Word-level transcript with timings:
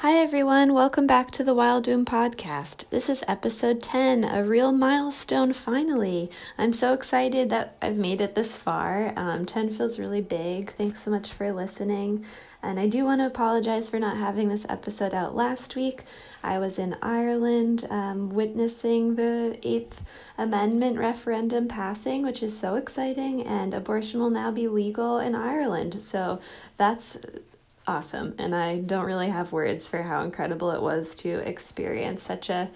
Hi, 0.00 0.18
everyone. 0.18 0.74
Welcome 0.74 1.06
back 1.06 1.30
to 1.30 1.42
the 1.42 1.54
Wild 1.54 1.86
Womb 1.86 2.04
podcast. 2.04 2.86
This 2.90 3.08
is 3.08 3.24
episode 3.26 3.82
10, 3.82 4.24
a 4.24 4.44
real 4.44 4.70
milestone 4.70 5.54
finally. 5.54 6.30
I'm 6.58 6.74
so 6.74 6.92
excited 6.92 7.48
that 7.48 7.78
I've 7.80 7.96
made 7.96 8.20
it 8.20 8.34
this 8.34 8.58
far. 8.58 9.14
Um, 9.16 9.46
10 9.46 9.70
feels 9.70 9.98
really 9.98 10.20
big. 10.20 10.72
Thanks 10.72 11.02
so 11.02 11.10
much 11.10 11.32
for 11.32 11.50
listening. 11.50 12.26
And 12.62 12.78
I 12.78 12.88
do 12.88 13.06
want 13.06 13.22
to 13.22 13.26
apologize 13.26 13.88
for 13.88 13.98
not 13.98 14.18
having 14.18 14.50
this 14.50 14.66
episode 14.68 15.14
out 15.14 15.34
last 15.34 15.76
week. 15.76 16.02
I 16.42 16.58
was 16.58 16.78
in 16.78 16.98
Ireland 17.00 17.86
um, 17.88 18.28
witnessing 18.28 19.14
the 19.14 19.58
Eighth 19.62 20.04
Amendment 20.36 20.98
referendum 20.98 21.68
passing, 21.68 22.22
which 22.22 22.42
is 22.42 22.56
so 22.56 22.74
exciting, 22.74 23.46
and 23.46 23.72
abortion 23.72 24.20
will 24.20 24.28
now 24.28 24.50
be 24.50 24.68
legal 24.68 25.18
in 25.18 25.34
Ireland. 25.34 25.94
So 25.94 26.38
that's 26.76 27.16
awesome. 27.86 28.34
And 28.38 28.54
I 28.54 28.78
don't 28.78 29.04
really 29.04 29.28
have 29.28 29.52
words 29.52 29.88
for 29.88 30.02
how 30.02 30.22
incredible 30.22 30.70
it 30.70 30.82
was 30.82 31.14
to 31.16 31.38
experience 31.48 32.22
such 32.22 32.50
a 32.50 32.70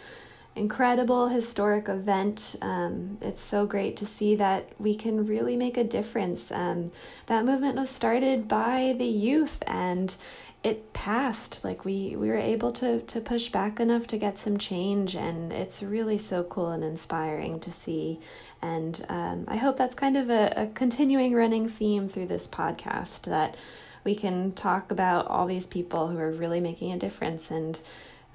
incredible 0.56 1.28
historic 1.28 1.88
event. 1.88 2.56
Um, 2.60 3.18
it's 3.20 3.42
so 3.42 3.66
great 3.66 3.96
to 3.98 4.06
see 4.06 4.34
that 4.36 4.70
we 4.78 4.94
can 4.94 5.26
really 5.26 5.56
make 5.56 5.76
a 5.76 5.84
difference. 5.84 6.50
Um, 6.50 6.92
that 7.26 7.44
movement 7.44 7.76
was 7.76 7.90
started 7.90 8.48
by 8.48 8.94
the 8.98 9.06
youth 9.06 9.62
and 9.66 10.16
it 10.62 10.92
passed 10.92 11.64
like 11.64 11.84
we 11.86 12.14
we 12.16 12.28
were 12.28 12.36
able 12.36 12.70
to 12.70 13.00
to 13.02 13.20
push 13.20 13.48
back 13.48 13.80
enough 13.80 14.06
to 14.06 14.18
get 14.18 14.36
some 14.36 14.58
change 14.58 15.14
and 15.14 15.52
it's 15.52 15.82
really 15.82 16.18
so 16.18 16.42
cool 16.44 16.68
and 16.68 16.84
inspiring 16.84 17.58
to 17.58 17.72
see 17.72 18.20
and 18.60 19.02
um, 19.08 19.44
i 19.48 19.56
hope 19.56 19.76
that's 19.76 19.94
kind 19.94 20.18
of 20.18 20.28
a, 20.28 20.52
a 20.56 20.66
continuing 20.66 21.34
running 21.34 21.66
theme 21.66 22.06
through 22.06 22.26
this 22.26 22.46
podcast 22.46 23.22
that 23.22 23.56
we 24.04 24.14
can 24.14 24.52
talk 24.52 24.90
about 24.90 25.26
all 25.26 25.46
these 25.46 25.66
people 25.66 26.08
who 26.08 26.18
are 26.18 26.30
really 26.30 26.60
making 26.60 26.92
a 26.92 26.98
difference 26.98 27.50
and 27.50 27.78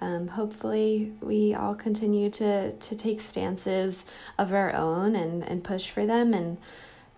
um, 0.02 0.28
hopefully 0.30 1.14
we 1.22 1.54
all 1.54 1.74
continue 1.74 2.30
to 2.30 2.74
to 2.74 2.96
take 2.96 3.22
stances 3.22 4.06
of 4.38 4.54
our 4.54 4.74
own 4.74 5.16
and 5.16 5.44
and 5.44 5.64
push 5.64 5.90
for 5.90 6.06
them 6.06 6.34
and 6.34 6.58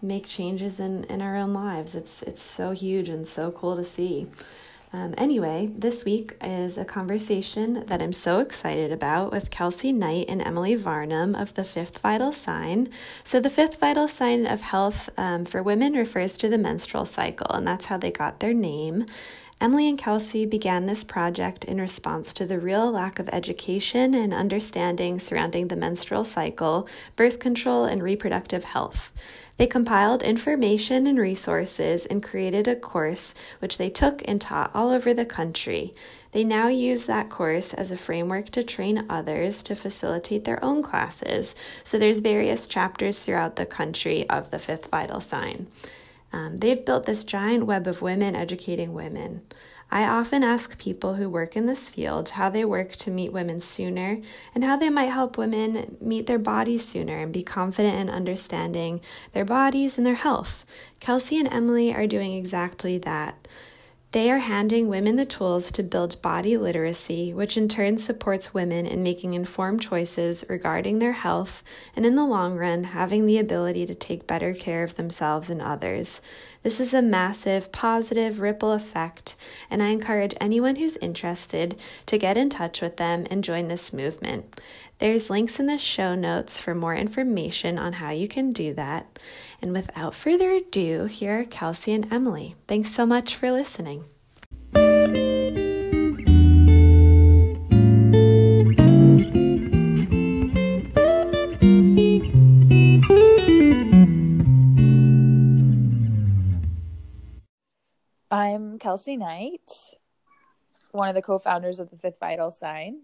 make 0.01 0.25
changes 0.27 0.79
in 0.79 1.03
in 1.05 1.21
our 1.21 1.35
own 1.35 1.53
lives. 1.53 1.95
It's 1.95 2.21
it's 2.23 2.41
so 2.41 2.71
huge 2.71 3.09
and 3.09 3.27
so 3.27 3.51
cool 3.51 3.75
to 3.75 3.83
see 3.83 4.27
um, 4.93 5.13
anyway, 5.17 5.69
this 5.77 6.05
week 6.05 6.37
is 6.41 6.77
a 6.77 6.85
conversation 6.85 7.85
that 7.87 8.01
I'm 8.01 8.13
so 8.13 8.39
excited 8.39 8.91
about 8.91 9.31
with 9.31 9.51
Kelsey 9.51 9.91
Knight 9.91 10.27
and 10.29 10.41
Emily 10.41 10.75
Varnum 10.75 11.35
of 11.35 11.53
the 11.55 11.65
fifth 11.65 11.97
vital 11.97 12.31
sign. 12.31 12.87
So, 13.23 13.41
the 13.41 13.49
fifth 13.49 13.79
vital 13.79 14.07
sign 14.07 14.45
of 14.45 14.61
health 14.61 15.09
um, 15.17 15.43
for 15.43 15.61
women 15.61 15.93
refers 15.93 16.37
to 16.37 16.47
the 16.47 16.57
menstrual 16.57 17.03
cycle, 17.03 17.53
and 17.53 17.67
that's 17.67 17.87
how 17.87 17.97
they 17.97 18.11
got 18.11 18.39
their 18.39 18.53
name. 18.53 19.05
Emily 19.59 19.89
and 19.89 19.97
Kelsey 19.97 20.45
began 20.45 20.85
this 20.85 21.03
project 21.03 21.65
in 21.65 21.81
response 21.81 22.31
to 22.33 22.45
the 22.45 22.59
real 22.59 22.91
lack 22.91 23.17
of 23.17 23.27
education 23.29 24.13
and 24.13 24.31
understanding 24.31 25.19
surrounding 25.19 25.67
the 25.67 25.75
menstrual 25.75 26.23
cycle, 26.23 26.87
birth 27.15 27.39
control, 27.39 27.83
and 27.83 28.03
reproductive 28.03 28.63
health. 28.63 29.11
They 29.57 29.67
compiled 29.67 30.21
information 30.21 31.07
and 31.07 31.19
resources 31.19 32.05
and 32.05 32.21
created 32.21 32.67
a 32.67 32.75
course 32.75 33.33
which 33.59 33.77
they 33.77 33.89
took 33.89 34.21
and 34.27 34.39
taught 34.39 34.71
all 34.73 34.91
over 34.91 35.13
the 35.13 35.25
country. 35.25 35.95
They 36.31 36.43
now 36.43 36.67
use 36.67 37.07
that 37.07 37.29
course 37.29 37.73
as 37.73 37.91
a 37.91 37.97
framework 37.97 38.51
to 38.51 38.63
train 38.63 39.05
others 39.09 39.63
to 39.63 39.75
facilitate 39.75 40.43
their 40.45 40.63
own 40.63 40.83
classes. 40.83 41.55
So 41.83 41.97
there's 41.97 42.19
various 42.19 42.67
chapters 42.67 43.23
throughout 43.23 43.55
the 43.55 43.65
country 43.65 44.29
of 44.29 44.51
the 44.51 44.59
fifth 44.59 44.87
vital 44.91 45.21
sign. 45.21 45.67
Um, 46.31 46.57
they've 46.57 46.85
built 46.85 47.05
this 47.05 47.23
giant 47.23 47.65
web 47.65 47.87
of 47.87 48.01
women 48.01 48.35
educating 48.35 48.93
women. 48.93 49.41
I 49.89 50.03
often 50.03 50.43
ask 50.43 50.77
people 50.77 51.15
who 51.15 51.29
work 51.29 51.55
in 51.55 51.65
this 51.65 51.89
field 51.89 52.29
how 52.29 52.49
they 52.49 52.65
work 52.65 52.95
to 52.97 53.11
meet 53.11 53.31
women 53.31 53.61
sooner 53.61 54.19
and 54.53 54.63
how 54.63 54.75
they 54.75 54.89
might 54.89 55.05
help 55.05 55.37
women 55.37 55.97
meet 56.01 56.27
their 56.27 56.39
bodies 56.39 56.85
sooner 56.85 57.17
and 57.19 57.31
be 57.31 57.41
confident 57.41 57.95
in 57.95 58.09
understanding 58.09 58.99
their 59.31 59.45
bodies 59.45 59.97
and 59.97 60.05
their 60.05 60.15
health. 60.15 60.65
Kelsey 60.99 61.39
and 61.39 61.51
Emily 61.51 61.93
are 61.93 62.07
doing 62.07 62.33
exactly 62.33 62.97
that. 62.97 63.47
They 64.13 64.31
are 64.31 64.37
handing 64.37 64.87
women 64.87 65.17
the 65.17 65.25
tools 65.25 65.69
to 65.73 65.83
build 65.83 66.21
body 66.21 66.55
literacy, 66.55 67.33
which 67.33 67.57
in 67.57 67.67
turn 67.67 67.97
supports 67.97 68.53
women 68.53 68.85
in 68.85 69.03
making 69.03 69.33
informed 69.33 69.81
choices 69.81 70.45
regarding 70.47 70.99
their 70.99 71.11
health 71.11 71.61
and, 71.93 72.05
in 72.05 72.15
the 72.15 72.25
long 72.25 72.55
run, 72.55 72.85
having 72.85 73.25
the 73.25 73.37
ability 73.37 73.85
to 73.85 73.93
take 73.93 74.25
better 74.25 74.53
care 74.53 74.83
of 74.83 74.95
themselves 74.95 75.49
and 75.49 75.61
others. 75.61 76.21
This 76.63 76.79
is 76.79 76.93
a 76.93 77.01
massive 77.01 77.73
positive 77.73 78.39
ripple 78.39 78.71
effect, 78.71 79.35
and 79.69 79.83
I 79.83 79.87
encourage 79.87 80.35
anyone 80.39 80.77
who's 80.77 80.97
interested 80.97 81.77
to 82.05 82.17
get 82.17 82.37
in 82.37 82.49
touch 82.49 82.81
with 82.81 82.95
them 82.95 83.27
and 83.29 83.43
join 83.43 83.67
this 83.67 83.91
movement. 83.91 84.59
There's 84.99 85.29
links 85.29 85.59
in 85.59 85.67
the 85.67 85.77
show 85.77 86.15
notes 86.15 86.59
for 86.59 86.73
more 86.73 86.95
information 86.95 87.77
on 87.77 87.93
how 87.93 88.09
you 88.11 88.27
can 88.27 88.51
do 88.51 88.73
that. 88.73 89.19
And 89.61 89.73
without 89.73 90.13
further 90.13 90.51
ado, 90.51 91.05
here 91.05 91.39
are 91.39 91.45
Kelsey 91.45 91.93
and 91.93 92.11
Emily. 92.11 92.55
Thanks 92.67 92.89
so 92.91 93.05
much 93.05 93.35
for 93.35 93.51
listening. 93.51 94.05
I'm 108.29 108.77
Kelsey 108.77 109.17
Knight, 109.17 109.71
one 110.91 111.09
of 111.09 111.15
the 111.15 111.21
co 111.21 111.39
founders 111.39 111.79
of 111.79 111.89
the 111.89 111.97
Fifth 111.97 112.19
Vital 112.19 112.51
Sign. 112.51 113.03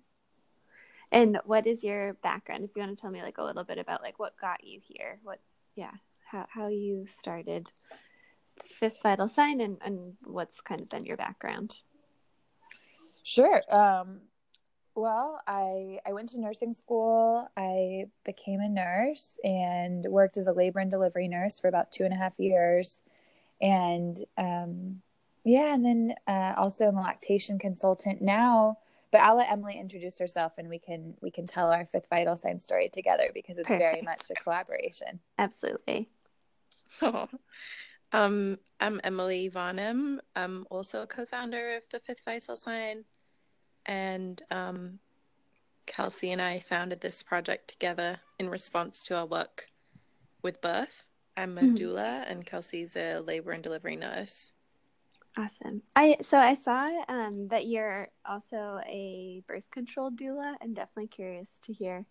And 1.11 1.39
what 1.45 1.65
is 1.65 1.83
your 1.83 2.13
background? 2.15 2.63
If 2.63 2.71
you 2.75 2.81
want 2.81 2.97
to 2.97 3.01
tell 3.01 3.11
me 3.11 3.21
like 3.21 3.37
a 3.37 3.43
little 3.43 3.63
bit 3.63 3.77
about 3.77 4.01
like 4.01 4.19
what 4.19 4.37
got 4.39 4.63
you 4.63 4.79
here, 4.81 5.19
what 5.23 5.39
yeah, 5.75 5.91
how 6.33 6.47
how 6.49 6.67
you 6.67 7.05
started 7.07 7.71
Fifth 8.61 9.01
Vital 9.01 9.27
Sign 9.27 9.61
and, 9.61 9.77
and 9.85 10.13
what's 10.25 10.59
kind 10.59 10.81
of 10.81 10.89
been 10.89 11.05
your 11.05 11.17
background. 11.17 11.79
Sure. 13.23 13.61
Um 13.69 14.21
well, 14.95 15.41
I 15.47 15.99
I 16.05 16.13
went 16.13 16.29
to 16.29 16.41
nursing 16.41 16.73
school. 16.73 17.49
I 17.55 18.07
became 18.25 18.59
a 18.59 18.69
nurse 18.69 19.37
and 19.43 20.05
worked 20.05 20.37
as 20.37 20.47
a 20.47 20.53
labor 20.53 20.79
and 20.79 20.91
delivery 20.91 21.27
nurse 21.27 21.59
for 21.59 21.67
about 21.67 21.91
two 21.91 22.03
and 22.03 22.13
a 22.13 22.17
half 22.17 22.37
years. 22.37 22.99
And 23.61 24.17
um 24.37 25.01
yeah, 25.45 25.73
and 25.73 25.85
then 25.85 26.15
uh, 26.25 26.53
also 26.57 26.87
I'm 26.87 26.97
a 26.97 27.01
lactation 27.01 27.59
consultant 27.59 28.21
now 28.21 28.77
but 29.13 29.21
I'll 29.21 29.37
let 29.37 29.51
Emily 29.51 29.79
introduce 29.79 30.17
herself 30.17 30.53
and 30.57 30.67
we 30.67 30.79
can 30.79 31.13
we 31.21 31.29
can 31.29 31.45
tell 31.45 31.71
our 31.71 31.85
fifth 31.85 32.09
vital 32.09 32.35
sign 32.35 32.59
story 32.59 32.89
together 32.91 33.29
because 33.31 33.59
it's 33.59 33.67
Perfect. 33.67 33.91
very 33.91 34.01
much 34.01 34.23
a 34.31 34.33
collaboration. 34.41 35.19
Absolutely. 35.37 36.09
Oh. 37.01 37.27
Um, 38.15 38.59
I'm 38.79 39.01
Emily 39.03 39.47
Varnum. 39.47 40.21
I'm 40.35 40.67
also 40.69 41.01
a 41.01 41.07
co-founder 41.07 41.77
of 41.77 41.81
the 41.89 41.99
Fifth 41.99 42.23
Vital 42.23 42.55
Sign, 42.55 43.05
and 43.87 44.39
um, 44.51 44.99
Kelsey 45.87 46.31
and 46.31 46.39
I 46.39 46.59
founded 46.59 47.01
this 47.01 47.23
project 47.23 47.69
together 47.69 48.19
in 48.37 48.51
response 48.51 49.03
to 49.05 49.17
our 49.17 49.25
work 49.25 49.71
with 50.43 50.61
birth. 50.61 51.07
I'm 51.35 51.57
a 51.57 51.61
mm-hmm. 51.61 51.73
doula, 51.73 52.23
and 52.29 52.45
Kelsey's 52.45 52.95
a 52.95 53.17
labor 53.17 53.49
and 53.49 53.63
delivery 53.63 53.95
nurse. 53.95 54.53
Awesome. 55.35 55.81
I 55.95 56.17
so 56.21 56.37
I 56.37 56.53
saw 56.53 56.91
um, 57.09 57.47
that 57.47 57.65
you're 57.65 58.09
also 58.23 58.79
a 58.85 59.41
birth 59.47 59.71
control 59.71 60.11
doula. 60.11 60.53
I'm 60.61 60.75
definitely 60.75 61.07
curious 61.07 61.57
to 61.63 61.73
hear 61.73 62.05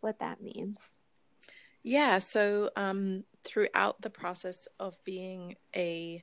what 0.00 0.20
that 0.20 0.40
means. 0.40 0.92
Yeah. 1.82 2.18
So 2.18 2.70
um, 2.76 3.24
throughout 3.44 4.02
the 4.02 4.10
process 4.10 4.68
of 4.78 4.96
being 5.04 5.56
a 5.74 6.22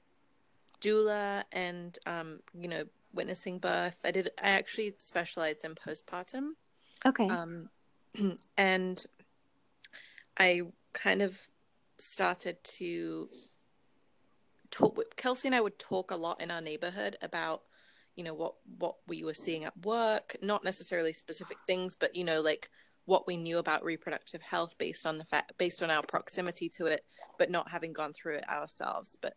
doula 0.81 1.43
and 1.51 1.97
um, 2.05 2.39
you 2.53 2.67
know 2.67 2.83
witnessing 3.13 3.59
birth, 3.59 3.99
I 4.03 4.11
did. 4.11 4.29
I 4.41 4.49
actually 4.49 4.93
specialized 4.97 5.65
in 5.65 5.75
postpartum. 5.75 6.51
Okay. 7.05 7.27
Um, 7.27 7.69
and 8.57 9.03
I 10.37 10.61
kind 10.93 11.21
of 11.21 11.47
started 11.99 12.63
to 12.63 13.27
talk 14.69 14.99
Kelsey 15.15 15.47
and 15.47 15.55
I 15.55 15.61
would 15.61 15.79
talk 15.79 16.11
a 16.11 16.15
lot 16.15 16.41
in 16.41 16.51
our 16.51 16.61
neighborhood 16.61 17.17
about 17.21 17.63
you 18.15 18.23
know 18.23 18.33
what 18.33 18.55
what 18.77 18.95
we 19.07 19.23
were 19.23 19.33
seeing 19.33 19.63
at 19.63 19.85
work 19.85 20.35
not 20.41 20.63
necessarily 20.63 21.13
specific 21.13 21.57
things 21.65 21.95
but 21.95 22.15
you 22.15 22.23
know 22.23 22.41
like 22.41 22.69
what 23.07 23.25
we 23.25 23.37
knew 23.37 23.57
about 23.57 23.85
reproductive 23.85 24.41
health 24.41 24.77
based 24.77 25.05
on 25.05 25.17
the 25.17 25.23
fact 25.23 25.53
based 25.57 25.81
on 25.81 25.89
our 25.89 26.03
proximity 26.03 26.67
to 26.67 26.85
it 26.85 27.05
but 27.39 27.49
not 27.49 27.71
having 27.71 27.93
gone 27.93 28.11
through 28.11 28.35
it 28.35 28.47
ourselves 28.49 29.17
but 29.21 29.33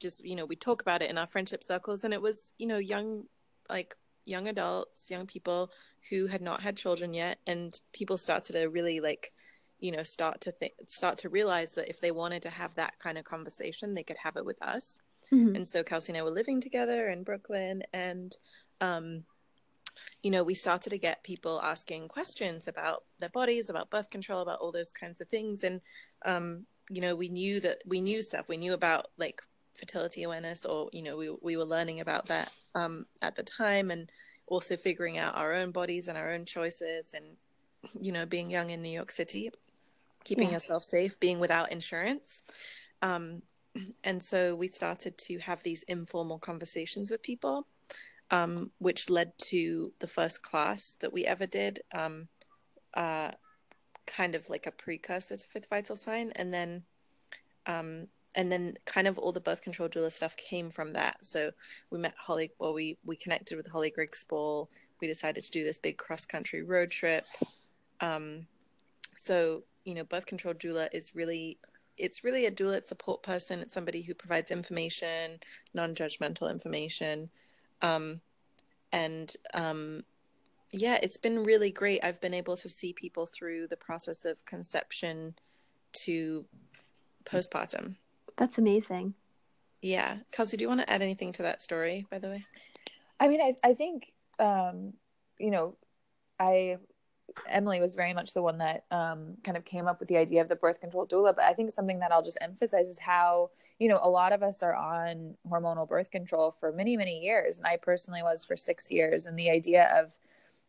just 0.00 0.24
you 0.24 0.34
know 0.34 0.44
we 0.44 0.56
talk 0.56 0.82
about 0.82 1.02
it 1.02 1.08
in 1.10 1.16
our 1.16 1.26
friendship 1.26 1.62
circles 1.62 2.02
and 2.02 2.12
it 2.12 2.20
was 2.20 2.52
you 2.58 2.66
know 2.66 2.78
young 2.78 3.22
like 3.70 3.96
young 4.24 4.48
adults 4.48 5.08
young 5.08 5.24
people 5.24 5.70
who 6.10 6.26
had 6.26 6.42
not 6.42 6.62
had 6.62 6.76
children 6.76 7.14
yet 7.14 7.38
and 7.46 7.80
people 7.92 8.18
started 8.18 8.54
to 8.54 8.68
really 8.68 8.98
like 8.98 9.32
you 9.78 9.92
know 9.92 10.02
start 10.02 10.40
to 10.40 10.50
think 10.50 10.72
start 10.88 11.18
to 11.18 11.28
realize 11.28 11.76
that 11.76 11.88
if 11.88 12.00
they 12.00 12.10
wanted 12.10 12.42
to 12.42 12.50
have 12.50 12.74
that 12.74 12.98
kind 12.98 13.18
of 13.18 13.24
conversation 13.24 13.94
they 13.94 14.02
could 14.02 14.16
have 14.16 14.36
it 14.36 14.44
with 14.44 14.60
us 14.62 15.00
mm-hmm. 15.32 15.54
and 15.54 15.66
so 15.66 15.84
kelsey 15.84 16.12
and 16.12 16.18
i 16.18 16.22
were 16.22 16.30
living 16.30 16.60
together 16.60 17.08
in 17.08 17.22
brooklyn 17.22 17.82
and 17.92 18.36
um, 18.80 19.22
you 20.22 20.30
know, 20.30 20.42
we 20.44 20.54
started 20.54 20.90
to 20.90 20.98
get 20.98 21.24
people 21.24 21.60
asking 21.62 22.08
questions 22.08 22.68
about 22.68 23.04
their 23.18 23.28
bodies, 23.28 23.70
about 23.70 23.90
birth 23.90 24.10
control, 24.10 24.42
about 24.42 24.60
all 24.60 24.72
those 24.72 24.92
kinds 24.92 25.20
of 25.20 25.28
things. 25.28 25.64
And, 25.64 25.80
um, 26.24 26.66
you 26.90 27.00
know, 27.00 27.14
we 27.14 27.28
knew 27.28 27.60
that 27.60 27.82
we 27.86 28.00
knew 28.00 28.22
stuff. 28.22 28.48
We 28.48 28.56
knew 28.56 28.72
about 28.72 29.08
like 29.18 29.42
fertility 29.74 30.22
awareness, 30.22 30.64
or, 30.64 30.90
you 30.92 31.02
know, 31.02 31.16
we, 31.16 31.34
we 31.42 31.56
were 31.56 31.64
learning 31.64 32.00
about 32.00 32.26
that 32.26 32.52
um, 32.74 33.06
at 33.20 33.36
the 33.36 33.42
time 33.42 33.90
and 33.90 34.10
also 34.46 34.76
figuring 34.76 35.18
out 35.18 35.36
our 35.36 35.54
own 35.54 35.70
bodies 35.70 36.08
and 36.08 36.18
our 36.18 36.32
own 36.32 36.44
choices 36.44 37.14
and, 37.14 37.24
you 38.00 38.12
know, 38.12 38.26
being 38.26 38.50
young 38.50 38.70
in 38.70 38.82
New 38.82 38.90
York 38.90 39.10
City, 39.10 39.50
keeping 40.24 40.48
yeah. 40.48 40.54
yourself 40.54 40.84
safe, 40.84 41.18
being 41.20 41.40
without 41.40 41.72
insurance. 41.72 42.42
Um, 43.00 43.42
and 44.04 44.22
so 44.22 44.54
we 44.54 44.68
started 44.68 45.16
to 45.18 45.38
have 45.38 45.62
these 45.62 45.82
informal 45.84 46.38
conversations 46.38 47.10
with 47.10 47.22
people 47.22 47.66
um, 48.32 48.70
which 48.78 49.10
led 49.10 49.30
to 49.36 49.92
the 50.00 50.06
first 50.08 50.42
class 50.42 50.96
that 51.00 51.12
we 51.12 51.26
ever 51.26 51.46
did, 51.46 51.80
um, 51.94 52.28
uh, 52.94 53.30
kind 54.06 54.34
of 54.34 54.48
like 54.48 54.66
a 54.66 54.72
precursor 54.72 55.36
to 55.36 55.46
Fifth 55.46 55.68
Vital 55.68 55.94
Sign, 55.94 56.32
and 56.36 56.52
then, 56.52 56.82
um, 57.66 58.08
and 58.34 58.50
then 58.50 58.74
kind 58.86 59.06
of 59.06 59.18
all 59.18 59.32
the 59.32 59.40
birth 59.40 59.60
control 59.60 59.88
doula 59.88 60.10
stuff 60.10 60.34
came 60.36 60.70
from 60.70 60.94
that. 60.94 61.24
So 61.24 61.50
we 61.90 61.98
met 61.98 62.14
Holly, 62.18 62.50
well, 62.58 62.72
we 62.72 62.96
we 63.04 63.16
connected 63.16 63.56
with 63.56 63.68
Holly 63.70 63.90
Grigg-Spall. 63.90 64.70
We 65.02 65.06
decided 65.06 65.44
to 65.44 65.50
do 65.50 65.62
this 65.62 65.78
big 65.78 65.98
cross 65.98 66.24
country 66.24 66.62
road 66.62 66.90
trip. 66.90 67.26
Um, 68.00 68.46
so 69.18 69.64
you 69.84 69.94
know, 69.94 70.04
birth 70.04 70.24
control 70.24 70.54
doula 70.54 70.88
is 70.94 71.14
really 71.14 71.58
it's 71.98 72.24
really 72.24 72.46
a 72.46 72.50
doula 72.50 72.86
support 72.86 73.22
person. 73.22 73.60
It's 73.60 73.74
somebody 73.74 74.00
who 74.00 74.14
provides 74.14 74.50
information, 74.50 75.38
non-judgmental 75.74 76.50
information 76.50 77.28
um, 77.82 78.20
and 78.92 79.34
um, 79.54 80.04
yeah, 80.70 80.98
it's 81.02 81.18
been 81.18 81.44
really 81.44 81.70
great. 81.70 82.02
I've 82.02 82.20
been 82.20 82.34
able 82.34 82.56
to 82.56 82.68
see 82.68 82.92
people 82.92 83.26
through 83.26 83.68
the 83.68 83.76
process 83.76 84.24
of 84.24 84.44
conception 84.46 85.34
to 86.04 86.46
postpartum. 87.24 87.96
That's 88.36 88.58
amazing. 88.58 89.14
Yeah. 89.82 90.18
Kelsey, 90.30 90.56
do 90.56 90.62
you 90.62 90.68
want 90.68 90.80
to 90.80 90.90
add 90.90 91.02
anything 91.02 91.32
to 91.32 91.42
that 91.42 91.60
story, 91.60 92.06
by 92.10 92.18
the 92.18 92.28
way? 92.28 92.46
I 93.20 93.28
mean, 93.28 93.40
I, 93.40 93.54
I 93.62 93.74
think, 93.74 94.12
um, 94.38 94.94
you 95.38 95.50
know, 95.50 95.76
I 96.38 96.78
Emily 97.48 97.80
was 97.80 97.94
very 97.94 98.12
much 98.12 98.34
the 98.34 98.42
one 98.42 98.58
that 98.58 98.84
um, 98.90 99.36
kind 99.44 99.56
of 99.56 99.64
came 99.64 99.86
up 99.86 100.00
with 100.00 100.08
the 100.08 100.16
idea 100.16 100.40
of 100.40 100.48
the 100.48 100.56
birth 100.56 100.80
control 100.80 101.06
doula. 101.06 101.34
But 101.34 101.44
I 101.44 101.52
think 101.52 101.70
something 101.70 101.98
that 102.00 102.12
I'll 102.12 102.22
just 102.22 102.38
emphasize 102.40 102.88
is 102.88 102.98
how, 102.98 103.50
you 103.82 103.88
know, 103.88 103.98
a 104.00 104.08
lot 104.08 104.32
of 104.32 104.44
us 104.44 104.62
are 104.62 104.76
on 104.76 105.34
hormonal 105.50 105.88
birth 105.88 106.12
control 106.12 106.52
for 106.52 106.70
many, 106.70 106.96
many 106.96 107.18
years. 107.18 107.58
And 107.58 107.66
I 107.66 107.76
personally 107.76 108.22
was 108.22 108.44
for 108.44 108.56
six 108.56 108.92
years. 108.92 109.26
And 109.26 109.36
the 109.36 109.50
idea 109.50 109.90
of 110.00 110.16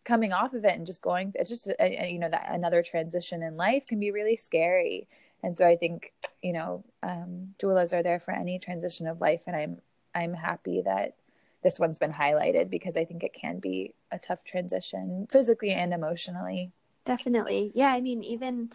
coming 0.04 0.34
off 0.34 0.56
of 0.56 0.66
it 0.66 0.76
and 0.76 0.88
just 0.88 1.04
going, 1.04 1.32
it's 1.36 1.52
just, 1.52 1.72
a, 1.80 2.12
you 2.12 2.18
know, 2.18 2.30
that 2.30 2.48
another 2.50 2.82
transition 2.82 3.44
in 3.44 3.56
life 3.56 3.86
can 3.86 4.00
be 4.00 4.10
really 4.10 4.36
scary. 4.36 5.08
And 5.44 5.56
so 5.56 5.64
I 5.64 5.76
think, 5.76 6.12
you 6.42 6.54
know, 6.54 6.84
um, 7.04 7.54
doulas 7.60 7.94
are 7.94 8.02
there 8.02 8.20
for 8.20 8.32
any 8.32 8.58
transition 8.58 9.06
of 9.06 9.22
life. 9.22 9.44
And 9.46 9.56
I'm, 9.56 9.78
I'm 10.16 10.34
happy 10.34 10.82
that 10.82 11.14
this 11.62 11.80
one's 11.80 12.00
been 12.00 12.14
highlighted 12.14 12.72
because 12.72 12.98
I 12.98 13.06
think 13.06 13.24
it 13.24 13.34
can 13.34 13.60
be 13.60 13.94
a 14.12 14.18
tough 14.18 14.44
transition 14.44 15.28
physically 15.30 15.70
and 15.70 15.94
emotionally. 15.94 16.72
Definitely. 17.06 17.72
Yeah. 17.76 17.94
I 17.94 18.02
mean, 18.02 18.24
even, 18.24 18.72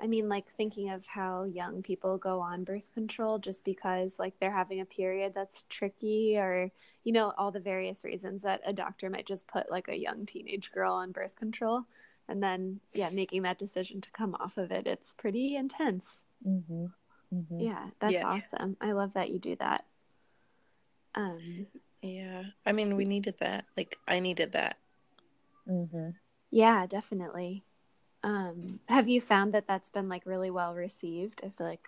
I 0.00 0.06
mean, 0.06 0.28
like 0.28 0.48
thinking 0.48 0.90
of 0.90 1.06
how 1.06 1.44
young 1.44 1.82
people 1.82 2.18
go 2.18 2.40
on 2.40 2.64
birth 2.64 2.90
control 2.92 3.38
just 3.38 3.64
because 3.64 4.18
like 4.18 4.34
they're 4.38 4.50
having 4.50 4.80
a 4.80 4.86
period 4.86 5.32
that's 5.34 5.64
tricky 5.68 6.36
or, 6.36 6.70
you 7.04 7.12
know, 7.12 7.32
all 7.38 7.50
the 7.50 7.60
various 7.60 8.04
reasons 8.04 8.42
that 8.42 8.60
a 8.66 8.72
doctor 8.72 9.08
might 9.08 9.26
just 9.26 9.46
put 9.46 9.70
like 9.70 9.88
a 9.88 9.98
young 9.98 10.26
teenage 10.26 10.72
girl 10.72 10.94
on 10.94 11.12
birth 11.12 11.36
control. 11.36 11.84
And 12.28 12.42
then, 12.42 12.80
yeah, 12.92 13.10
making 13.10 13.42
that 13.42 13.58
decision 13.58 14.00
to 14.00 14.10
come 14.10 14.34
off 14.34 14.56
of 14.56 14.72
it, 14.72 14.86
it's 14.86 15.14
pretty 15.14 15.56
intense. 15.56 16.24
Mm-hmm. 16.46 16.86
Mm-hmm. 17.34 17.60
Yeah, 17.60 17.86
that's 18.00 18.14
yeah. 18.14 18.26
awesome. 18.26 18.76
I 18.80 18.92
love 18.92 19.14
that 19.14 19.30
you 19.30 19.38
do 19.38 19.56
that. 19.56 19.84
Um, 21.14 21.66
yeah. 22.02 22.44
I 22.66 22.72
mean, 22.72 22.96
we 22.96 23.04
needed 23.04 23.36
that. 23.40 23.66
Like, 23.76 23.98
I 24.08 24.20
needed 24.20 24.52
that. 24.52 24.78
Mm-hmm. 25.68 26.10
Yeah, 26.50 26.86
definitely. 26.86 27.64
Um, 28.24 28.80
have 28.88 29.06
you 29.06 29.20
found 29.20 29.52
that 29.52 29.68
that's 29.68 29.90
been 29.90 30.08
like 30.08 30.24
really 30.24 30.50
well 30.50 30.74
received? 30.74 31.42
I 31.44 31.50
feel 31.50 31.66
like 31.66 31.86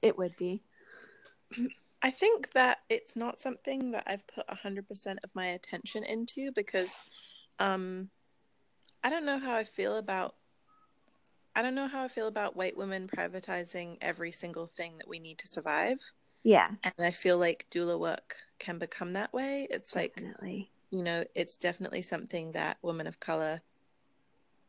it 0.00 0.16
would 0.16 0.36
be. 0.38 0.62
I 2.02 2.10
think 2.10 2.52
that 2.52 2.78
it's 2.88 3.14
not 3.14 3.38
something 3.38 3.90
that 3.90 4.04
I've 4.06 4.26
put 4.26 4.46
100% 4.48 5.16
of 5.22 5.34
my 5.34 5.46
attention 5.48 6.04
into 6.04 6.52
because 6.52 6.98
um, 7.58 8.08
I 9.04 9.10
don't 9.10 9.26
know 9.26 9.38
how 9.38 9.54
I 9.54 9.64
feel 9.64 9.96
about 9.98 10.34
I 11.54 11.62
don't 11.62 11.74
know 11.74 11.88
how 11.88 12.04
I 12.04 12.08
feel 12.08 12.28
about 12.28 12.56
white 12.56 12.76
women 12.76 13.08
privatizing 13.08 13.98
every 14.00 14.30
single 14.30 14.68
thing 14.68 14.98
that 14.98 15.08
we 15.08 15.18
need 15.18 15.38
to 15.38 15.48
survive. 15.48 15.98
Yeah. 16.44 16.70
And 16.84 16.94
I 17.00 17.10
feel 17.10 17.36
like 17.36 17.66
doula 17.68 17.98
work 17.98 18.36
can 18.60 18.78
become 18.78 19.14
that 19.14 19.32
way. 19.32 19.66
It's 19.68 19.92
definitely. 19.92 20.56
like, 20.58 20.68
you 20.90 21.02
know, 21.02 21.24
it's 21.34 21.58
definitely 21.58 22.02
something 22.02 22.52
that 22.52 22.78
women 22.80 23.08
of 23.08 23.18
color 23.18 23.62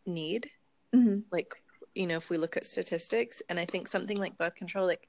need. 0.08 0.50
Mm-hmm. 0.96 1.20
Like, 1.32 1.54
you 1.96 2.08
know, 2.08 2.18
if 2.18 2.30
we 2.30 2.38
look 2.38 2.58
at 2.58 2.68
statistics, 2.68 3.42
and 3.50 3.60
I 3.60 3.66
think 3.66 3.88
something 3.88 4.18
like 4.18 4.38
birth 4.38 4.56
control, 4.56 4.86
like, 4.86 5.08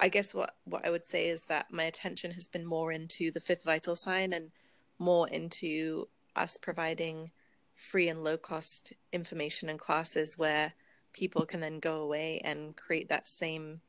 I 0.00 0.08
guess 0.08 0.34
what 0.34 0.56
what 0.64 0.84
I 0.84 0.90
would 0.90 1.06
say 1.06 1.28
is 1.28 1.44
that 1.44 1.72
my 1.72 1.84
attention 1.84 2.32
has 2.32 2.48
been 2.48 2.66
more 2.66 2.92
into 2.92 3.30
the 3.30 3.40
fifth 3.40 3.62
vital 3.64 3.94
sign 3.94 4.32
and 4.32 4.50
more 4.98 5.28
into 5.28 6.08
us 6.34 6.58
providing 6.58 7.30
free 7.74 8.08
and 8.08 8.24
low 8.24 8.36
cost 8.36 8.92
information 9.12 9.68
and 9.68 9.78
classes 9.78 10.36
where 10.36 10.72
people 11.12 11.46
can 11.46 11.60
then 11.60 11.78
go 11.78 12.02
away 12.02 12.40
and 12.44 12.76
create 12.76 13.08
that 13.08 13.26
same 13.26 13.80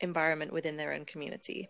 environment 0.00 0.52
within 0.52 0.76
their 0.76 0.92
own 0.92 1.04
community. 1.04 1.68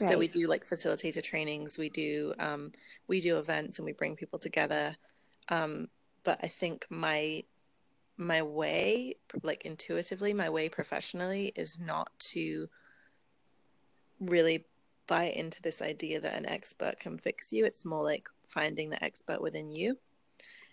Right. 0.00 0.10
So 0.10 0.18
we 0.18 0.28
do 0.28 0.46
like 0.46 0.68
facilitator 0.68 1.22
trainings, 1.22 1.78
we 1.78 1.88
do 1.90 2.34
um, 2.38 2.72
we 3.08 3.20
do 3.20 3.38
events, 3.38 3.78
and 3.78 3.86
we 3.86 3.92
bring 3.92 4.16
people 4.16 4.38
together. 4.38 4.96
Um, 5.48 5.88
but 6.24 6.38
I 6.42 6.48
think 6.48 6.86
my 6.88 7.44
my 8.16 8.42
way, 8.42 9.16
like 9.42 9.64
intuitively, 9.64 10.32
my 10.32 10.48
way 10.50 10.68
professionally 10.68 11.52
is 11.56 11.78
not 11.78 12.10
to 12.18 12.68
really 14.20 14.64
buy 15.06 15.24
into 15.24 15.60
this 15.62 15.82
idea 15.82 16.20
that 16.20 16.36
an 16.36 16.46
expert 16.46 16.98
can 16.98 17.18
fix 17.18 17.52
you. 17.52 17.64
It's 17.64 17.84
more 17.84 18.02
like 18.02 18.28
finding 18.46 18.90
the 18.90 19.02
expert 19.04 19.42
within 19.42 19.70
you. 19.70 19.98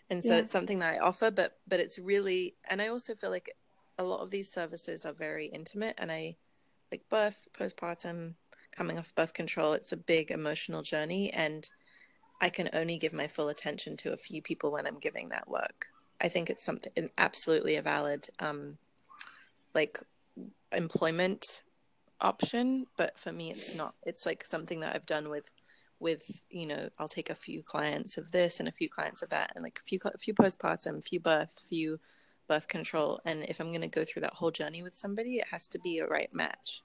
And 0.10 0.24
so 0.24 0.34
yeah. 0.34 0.40
it's 0.40 0.52
something 0.52 0.80
that 0.80 0.96
I 0.96 1.00
offer, 1.00 1.32
but 1.32 1.58
but 1.68 1.80
it's 1.80 1.98
really, 1.98 2.56
and 2.70 2.82
I 2.82 2.88
also 2.88 3.16
feel 3.16 3.30
like 3.30 3.56
a 3.98 4.04
lot 4.04 4.20
of 4.20 4.30
these 4.30 4.52
services 4.52 5.06
are 5.06 5.14
very 5.14 5.48
intimate, 5.48 5.96
and 5.98 6.12
I 6.12 6.36
like 6.92 7.08
birth, 7.10 7.48
postpartum, 7.58 8.36
coming 8.72 8.98
off 8.98 9.16
birth 9.16 9.34
control, 9.34 9.74
it's 9.74 9.92
a 9.92 9.98
big 9.98 10.32
emotional 10.32 10.82
journey. 10.82 11.32
And 11.32 11.68
I 12.40 12.50
can 12.50 12.70
only 12.74 12.98
give 12.98 13.14
my 13.14 13.28
full 13.28 13.50
attention 13.50 13.98
to 13.98 14.14
a 14.14 14.18
few 14.18 14.42
people 14.42 14.72
when 14.72 14.88
I'm 14.88 15.00
giving 15.00 15.30
that 15.30 15.48
work. 15.48 15.88
I 16.22 16.30
think 16.30 16.50
it's 16.50 16.64
something 16.64 17.10
absolutely 17.18 17.76
a 17.76 17.82
valid, 17.82 18.28
um, 18.40 18.78
like 19.74 20.00
employment 20.72 21.64
option, 22.20 22.86
but 22.98 23.18
for 23.18 23.32
me, 23.32 23.52
it's 23.52 23.76
not. 23.76 23.96
It's 24.04 24.26
like 24.26 24.46
something 24.46 24.80
that 24.82 24.96
I've 24.96 25.06
done 25.06 25.30
with, 25.30 25.52
with 26.00 26.44
you 26.50 26.68
know, 26.68 26.90
I'll 27.00 27.08
take 27.08 27.30
a 27.30 27.36
few 27.36 27.64
clients 27.64 28.18
of 28.18 28.32
this 28.32 28.60
and 28.60 28.70
a 28.70 28.72
few 28.72 28.90
clients 28.90 29.22
of 29.22 29.30
that, 29.30 29.52
and 29.56 29.64
like 29.64 29.80
a 29.84 29.88
few 29.88 30.00
a 30.06 30.18
few 30.18 30.34
postpartum, 30.34 31.00
a 31.00 31.02
few 31.02 31.20
birth, 31.20 31.58
a 31.58 31.68
few 31.68 32.00
birth 32.48 32.68
control. 32.68 33.20
And 33.26 33.44
if 33.48 33.60
I'm 33.60 33.70
going 33.70 33.82
to 33.82 33.88
go 33.88 34.06
through 34.06 34.22
that 34.22 34.34
whole 34.34 34.52
journey 34.52 34.84
with 34.84 34.96
somebody, 34.96 35.38
it 35.38 35.48
has 35.52 35.68
to 35.70 35.80
be 35.80 36.00
a 36.00 36.08
right 36.08 36.34
match. 36.34 36.82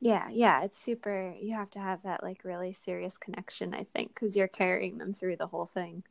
Yeah, 0.00 0.28
yeah, 0.30 0.62
it's 0.64 0.78
super. 0.78 1.34
You 1.40 1.54
have 1.54 1.70
to 1.70 1.78
have 1.78 2.02
that 2.02 2.22
like 2.22 2.44
really 2.44 2.72
serious 2.74 3.16
connection, 3.16 3.74
I 3.74 3.84
think, 3.84 4.14
because 4.14 4.36
you're 4.36 4.48
carrying 4.48 4.98
them 4.98 5.14
through 5.14 5.36
the 5.36 5.46
whole 5.46 5.66
thing. 5.66 6.02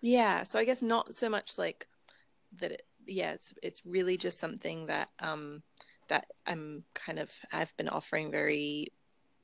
Yeah, 0.00 0.42
so 0.44 0.58
I 0.58 0.64
guess 0.64 0.82
not 0.82 1.14
so 1.14 1.28
much 1.28 1.58
like 1.58 1.86
that. 2.58 2.72
It, 2.72 2.82
yeah, 3.06 3.32
it's 3.32 3.52
it's 3.62 3.82
really 3.84 4.16
just 4.16 4.38
something 4.38 4.86
that 4.86 5.08
um 5.18 5.62
that 6.08 6.26
I'm 6.46 6.84
kind 6.94 7.18
of 7.18 7.30
I've 7.52 7.76
been 7.76 7.88
offering 7.88 8.30
very, 8.30 8.92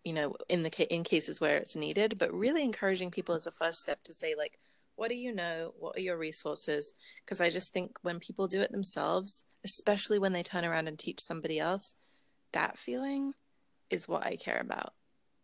you 0.04 0.12
know, 0.12 0.34
in 0.48 0.62
the 0.62 0.94
in 0.94 1.02
cases 1.02 1.40
where 1.40 1.56
it's 1.56 1.76
needed, 1.76 2.18
but 2.18 2.32
really 2.32 2.62
encouraging 2.62 3.10
people 3.10 3.34
as 3.34 3.46
a 3.46 3.50
first 3.50 3.80
step 3.80 4.02
to 4.04 4.12
say 4.12 4.34
like, 4.36 4.58
what 4.96 5.08
do 5.08 5.16
you 5.16 5.32
know? 5.32 5.72
What 5.78 5.96
are 5.96 6.00
your 6.00 6.18
resources? 6.18 6.92
Because 7.24 7.40
I 7.40 7.50
just 7.50 7.72
think 7.72 7.98
when 8.02 8.18
people 8.18 8.48
do 8.48 8.60
it 8.60 8.72
themselves, 8.72 9.44
especially 9.64 10.18
when 10.18 10.32
they 10.32 10.42
turn 10.42 10.64
around 10.64 10.88
and 10.88 10.98
teach 10.98 11.20
somebody 11.20 11.58
else, 11.58 11.94
that 12.52 12.78
feeling 12.78 13.32
is 13.90 14.08
what 14.08 14.26
I 14.26 14.36
care 14.36 14.60
about. 14.60 14.92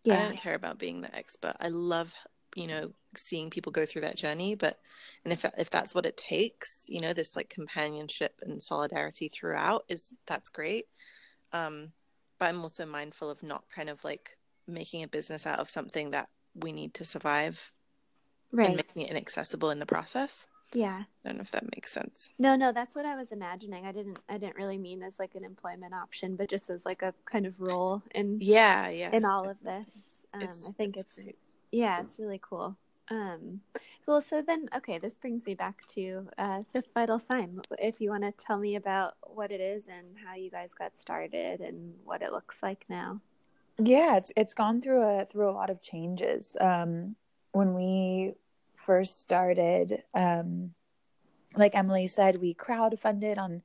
Yeah. 0.03 0.15
I 0.15 0.29
don't 0.29 0.37
care 0.37 0.55
about 0.55 0.79
being 0.79 1.01
the 1.01 1.15
expert. 1.15 1.55
I 1.61 1.69
love, 1.69 2.15
you 2.55 2.67
know, 2.67 2.93
seeing 3.17 3.51
people 3.51 3.73
go 3.73 3.87
through 3.87 4.03
that 4.03 4.17
journey, 4.17 4.55
but 4.55 4.79
and 5.25 5.33
if 5.33 5.45
if 5.59 5.71
that's 5.71 5.95
what 5.95 6.07
it 6.07 6.17
takes, 6.17 6.87
you 6.89 7.01
know, 7.01 7.13
this 7.13 7.37
like 7.37 7.49
companionship 7.49 8.41
and 8.43 8.63
solidarity 8.63 9.29
throughout 9.29 9.85
is 9.89 10.15
that's 10.27 10.49
great. 10.49 10.87
Um 11.53 11.93
but 12.39 12.47
I'm 12.47 12.63
also 12.63 12.87
mindful 12.87 13.31
of 13.31 13.43
not 13.43 13.65
kind 13.75 13.89
of 13.89 14.03
like 14.05 14.39
making 14.67 15.03
a 15.03 15.09
business 15.09 15.47
out 15.47 15.61
of 15.61 15.71
something 15.71 16.11
that 16.11 16.29
we 16.55 16.73
need 16.73 16.95
to 16.95 17.05
survive 17.05 17.73
right. 18.53 18.67
and 18.69 18.77
making 18.77 19.03
it 19.03 19.11
inaccessible 19.11 19.71
in 19.71 19.79
the 19.79 19.87
process. 19.87 20.47
Yeah. 20.73 21.05
I 21.25 21.29
don't 21.29 21.37
know 21.37 21.43
if 21.43 21.53
that 21.53 21.65
makes 21.75 21.93
sense. 21.93 22.31
No, 22.39 22.57
no, 22.57 22.73
that's 22.73 22.97
what 22.97 23.07
I 23.07 23.15
was 23.15 23.31
imagining. 23.31 23.87
I 23.87 23.93
didn't 23.93 24.19
I 24.29 24.39
didn't 24.39 24.57
really 24.57 24.79
mean 24.79 25.03
as 25.03 25.19
like 25.19 25.35
an 25.35 25.45
employment 25.45 25.95
option, 25.95 26.37
but 26.37 26.49
just 26.49 26.69
as 26.69 26.85
like 26.85 27.03
a 27.03 27.15
kind 27.25 27.47
of 27.47 27.61
role 27.61 28.03
in 28.15 28.39
Yeah, 28.41 28.89
yeah. 28.89 29.11
in 29.13 29.25
all 29.25 29.49
of 29.49 29.61
this. 29.63 30.27
Um, 30.33 30.43
I 30.43 30.73
think 30.73 30.97
it's 30.97 31.19
it's. 31.19 31.39
Yeah, 31.75 32.01
it's 32.01 32.19
really 32.19 32.41
cool. 32.43 32.77
Um, 33.11 33.61
well, 34.07 34.21
so 34.21 34.41
then, 34.41 34.69
okay, 34.77 34.99
this 34.99 35.19
brings 35.19 35.47
me 35.47 35.55
back 35.55 35.87
to 35.89 36.29
uh, 36.39 36.63
Fifth 36.73 36.89
Vital 36.95 37.19
Sign. 37.19 37.61
If 37.79 38.01
you 38.01 38.11
want 38.11 38.23
to 38.25 38.33
tell 38.33 38.59
me 38.59 38.77
about 38.77 39.15
what 39.23 39.51
it 39.51 39.61
is 39.61 39.89
and 39.89 40.17
how 40.25 40.35
you 40.35 40.51
guys 40.51 40.73
got 40.73 40.97
started 40.97 41.61
and 41.61 41.95
what 42.05 42.23
it 42.23 42.33
looks 42.33 42.63
like 42.63 42.85
now. 42.89 43.21
Yeah, 43.77 44.17
it's 44.17 44.33
it's 44.37 44.55
gone 44.55 44.81
through 44.81 45.03
a 45.03 45.25
through 45.25 45.51
a 45.51 45.53
lot 45.53 45.69
of 45.69 45.83
changes. 45.83 46.57
Um, 46.61 47.17
when 47.51 47.75
we 47.75 48.35
first 48.77 49.21
started, 49.21 50.05
um, 50.15 50.75
like 51.57 51.75
Emily 51.75 52.07
said, 52.07 52.41
we 52.41 52.55
crowdfunded 52.55 53.37
on 53.37 53.63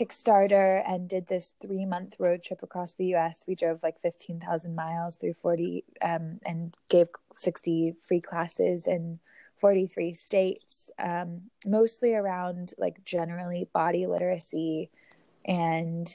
Kickstarter 0.00 0.82
and 0.88 1.08
did 1.08 1.26
this 1.26 1.52
three 1.60 1.84
month 1.84 2.16
road 2.18 2.42
trip 2.42 2.62
across 2.62 2.92
the 2.92 3.06
U.S. 3.06 3.44
We 3.46 3.54
drove 3.54 3.82
like 3.82 4.00
fifteen 4.00 4.40
thousand 4.40 4.74
miles 4.74 5.16
through 5.16 5.34
forty 5.34 5.84
um, 6.00 6.40
and 6.46 6.74
gave 6.88 7.08
sixty 7.34 7.94
free 8.00 8.20
classes 8.22 8.86
in 8.86 9.18
forty 9.58 9.86
three 9.86 10.14
states, 10.14 10.90
um, 10.98 11.42
mostly 11.66 12.14
around 12.14 12.72
like 12.78 13.04
generally 13.04 13.68
body 13.74 14.06
literacy 14.06 14.90
and 15.44 16.10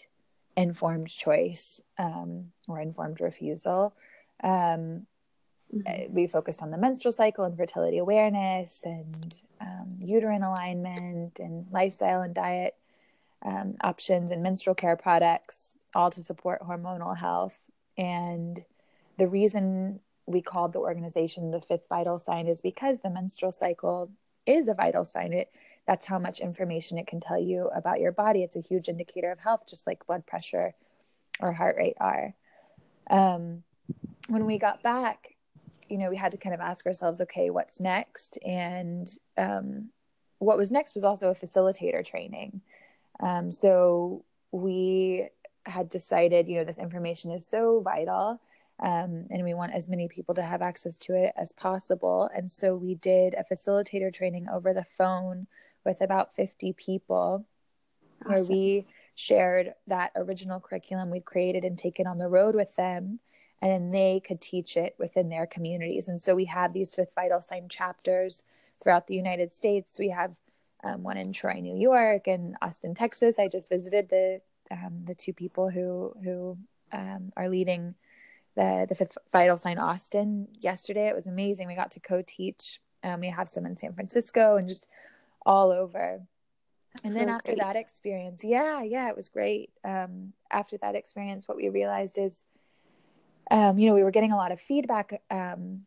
informed 0.58 1.10
choice 1.10 1.80
um, 2.00 2.52
or 2.68 2.82
informed 2.82 3.22
refusal. 3.22 3.96
Um, 4.44 5.06
Mhm. 5.74 6.10
we 6.12 6.28
focused 6.28 6.62
on 6.62 6.70
the 6.70 6.78
menstrual 6.78 7.12
cycle 7.12 7.44
and 7.44 7.58
fertility 7.58 7.98
awareness 7.98 8.84
and 8.86 9.44
um, 9.60 9.90
uterine 10.00 10.44
alignment 10.44 11.40
and 11.40 11.66
lifestyle 11.72 12.22
and 12.22 12.36
diet 12.36 12.76
um, 13.46 13.76
options 13.82 14.32
and 14.32 14.42
menstrual 14.42 14.76
care 14.76 14.96
products, 14.96 15.74
all 15.94 16.10
to 16.12 16.22
support 16.22 16.62
hormonal 16.62 17.18
health. 17.18 17.70
And 17.98 18.64
the 19.18 19.28
reason 19.28 20.00
we 20.26 20.42
called 20.42 20.74
the 20.74 20.80
organization 20.80 21.52
the 21.52 21.62
fifth 21.62 21.88
vital 21.88 22.18
sign 22.18 22.48
is 22.48 22.62
because 22.62 23.00
the 23.00 23.10
menstrual 23.10 23.52
cycle 23.52 24.12
is 24.46 24.68
a 24.68 24.74
vital 24.74 25.06
sign. 25.06 25.34
It 25.34 25.52
that's 25.88 26.08
how 26.08 26.18
much 26.18 26.40
information 26.40 26.98
it 26.98 27.06
can 27.06 27.20
tell 27.20 27.40
you 27.40 27.70
about 27.76 28.00
your 28.00 28.12
body. 28.12 28.42
It's 28.42 28.56
a 28.56 28.62
huge 28.62 28.90
indicator 28.90 29.32
of 29.32 29.40
health, 29.40 29.62
just 29.70 29.86
like 29.86 30.08
blood 30.08 30.26
pressure 30.26 30.74
or 31.40 31.54
heart 31.54 31.76
rate 31.78 31.98
are. 32.00 32.34
Um, 33.08 33.64
when 34.28 34.46
we 34.46 34.58
got 34.58 34.82
back, 34.82 35.36
you 35.88 36.00
know, 36.00 36.10
we 36.10 36.18
had 36.18 36.32
to 36.32 36.40
kind 36.40 36.56
of 36.56 36.62
ask 36.62 36.88
ourselves, 36.88 37.22
okay, 37.22 37.52
what's 37.52 37.80
next? 37.80 38.40
And 38.44 39.08
um, 39.38 39.90
what 40.40 40.58
was 40.58 40.72
next 40.72 40.96
was 40.96 41.04
also 41.04 41.30
a 41.30 41.36
facilitator 41.36 42.04
training. 42.04 42.62
Um, 43.20 43.52
so 43.52 44.24
we 44.52 45.30
had 45.66 45.90
decided, 45.90 46.48
you 46.48 46.58
know, 46.58 46.64
this 46.64 46.78
information 46.78 47.32
is 47.32 47.48
so 47.48 47.82
vital. 47.82 48.40
Um, 48.80 49.28
and 49.30 49.44
we 49.44 49.54
want 49.54 49.74
as 49.74 49.88
many 49.88 50.08
people 50.10 50.36
to 50.36 50.42
have 50.42 50.62
access 50.62 50.98
to 51.00 51.16
it 51.16 51.32
as 51.38 51.54
possible. 51.54 52.30
And 52.36 52.52
so 52.52 52.76
we 52.76 52.96
did 52.96 53.34
a 53.34 53.44
facilitator 53.44 54.14
training 54.14 54.48
over 54.52 54.74
the 54.74 54.84
phone 54.84 55.48
with 55.86 56.02
about 56.02 56.36
50 56.36 56.74
people 56.74 57.46
where 58.26 58.44
we 58.44 58.86
shared 59.14 59.74
that 59.88 60.12
original 60.16 60.60
curriculum 60.60 61.10
we'd 61.10 61.26
created 61.26 61.64
and 61.64 61.78
taken 61.78 62.08
on 62.08 62.18
the 62.18 62.28
road 62.28 62.56
with 62.56 62.76
them 62.76 63.20
and 63.62 63.72
then 63.72 63.92
they 63.92 64.20
could 64.20 64.42
teach 64.42 64.76
it 64.76 64.96
within 65.00 65.30
their 65.30 65.46
communities 65.46 66.08
and 66.08 66.22
so 66.22 66.36
we 66.36 66.46
have 66.46 66.74
these 66.74 66.94
fifth 66.94 67.14
vital 67.16 67.42
sign 67.42 67.70
chapters 67.70 68.44
throughout 68.82 69.08
the 69.08 69.16
united 69.16 69.54
states 69.54 69.98
we 69.98 70.10
have 70.10 70.36
um, 70.86 71.04
one 71.04 71.18
in 71.18 71.34
troy 71.34 71.60
new 71.60 71.78
york 71.78 72.28
and 72.28 72.56
austin 72.62 72.94
texas. 72.94 73.40
I 73.40 73.48
just 73.48 73.70
visited 73.70 74.10
the 74.10 74.42
um, 74.72 75.02
the 75.04 75.16
two 75.16 75.34
people 75.34 75.70
who 75.70 76.16
who 76.24 76.58
um, 76.92 77.32
are 77.36 77.50
leading 77.50 77.96
the 78.56 78.86
the 78.88 78.96
fifth 78.96 79.18
vital 79.32 79.58
sign 79.58 79.78
austin 79.78 80.48
yesterday. 80.60 81.08
It 81.08 81.16
was 81.16 81.28
amazing. 81.28 81.68
We 81.68 81.76
got 81.76 81.92
to 81.92 82.00
co-teach 82.00 82.80
um, 83.04 83.20
we 83.20 83.30
have 83.30 83.50
some 83.50 83.66
in 83.66 83.78
san 83.78 83.94
francisco 83.94 84.58
and 84.58 84.68
just 84.68 84.88
all 85.46 85.72
over. 85.72 86.22
That's 86.94 87.06
and 87.06 87.16
then 87.16 87.28
so 87.28 87.34
after 87.34 87.52
great. 87.52 87.60
that 87.60 87.76
experience 87.76 88.44
yeah 88.44 88.82
yeah 88.84 89.10
it 89.10 89.16
was 89.16 89.30
great. 89.30 89.72
Um, 89.84 90.34
after 90.52 90.78
that 90.78 90.96
experience 90.96 91.48
what 91.48 91.58
we 91.58 91.70
realized 91.70 92.18
is 92.18 92.44
um, 93.52 93.78
you 93.78 93.88
know 93.88 93.96
we 93.96 94.04
were 94.04 94.12
getting 94.12 94.32
a 94.32 94.38
lot 94.38 94.52
of 94.52 94.60
feedback 94.60 95.22
um, 95.30 95.82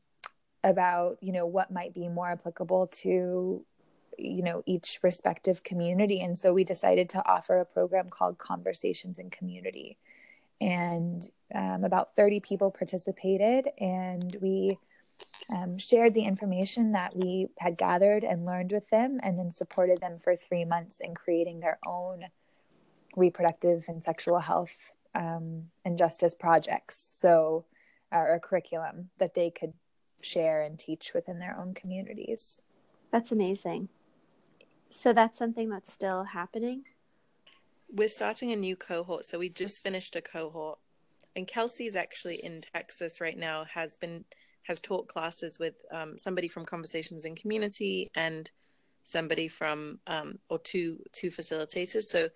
about 0.63 1.19
you 1.21 1.33
know 1.33 1.47
what 1.47 1.71
might 1.71 1.95
be 1.95 2.09
more 2.09 2.31
applicable 2.31 2.89
to 2.89 3.65
you 4.19 4.43
know 4.43 4.63
each 4.67 4.99
respective 5.03 5.63
community. 5.63 6.21
And 6.21 6.37
so 6.37 6.53
we 6.53 6.65
decided 6.65 7.09
to 7.11 7.27
offer 7.29 7.59
a 7.59 7.65
program 7.65 8.09
called 8.09 8.39
conversations 8.39 9.19
in 9.19 9.31
community. 9.31 9.99
And 10.61 11.29
um, 11.55 11.85
about 11.85 12.17
30 12.17 12.41
people 12.41 12.71
participated 12.71 13.69
and 13.79 14.37
we 14.41 14.79
um, 15.55 15.79
shared 15.79 16.15
the 16.15 16.25
information 16.25 16.93
that 16.93 17.17
we 17.17 17.49
had 17.59 17.79
gathered 17.79 18.25
and 18.25 18.45
learned 18.45 18.73
with 18.73 18.91
them 18.91 19.21
and 19.23 19.39
then 19.39 19.53
supported 19.53 20.01
them 20.01 20.17
for 20.17 20.35
three 20.35 20.65
months 20.65 21.01
in 21.01 21.15
creating 21.15 21.61
their 21.61 21.79
own 21.87 22.25
reproductive 23.17 23.85
and 23.89 24.05
sexual 24.05 24.41
health 24.41 24.95
um, 25.15 25.65
and 25.85 25.99
justice 25.99 26.35
projects 26.35 27.09
so 27.13 27.65
or 28.13 28.35
a 28.35 28.41
curriculum 28.41 29.11
that 29.19 29.35
they 29.35 29.51
could 29.51 29.73
share 30.21 30.63
and 30.63 30.79
teach 30.79 31.13
within 31.15 31.39
their 31.39 31.57
own 31.59 31.75
communities. 31.75 32.63
That's 33.11 33.33
amazing. 33.33 33.89
So 34.91 35.13
that's 35.13 35.39
something 35.39 35.69
that's 35.69 35.93
still 35.93 36.25
happening. 36.25 36.85
We're 37.91 38.09
starting 38.09 38.53
a 38.53 38.57
new 38.57 38.77
cohort, 38.77 39.25
so 39.25 39.39
we 39.39 39.49
just 39.49 39.83
finished 39.83 40.17
a 40.17 40.21
cohort, 40.21 40.79
and 41.37 41.47
Kelsey's 41.47 41.97
actually 41.97 42.37
in 42.37 42.61
Texas 42.61 43.21
right 43.21 43.37
now. 43.37 43.65
has 43.65 43.97
been 43.97 44.25
has 44.65 44.81
taught 44.81 45.09
classes 45.09 45.59
with 45.59 45.75
um, 45.91 46.19
somebody 46.19 46.49
from 46.49 46.67
Conversations 46.67 47.25
in 47.25 47.35
Community 47.35 48.11
and 48.15 48.51
somebody 49.05 49.49
from 49.49 49.99
um, 50.07 50.39
or 50.51 50.59
two 50.59 50.99
two 51.13 51.31
facilitators. 51.31 52.05
So 52.05 52.29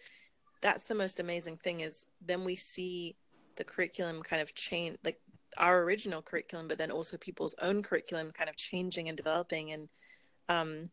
that's 0.63 0.85
the 0.85 0.95
most 0.95 1.21
amazing 1.21 1.59
thing 1.59 1.81
is 1.81 2.07
then 2.25 2.45
we 2.45 2.57
see 2.57 3.17
the 3.57 3.65
curriculum 3.65 4.23
kind 4.23 4.41
of 4.41 4.55
change, 4.55 4.97
like 5.05 5.21
our 5.59 5.83
original 5.83 6.23
curriculum, 6.23 6.69
but 6.69 6.79
then 6.79 6.91
also 6.91 7.19
people's 7.19 7.55
own 7.61 7.83
curriculum 7.83 8.31
kind 8.31 8.49
of 8.49 8.57
changing 8.57 9.09
and 9.09 9.17
developing 9.17 9.73
and. 9.73 9.89
Um, 10.49 10.91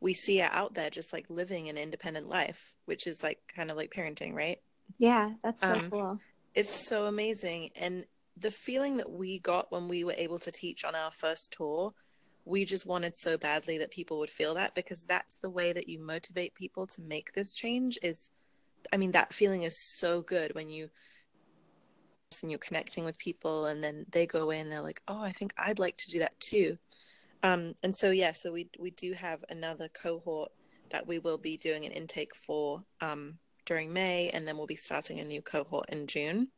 we 0.00 0.14
see 0.14 0.40
it 0.40 0.50
out 0.52 0.74
there 0.74 0.90
just 0.90 1.12
like 1.12 1.26
living 1.28 1.68
an 1.68 1.76
independent 1.78 2.28
life 2.28 2.74
which 2.86 3.06
is 3.06 3.22
like 3.22 3.38
kind 3.54 3.70
of 3.70 3.76
like 3.76 3.92
parenting 3.92 4.34
right? 4.34 4.58
Yeah, 4.98 5.34
that's 5.42 5.64
so 5.66 5.80
Um, 5.80 5.90
cool. 5.90 6.20
it's 6.54 6.88
so 6.88 7.06
amazing. 7.06 7.70
And 7.76 8.06
the 8.36 8.50
feeling 8.50 8.96
that 8.98 9.10
we 9.10 9.38
got 9.38 9.70
when 9.72 9.88
we 9.88 10.04
were 10.04 10.14
able 10.16 10.38
to 10.40 10.50
teach 10.52 10.84
on 10.84 10.94
our 10.94 11.10
first 11.10 11.52
tour 11.56 11.92
we 12.44 12.64
just 12.64 12.86
wanted 12.86 13.14
so 13.14 13.36
badly 13.36 13.76
that 13.76 13.90
people 13.90 14.18
would 14.18 14.30
feel 14.30 14.54
that 14.54 14.74
because 14.74 15.04
that's 15.04 15.34
the 15.34 15.50
way 15.50 15.70
that 15.72 15.86
you 15.88 15.98
motivate 15.98 16.54
people 16.54 16.86
to 16.86 17.02
make 17.02 17.32
this 17.32 17.52
change 17.52 17.98
is 18.02 18.30
i 18.92 18.96
mean 18.96 19.10
that 19.12 19.34
feeling 19.34 19.64
is 19.64 19.76
so 19.98 20.22
good 20.22 20.54
when 20.54 20.68
you 20.68 20.88
and 22.42 22.50
you're 22.50 22.58
connecting 22.58 23.04
with 23.04 23.18
people 23.18 23.66
and 23.66 23.82
then 23.82 24.04
they 24.10 24.26
go 24.26 24.40
away 24.40 24.60
and 24.60 24.70
they're 24.70 24.82
like 24.82 25.00
oh 25.08 25.22
i 25.22 25.32
think 25.32 25.52
i'd 25.58 25.78
like 25.78 25.96
to 25.96 26.08
do 26.10 26.18
that 26.20 26.38
too 26.40 26.78
um, 27.42 27.74
and 27.82 27.94
so 27.94 28.10
yeah 28.10 28.32
so 28.32 28.52
we 28.52 28.68
we 28.78 28.90
do 28.90 29.12
have 29.12 29.44
another 29.48 29.88
cohort 29.88 30.50
that 30.90 31.06
we 31.06 31.18
will 31.18 31.38
be 31.38 31.56
doing 31.56 31.84
an 31.84 31.92
intake 31.92 32.34
for 32.34 32.82
um, 33.00 33.38
during 33.66 33.92
may 33.92 34.30
and 34.30 34.46
then 34.46 34.56
we'll 34.56 34.66
be 34.66 34.76
starting 34.76 35.20
a 35.20 35.24
new 35.24 35.42
cohort 35.42 35.88
in 35.90 36.06
june. 36.06 36.48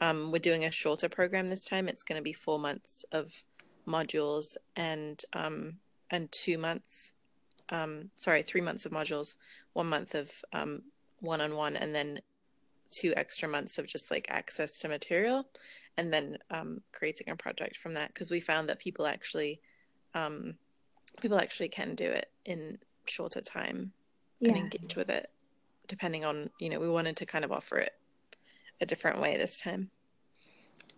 Um, 0.00 0.32
we're 0.32 0.38
doing 0.38 0.64
a 0.64 0.70
shorter 0.70 1.08
program 1.08 1.46
this 1.46 1.64
time. 1.64 1.88
It's 1.88 2.02
going 2.02 2.18
to 2.18 2.22
be 2.22 2.32
four 2.32 2.58
months 2.58 3.04
of 3.12 3.44
modules 3.86 4.56
and 4.76 5.20
um, 5.32 5.74
and 6.10 6.30
two 6.32 6.58
months 6.58 7.12
um, 7.70 8.10
sorry 8.16 8.42
three 8.42 8.60
months 8.60 8.86
of 8.86 8.92
modules 8.92 9.36
one 9.72 9.88
month 9.88 10.14
of 10.14 10.30
um, 10.52 10.82
one-on-one 11.20 11.76
and 11.76 11.94
then 11.94 12.20
two 12.90 13.12
extra 13.16 13.48
months 13.48 13.78
of 13.78 13.86
just 13.86 14.10
like 14.10 14.26
access 14.30 14.78
to 14.78 14.88
material 14.88 15.46
and 15.96 16.12
then 16.12 16.38
um, 16.50 16.80
creating 16.92 17.28
a 17.28 17.36
project 17.36 17.76
from 17.76 17.94
that. 17.94 18.08
Because 18.08 18.30
we 18.30 18.40
found 18.40 18.68
that 18.68 18.78
people 18.78 19.06
actually 19.06 19.60
um, 20.14 20.54
people 21.20 21.38
actually 21.38 21.68
can 21.68 21.94
do 21.94 22.06
it 22.10 22.30
in 22.44 22.78
shorter 23.06 23.40
time 23.40 23.92
and 24.40 24.56
engage 24.56 24.96
with 24.96 25.08
it 25.10 25.30
depending 25.86 26.24
on 26.24 26.50
you 26.58 26.68
know 26.68 26.80
we 26.80 26.88
wanted 26.88 27.16
to 27.16 27.26
kind 27.26 27.44
of 27.44 27.52
offer 27.52 27.76
it 27.78 27.92
a 28.80 28.86
different 28.86 29.20
way 29.20 29.36
this 29.36 29.60
time 29.60 29.90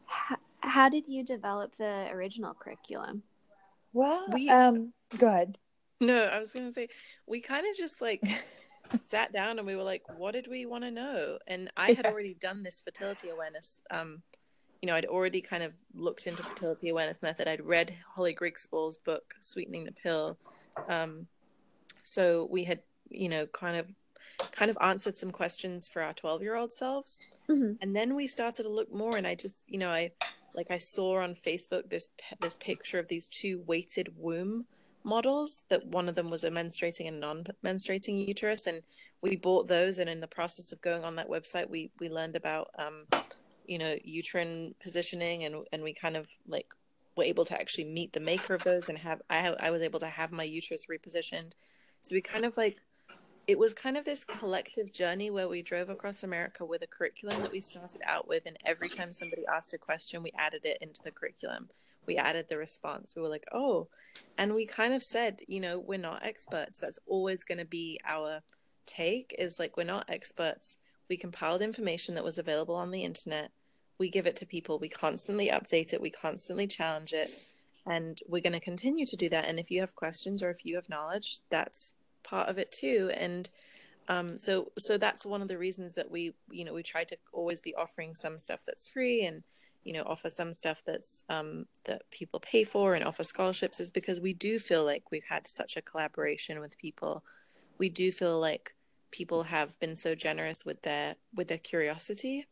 How, 0.07 0.37
how 0.61 0.89
did 0.89 1.05
you 1.09 1.23
develop 1.25 1.77
the 1.77 2.09
original 2.11 2.55
curriculum? 2.55 3.23
well 3.93 4.25
We- 4.33 4.49
um 4.49 4.93
go 5.19 5.27
ahead 5.29 5.59
no 6.01 6.25
i 6.25 6.39
was 6.39 6.53
gonna 6.53 6.73
say 6.73 6.89
we 7.27 7.41
kind 7.41 7.67
of 7.69 7.77
just 7.77 8.01
like 8.03 8.23
sat 9.01 9.33
down 9.33 9.59
and 9.59 9.67
we 9.67 9.75
were 9.77 9.83
like 9.83 10.03
what 10.09 10.33
did 10.33 10.47
we 10.49 10.67
want 10.67 10.85
to 10.85 10.91
know 10.91 11.39
and 11.47 11.71
i 11.77 11.91
had 11.93 12.05
Yeah. 12.05 12.11
already 12.13 12.35
done 12.35 12.63
this 12.63 12.81
fertility 12.81 13.29
awareness 13.29 13.81
um 13.91 14.23
you 14.83 14.87
know, 14.87 14.95
I'd 14.95 15.07
already 15.07 15.41
kind 15.41 15.63
of 15.63 15.73
looked 15.95 16.27
into 16.27 16.43
fertility 16.43 16.89
awareness 16.89 17.23
method. 17.23 17.49
I'd 17.49 17.65
read 17.65 17.95
Holly 18.15 18.33
Grigg-Spall's 18.33 18.99
book, 18.99 19.35
Sweetening 19.41 19.85
the 19.85 19.93
Pill. 19.93 20.37
Um, 20.89 21.27
so 22.03 22.49
we 22.51 22.65
had, 22.65 22.81
you 23.09 23.29
know, 23.29 23.47
kind 23.47 23.77
of 23.77 23.87
kind 24.53 24.71
of 24.71 24.77
answered 24.81 25.17
some 25.17 25.31
questions 25.31 25.89
for 25.89 26.03
our 26.03 26.13
12 26.13 26.43
year 26.43 26.57
old 26.57 26.73
selves 26.73 27.27
mm-hmm. 27.49 27.73
and 27.81 27.97
then 27.97 28.15
we 28.15 28.27
started 28.27 28.63
to 28.63 28.69
look 28.69 28.93
more 28.93 29.17
and 29.17 29.27
i 29.27 29.35
just 29.35 29.65
you 29.67 29.79
know 29.79 29.89
i 29.89 30.11
like 30.55 30.71
i 30.71 30.77
saw 30.77 31.19
on 31.19 31.35
facebook 31.35 31.89
this 31.89 32.11
this 32.41 32.57
picture 32.57 32.99
of 32.99 33.09
these 33.09 33.29
two 33.29 33.63
weighted 33.67 34.13
womb 34.17 34.67
models 35.05 35.63
that 35.69 35.87
one 35.87 36.09
of 36.09 36.17
them 36.17 36.31
was 36.31 36.43
a 36.45 36.51
menstruating 36.51 37.07
and 37.07 37.21
non-menstruating 37.21 38.27
uterus 38.27 38.67
and 38.67 38.83
we 39.23 39.37
bought 39.37 39.69
those 39.69 39.99
and 39.99 40.11
in 40.11 40.21
the 40.21 40.27
process 40.27 40.73
of 40.73 40.81
going 40.81 41.05
on 41.05 41.15
that 41.17 41.31
website 41.31 41.71
we 41.71 41.91
we 42.01 42.09
learned 42.09 42.35
about 42.35 42.69
um 42.79 43.05
you 43.69 43.79
know 43.79 43.97
uterine 44.05 44.75
positioning 44.81 45.45
and 45.45 45.67
and 45.73 45.83
we 45.83 45.93
kind 45.93 46.17
of 46.17 46.29
like 46.47 46.73
were 47.17 47.25
able 47.25 47.45
to 47.47 47.59
actually 47.59 47.85
meet 47.85 48.13
the 48.13 48.21
maker 48.21 48.55
of 48.55 48.63
those 48.65 48.89
and 48.89 48.99
have 48.99 49.23
I 49.31 49.55
I 49.61 49.71
was 49.71 49.83
able 49.83 50.01
to 50.01 50.09
have 50.09 50.33
my 50.33 50.45
uterus 50.45 50.87
repositioned. 50.91 51.53
So 52.01 52.15
we 52.15 52.21
kind 52.21 52.45
of 52.45 52.57
like 52.57 52.79
it 53.47 53.59
was 53.59 53.75
kind 53.75 53.97
of 53.97 54.05
this 54.05 54.25
collective 54.25 54.93
journey 54.93 55.31
where 55.31 55.49
we 55.49 55.63
drove 55.63 55.89
across 55.89 56.25
America 56.25 56.65
with 56.65 56.83
a 56.83 56.87
curriculum 56.87 57.41
that 57.43 57.53
we 57.53 57.61
started 57.61 58.01
out 58.05 58.27
with 58.27 58.43
and 58.47 58.59
every 58.65 58.89
time 58.89 59.13
somebody 59.13 59.45
asked 59.47 59.73
a 59.73 59.79
question 59.79 60.23
we 60.23 60.33
added 60.37 60.63
it 60.65 60.79
into 60.81 61.03
the 61.03 61.13
curriculum. 61.13 61.69
We 62.07 62.17
added 62.17 62.47
the 62.49 62.59
response. 62.59 63.17
We 63.17 63.23
were 63.23 63.29
like, 63.29 63.47
"Oh." 63.53 63.89
And 64.39 64.55
we 64.55 64.65
kind 64.65 64.95
of 64.95 65.03
said, 65.03 65.41
you 65.49 65.61
know, 65.61 65.81
we're 65.81 65.99
not 65.99 66.25
experts. 66.25 66.79
That's 66.79 67.01
always 67.07 67.43
going 67.43 67.59
to 67.59 67.65
be 67.65 67.99
our 68.07 68.43
take 68.87 69.35
is 69.39 69.59
like 69.59 69.77
we're 69.77 69.85
not 69.85 70.09
experts. 70.09 70.77
We 71.09 71.17
compiled 71.17 71.63
information 71.63 72.15
that 72.15 72.25
was 72.25 72.39
available 72.39 72.75
on 72.75 72.91
the 72.91 73.03
internet 73.03 73.51
we 73.99 74.11
give 74.11 74.27
it 74.27 74.37
to 74.37 74.47
people 74.47 74.79
we 74.79 74.89
constantly 74.89 75.49
update 75.49 75.93
it 75.93 76.01
we 76.01 76.11
constantly 76.11 76.67
challenge 76.67 77.13
it 77.13 77.31
and 77.87 78.21
we're 78.27 78.43
going 78.43 78.53
to 78.53 78.61
continue 78.61 79.07
to 79.07 79.17
do 79.17 79.29
that. 79.29 79.47
And 79.49 79.59
if 79.59 79.71
you 79.71 79.81
have 79.81 79.95
questions 79.95 80.43
or 80.43 80.51
if 80.51 80.65
you 80.65 80.75
have 80.75 80.89
knowledge 80.89 81.39
that's 81.51 81.95
part 82.25 82.49
of 82.49 82.59
it 82.59 82.73
too. 82.73 83.11
And 83.15 83.49
um, 84.09 84.39
so 84.39 84.73
so 84.79 84.99
that's 84.99 85.27
one 85.27 85.43
of 85.43 85.49
the 85.49 85.59
reasons 85.59 85.95
that 85.95 86.11
we 86.11 86.33
you 86.51 86.65
know 86.65 86.75
we 86.75 86.83
try 86.83 87.05
to 87.05 87.17
always 87.33 87.61
be 87.61 87.75
offering 87.75 88.15
some 88.15 88.39
stuff 88.39 88.63
that's 88.65 88.89
free 88.89 89.25
and 89.25 89.43
you 89.83 89.93
know 89.93 90.05
offer 90.07 90.31
some 90.31 90.53
stuff 90.53 90.83
that's 90.87 91.25
um, 91.29 91.67
that 91.85 92.03
people 92.13 92.39
pay 92.39 92.63
for 92.63 92.95
and 92.95 93.05
offer 93.05 93.25
scholarships 93.25 93.81
is 93.81 93.91
because 93.91 94.21
we 94.21 94.33
do 94.33 94.61
feel 94.61 94.85
like 94.85 95.11
we've 95.11 95.25
had 95.29 95.49
such 95.49 95.77
a 95.77 95.83
collaboration 95.83 96.61
with 96.61 96.79
people. 96.79 97.25
We 97.79 97.89
do 97.89 98.13
feel 98.13 98.39
like 98.41 98.75
people 99.11 99.43
have 99.45 99.79
been 99.81 99.97
so 99.97 100.15
generous 100.15 100.65
with 100.65 100.83
their 100.83 101.17
with 101.35 101.49
their 101.49 101.59
curiosity 101.59 102.47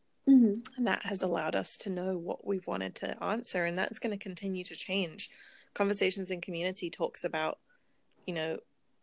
Mm-hmm. 0.55 0.73
And 0.77 0.87
that 0.87 1.05
has 1.05 1.21
allowed 1.21 1.55
us 1.55 1.77
to 1.79 1.89
know 1.89 2.17
what 2.17 2.45
we've 2.45 2.67
wanted 2.67 2.95
to 2.95 3.23
answer. 3.23 3.65
And 3.65 3.77
that's 3.77 3.99
going 3.99 4.17
to 4.17 4.23
continue 4.23 4.63
to 4.65 4.75
change. 4.75 5.29
Conversations 5.73 6.31
in 6.31 6.41
Community 6.41 6.89
talks 6.89 7.23
about, 7.23 7.59
you 8.25 8.33
know, 8.33 8.57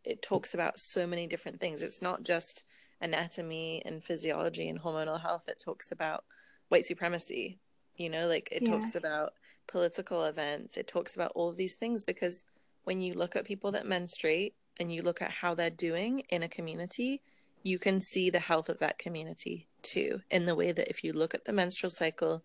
it 0.05 0.23
talks 0.23 0.55
about 0.55 0.79
so 0.79 1.07
many 1.07 1.27
different 1.27 1.61
things. 1.61 1.83
It's 1.83 2.03
not 2.03 2.25
just 2.25 2.65
anatomy 3.01 3.83
and 3.85 4.03
physiology 4.03 4.69
and 4.69 4.81
hormonal 4.81 5.21
health, 5.21 5.49
it 5.49 5.61
talks 5.63 5.93
about 5.93 6.25
white 6.69 6.87
supremacy, 6.87 7.59
you 7.97 8.09
know, 8.09 8.29
like 8.29 8.49
it 8.51 8.63
yeah. 8.63 8.71
talks 8.71 8.95
about 8.95 9.33
political 9.67 10.25
events, 10.25 10.77
it 10.77 10.87
talks 10.87 11.17
about 11.17 11.33
all 11.35 11.51
of 11.51 11.57
these 11.57 11.75
things 11.75 12.05
because 12.05 12.45
when 12.85 13.01
you 13.01 13.15
look 13.15 13.37
at 13.37 13.45
people 13.45 13.73
that 13.73 13.87
menstruate 13.87 14.55
and 14.81 14.93
you 14.93 15.03
look 15.03 15.21
at 15.21 15.31
how 15.31 15.55
they're 15.55 15.71
doing 15.71 16.21
in 16.31 16.43
a 16.43 16.49
community, 16.49 17.21
you 17.63 17.79
can 17.79 18.01
see 18.01 18.31
the 18.31 18.41
health 18.41 18.69
of 18.69 18.79
that 18.79 18.99
community 18.99 19.69
too, 19.83 20.21
in 20.31 20.45
the 20.45 20.55
way 20.55 20.73
that 20.73 20.89
if 20.89 21.03
you 21.03 21.13
look 21.13 21.35
at 21.35 21.45
the 21.45 21.53
menstrual 21.53 21.91
cycle, 21.91 22.45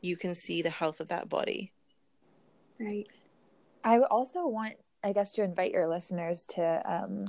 you 0.00 0.16
can 0.16 0.34
see 0.34 0.62
the 0.62 0.70
health 0.70 1.00
of 1.00 1.08
that 1.08 1.28
body. 1.28 1.72
Right. 2.80 3.06
I 3.84 3.98
also 4.00 4.46
want, 4.46 4.74
I 5.04 5.12
guess, 5.12 5.32
to 5.32 5.42
invite 5.42 5.72
your 5.72 5.88
listeners 5.88 6.46
to, 6.50 6.82
um, 6.84 7.26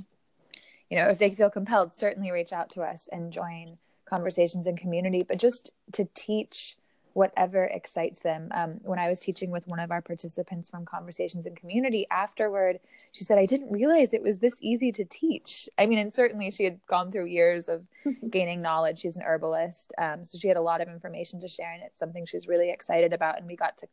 you 0.90 0.98
know, 0.98 1.08
if 1.08 1.18
they 1.18 1.30
feel 1.30 1.50
compelled, 1.50 1.92
certainly 1.92 2.32
reach 2.32 2.52
out 2.52 2.70
to 2.72 2.82
us 2.82 3.08
and 3.12 3.32
join 3.32 3.78
conversations 4.06 4.66
and 4.66 4.78
community, 4.78 5.22
but 5.22 5.38
just 5.38 5.70
to 5.92 6.08
teach 6.14 6.77
whatever 7.18 7.64
excites 7.64 8.20
them. 8.20 8.48
Um, 8.54 8.74
when 8.82 9.00
I 9.00 9.08
was 9.08 9.18
teaching 9.18 9.50
with 9.50 9.66
one 9.66 9.80
of 9.80 9.90
our 9.90 10.00
participants 10.00 10.70
from 10.70 10.84
Conversations 10.84 11.46
in 11.46 11.56
Community, 11.56 12.06
afterward, 12.12 12.78
she 13.10 13.24
said, 13.24 13.38
I 13.38 13.44
didn't 13.44 13.72
realize 13.72 14.14
it 14.14 14.22
was 14.22 14.38
this 14.38 14.54
easy 14.62 14.92
to 14.92 15.04
teach. 15.04 15.68
I 15.76 15.86
mean, 15.86 15.98
and 15.98 16.14
certainly 16.14 16.52
she 16.52 16.62
had 16.62 16.78
gone 16.86 17.10
through 17.10 17.24
years 17.26 17.68
of 17.68 17.82
gaining 18.30 18.62
knowledge. 18.62 19.00
She's 19.00 19.16
an 19.16 19.24
herbalist. 19.24 19.92
Um, 19.98 20.24
so 20.24 20.38
she 20.38 20.46
had 20.46 20.56
a 20.56 20.60
lot 20.60 20.80
of 20.80 20.86
information 20.86 21.40
to 21.40 21.48
share, 21.48 21.72
and 21.72 21.82
it's 21.82 21.98
something 21.98 22.24
she's 22.24 22.46
really 22.46 22.70
excited 22.70 23.12
about. 23.12 23.36
And 23.36 23.48
we 23.48 23.56
got 23.56 23.76
to 23.78 23.88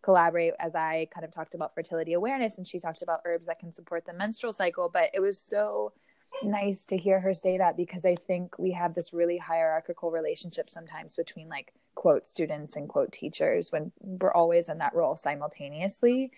collaborate 0.00 0.54
as 0.58 0.74
I 0.74 1.08
kind 1.12 1.26
of 1.26 1.30
talked 1.30 1.54
about 1.54 1.74
fertility 1.74 2.14
awareness, 2.14 2.56
and 2.56 2.66
she 2.66 2.78
talked 2.78 3.02
about 3.02 3.20
herbs 3.26 3.44
that 3.48 3.58
can 3.58 3.74
support 3.74 4.06
the 4.06 4.14
menstrual 4.14 4.54
cycle. 4.54 4.88
But 4.90 5.10
it 5.12 5.20
was 5.20 5.38
so 5.38 5.92
nice 6.42 6.84
to 6.86 6.96
hear 6.96 7.20
her 7.20 7.34
say 7.34 7.58
that 7.58 7.76
because 7.76 8.04
I 8.04 8.16
think 8.16 8.58
we 8.58 8.72
have 8.72 8.94
this 8.94 9.12
really 9.12 9.38
hierarchical 9.38 10.10
relationship 10.10 10.70
sometimes 10.70 11.16
between 11.16 11.48
like 11.48 11.72
quote 11.94 12.26
students 12.26 12.76
and 12.76 12.88
quote 12.88 13.12
teachers 13.12 13.70
when 13.70 13.92
we're 14.00 14.32
always 14.32 14.68
in 14.68 14.78
that 14.78 14.94
role 14.94 15.16
simultaneously. 15.16 16.32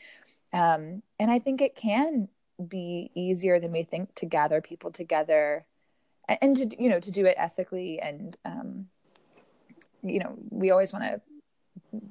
Um, 0.53 1.03
and 1.19 1.31
I 1.31 1.39
think 1.39 1.61
it 1.61 1.77
can 1.77 2.29
be 2.69 3.11
easier 3.15 3.59
than 3.59 3.73
we 3.73 3.83
think 3.83 4.15
to 4.17 4.27
gather 4.27 4.61
people 4.61 4.91
together 4.91 5.65
and 6.29 6.57
to 6.57 6.83
you 6.83 6.89
know 6.89 7.01
to 7.01 7.11
do 7.11 7.27
it 7.27 7.35
ethically 7.37 8.01
and 8.01 8.37
um, 8.45 8.87
you 10.03 10.19
know 10.19 10.37
we 10.51 10.71
always 10.71 10.93
want 10.93 11.05
to 11.05 11.21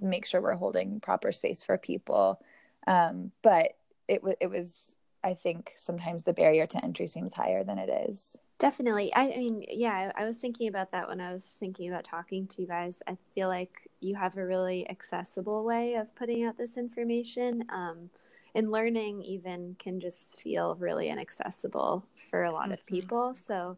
make 0.02 0.26
sure 0.26 0.42
we're 0.42 0.54
holding 0.54 1.00
proper 1.00 1.32
space 1.32 1.64
for 1.64 1.78
people 1.78 2.42
um, 2.88 3.32
but 3.42 3.76
it 4.08 4.22
was 4.24 4.36
it 4.42 4.48
was 4.48 4.93
I 5.24 5.34
think 5.34 5.74
sometimes 5.76 6.24
the 6.24 6.34
barrier 6.34 6.68
to 6.68 6.84
entry 6.84 7.08
seems 7.08 7.34
higher 7.34 7.64
than 7.64 7.78
it 7.78 8.10
is. 8.10 8.38
Definitely. 8.60 9.14
I, 9.14 9.32
I 9.32 9.38
mean, 9.38 9.66
yeah, 9.70 10.12
I, 10.16 10.24
I, 10.24 10.26
was 10.26 10.38
thinking 10.38 10.68
about 10.68 10.92
that 10.92 11.08
when 11.08 11.20
I 11.20 11.34
was 11.34 11.44
thinking 11.44 11.90
about 11.90 12.06
talking 12.06 12.48
to 12.48 12.62
you 12.62 12.68
guys. 12.68 13.00
I 13.08 13.18
feel 13.34 13.48
like 13.48 13.90
you 14.00 14.16
have 14.16 14.38
a 14.38 14.46
really 14.46 14.90
accessible 14.90 15.64
way 15.66 15.96
of 15.96 16.14
putting 16.16 16.44
out 16.46 16.58
this 16.58 16.78
information. 16.78 17.66
Um, 17.70 18.10
and 18.56 18.72
learning 18.72 19.24
even 19.24 19.76
can 19.80 20.00
just 20.00 20.40
feel 20.40 20.76
really 20.76 21.10
inaccessible 21.10 22.06
for 22.30 22.44
a 22.44 22.52
lot 22.52 22.66
mm-hmm. 22.66 22.74
of 22.74 22.86
people. 22.86 23.36
So 23.48 23.78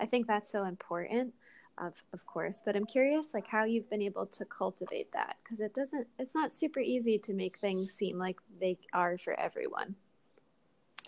I 0.00 0.06
think 0.06 0.26
that's 0.26 0.50
so 0.50 0.64
important 0.64 1.32
of 1.78 1.94
of 2.12 2.24
course 2.26 2.62
but 2.64 2.74
i'm 2.76 2.86
curious 2.86 3.34
like 3.34 3.46
how 3.46 3.64
you've 3.64 3.90
been 3.90 4.02
able 4.02 4.26
to 4.26 4.44
cultivate 4.44 5.12
that 5.12 5.36
because 5.42 5.60
it 5.60 5.74
doesn't 5.74 6.06
it's 6.18 6.34
not 6.34 6.54
super 6.54 6.80
easy 6.80 7.18
to 7.18 7.34
make 7.34 7.58
things 7.58 7.92
seem 7.92 8.18
like 8.18 8.38
they 8.60 8.78
are 8.92 9.18
for 9.18 9.38
everyone 9.38 9.94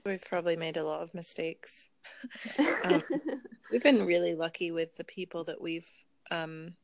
We've 0.05 0.23
probably 0.23 0.57
made 0.57 0.77
a 0.77 0.85
lot 0.85 1.03
of 1.03 1.15
mistakes. 1.15 1.89
um, 2.85 3.03
we've 3.71 3.83
been 3.83 4.07
really 4.07 4.35
lucky 4.35 4.71
with 4.71 4.97
the 4.97 5.05
people 5.05 5.45
that 5.45 5.61
we've 5.61 5.89
um, 6.31 6.75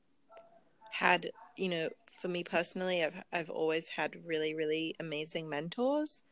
had. 0.91 1.31
You 1.57 1.69
know, 1.69 1.89
for 2.21 2.29
me 2.29 2.45
personally, 2.45 3.05
I've 3.05 3.23
I've 3.33 3.51
always 3.51 3.89
had 3.89 4.17
really 4.25 4.55
really 4.55 4.95
amazing 5.01 5.49
mentors. 5.49 6.23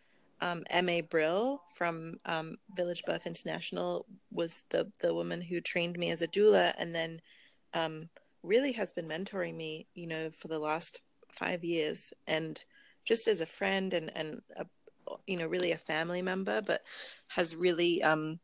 Um, 0.40 0.64
Ma 0.82 1.00
Brill 1.08 1.62
from 1.74 2.16
um, 2.26 2.56
Village 2.74 3.04
Birth 3.06 3.26
International 3.26 4.06
was 4.30 4.64
the 4.70 4.90
the 5.00 5.14
woman 5.14 5.40
who 5.40 5.60
trained 5.60 5.98
me 5.98 6.10
as 6.10 6.22
a 6.22 6.28
doula, 6.28 6.74
and 6.78 6.94
then 6.94 7.20
um, 7.74 8.08
really 8.42 8.72
has 8.72 8.92
been 8.92 9.06
mentoring 9.06 9.56
me. 9.56 9.86
You 9.94 10.08
know, 10.08 10.30
for 10.30 10.48
the 10.48 10.58
last 10.58 11.00
five 11.30 11.64
years, 11.64 12.12
and 12.26 12.62
just 13.04 13.28
as 13.28 13.40
a 13.40 13.46
friend 13.46 13.94
and 13.94 14.10
and 14.16 14.42
a 14.56 14.66
you 15.26 15.36
know 15.36 15.46
really 15.46 15.72
a 15.72 15.78
family 15.78 16.22
member, 16.22 16.60
but 16.62 16.82
has 17.28 17.56
really 17.56 18.02
um, 18.02 18.40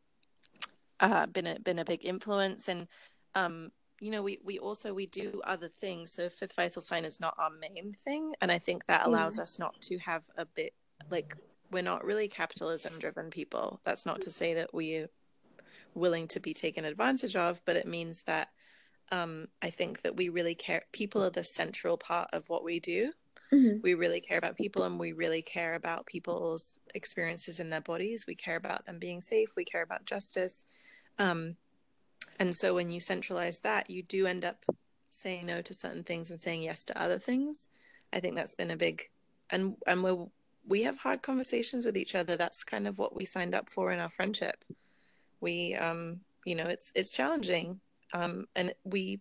uh, 1.01 1.27
been 1.27 1.47
a 1.47 1.59
been 1.61 1.79
a 1.79 1.85
big 1.85 2.05
influence. 2.05 2.69
And 2.69 2.89
um, 3.35 3.71
you 4.01 4.11
know, 4.11 4.23
we 4.23 4.39
we 4.45 4.59
also 4.59 4.95
we 4.95 5.07
do 5.07 5.41
other 5.45 5.69
things. 5.69 6.13
So 6.13 6.29
fifth 6.29 6.55
vital 6.55 6.83
sign 6.83 7.05
is 7.05 7.21
not 7.21 7.35
our 7.39 7.51
main 7.51 7.93
thing, 7.93 8.35
and 8.41 8.53
I 8.53 8.59
think 8.59 8.87
that 8.87 9.07
allows 9.07 9.37
yeah. 9.37 9.45
us 9.45 9.59
not 9.59 9.81
to 9.83 9.99
have 9.99 10.25
a 10.37 10.47
bit 10.47 10.75
like 11.11 11.37
we're 11.71 11.83
not 11.83 12.05
really 12.05 12.29
capitalism 12.29 12.99
driven 12.99 13.31
people. 13.31 13.81
That's 13.85 14.07
not 14.07 14.21
to 14.23 14.31
say 14.31 14.55
that 14.55 14.73
we're 14.73 15.09
willing 15.95 16.29
to 16.29 16.41
be 16.41 16.55
taken 16.55 16.85
advantage 16.85 17.37
of, 17.37 17.61
but 17.65 17.77
it 17.77 17.87
means 17.87 18.23
that 18.23 18.49
um, 19.11 19.49
I 19.63 19.71
think 19.71 20.03
that 20.03 20.17
we 20.17 20.29
really 20.29 20.55
care. 20.55 20.83
People 20.93 21.23
are 21.23 21.31
the 21.31 21.45
central 21.45 21.97
part 21.97 22.31
of 22.33 22.49
what 22.49 22.65
we 22.65 22.81
do. 22.81 23.13
Mm-hmm. 23.53 23.81
We 23.83 23.95
really 23.95 24.21
care 24.21 24.39
about 24.39 24.57
people 24.57 24.85
and 24.85 24.99
we 24.99 25.13
really 25.13 25.43
care 25.43 25.75
about 25.75 26.07
people's 26.07 26.79
experiences 26.95 27.61
in 27.61 27.71
their 27.71 27.81
bodies. 27.81 28.25
We 28.27 28.35
care 28.35 28.57
about 28.57 28.87
them 28.87 28.99
being 28.99 29.21
safe. 29.21 29.51
We 29.57 29.65
care 29.65 29.83
about 29.83 30.05
justice. 30.05 30.65
Um, 31.19 31.57
and 32.39 32.55
so 32.55 32.75
when 32.75 32.91
you 32.91 33.01
centralize 33.01 33.61
that, 33.61 33.91
you 33.91 34.03
do 34.03 34.27
end 34.27 34.45
up 34.45 34.65
saying 35.09 35.47
no 35.47 35.63
to 35.63 35.75
certain 35.75 36.05
things 36.05 36.31
and 36.31 36.41
saying 36.41 36.63
yes 36.63 36.85
to 36.85 37.01
other 37.01 37.19
things. 37.19 37.69
I 38.13 38.21
think 38.21 38.37
that's 38.37 38.55
been 38.55 38.71
a 38.71 38.77
big, 38.77 39.03
and 39.51 39.77
and 39.87 40.03
we 40.03 40.13
we 40.67 40.83
have 40.83 40.99
hard 40.99 41.23
conversations 41.23 41.85
with 41.85 41.97
each 41.97 42.15
other. 42.15 42.37
That's 42.37 42.65
kind 42.65 42.87
of 42.87 42.99
what 42.99 43.15
we 43.15 43.25
signed 43.25 43.55
up 43.55 43.71
for 43.71 43.91
in 43.91 43.99
our 43.99 44.11
friendship. 44.11 44.65
We, 45.41 45.75
um, 45.75 46.21
you 46.45 46.55
know, 46.55 46.67
it's 46.67 46.93
it's 46.95 47.13
challenging, 47.13 47.81
um, 48.13 48.47
and 48.55 48.73
we 48.85 49.21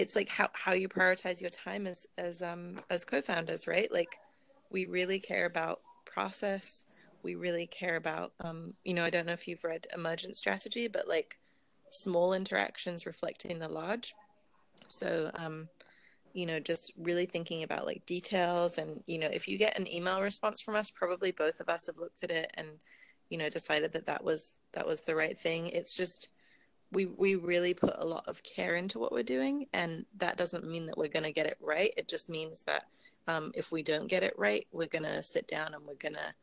it's 0.00 0.16
like 0.16 0.30
how 0.30 0.48
how 0.54 0.72
you 0.72 0.88
prioritize 0.88 1.40
your 1.40 1.50
time 1.50 1.86
as 1.86 2.06
as 2.16 2.40
um 2.42 2.80
as 2.88 3.04
co-founders 3.04 3.68
right? 3.68 3.92
Like 3.92 4.18
we 4.70 4.86
really 4.86 5.20
care 5.20 5.44
about 5.46 5.80
process. 6.06 6.84
We 7.22 7.34
really 7.34 7.66
care 7.66 7.96
about 7.96 8.32
um 8.42 8.74
you 8.82 8.94
know 8.94 9.04
i 9.04 9.10
don't 9.10 9.26
know 9.26 9.32
if 9.34 9.46
you've 9.46 9.62
read 9.62 9.86
emergent 9.94 10.36
strategy 10.36 10.88
but 10.88 11.06
like 11.06 11.38
small 11.90 12.32
interactions 12.32 13.04
reflecting 13.04 13.58
the 13.58 13.68
large. 13.68 14.14
So 14.88 15.30
um 15.34 15.68
you 16.32 16.46
know 16.46 16.60
just 16.60 16.92
really 16.96 17.26
thinking 17.26 17.62
about 17.62 17.84
like 17.86 18.06
details 18.06 18.78
and 18.78 19.02
you 19.06 19.18
know 19.18 19.28
if 19.30 19.46
you 19.48 19.58
get 19.58 19.78
an 19.78 19.86
email 19.86 20.22
response 20.22 20.62
from 20.62 20.76
us 20.76 20.90
probably 20.90 21.32
both 21.32 21.60
of 21.60 21.68
us 21.68 21.86
have 21.88 21.98
looked 21.98 22.22
at 22.22 22.30
it 22.30 22.50
and 22.54 22.68
you 23.28 23.36
know 23.36 23.48
decided 23.48 23.92
that 23.92 24.06
that 24.06 24.24
was 24.24 24.60
that 24.72 24.86
was 24.86 25.02
the 25.02 25.14
right 25.14 25.38
thing. 25.38 25.68
It's 25.68 25.94
just 25.94 26.28
we 26.92 27.06
we 27.06 27.36
really 27.36 27.74
put 27.74 27.94
a 27.96 28.06
lot 28.06 28.24
of 28.26 28.42
care 28.42 28.74
into 28.74 28.98
what 28.98 29.12
we're 29.12 29.22
doing 29.22 29.66
and 29.72 30.04
that 30.16 30.36
doesn't 30.36 30.66
mean 30.66 30.86
that 30.86 30.98
we're 30.98 31.08
going 31.08 31.24
to 31.24 31.32
get 31.32 31.46
it 31.46 31.56
right. 31.60 31.92
It 31.96 32.08
just 32.08 32.28
means 32.28 32.62
that 32.62 32.84
um, 33.28 33.52
if 33.54 33.70
we 33.70 33.82
don't 33.82 34.08
get 34.08 34.22
it 34.22 34.34
right 34.36 34.66
we're 34.72 34.86
going 34.86 35.04
to 35.04 35.22
sit 35.22 35.46
down 35.46 35.74
and 35.74 35.84
we're 35.86 35.94
going 35.94 36.14
to 36.14 36.34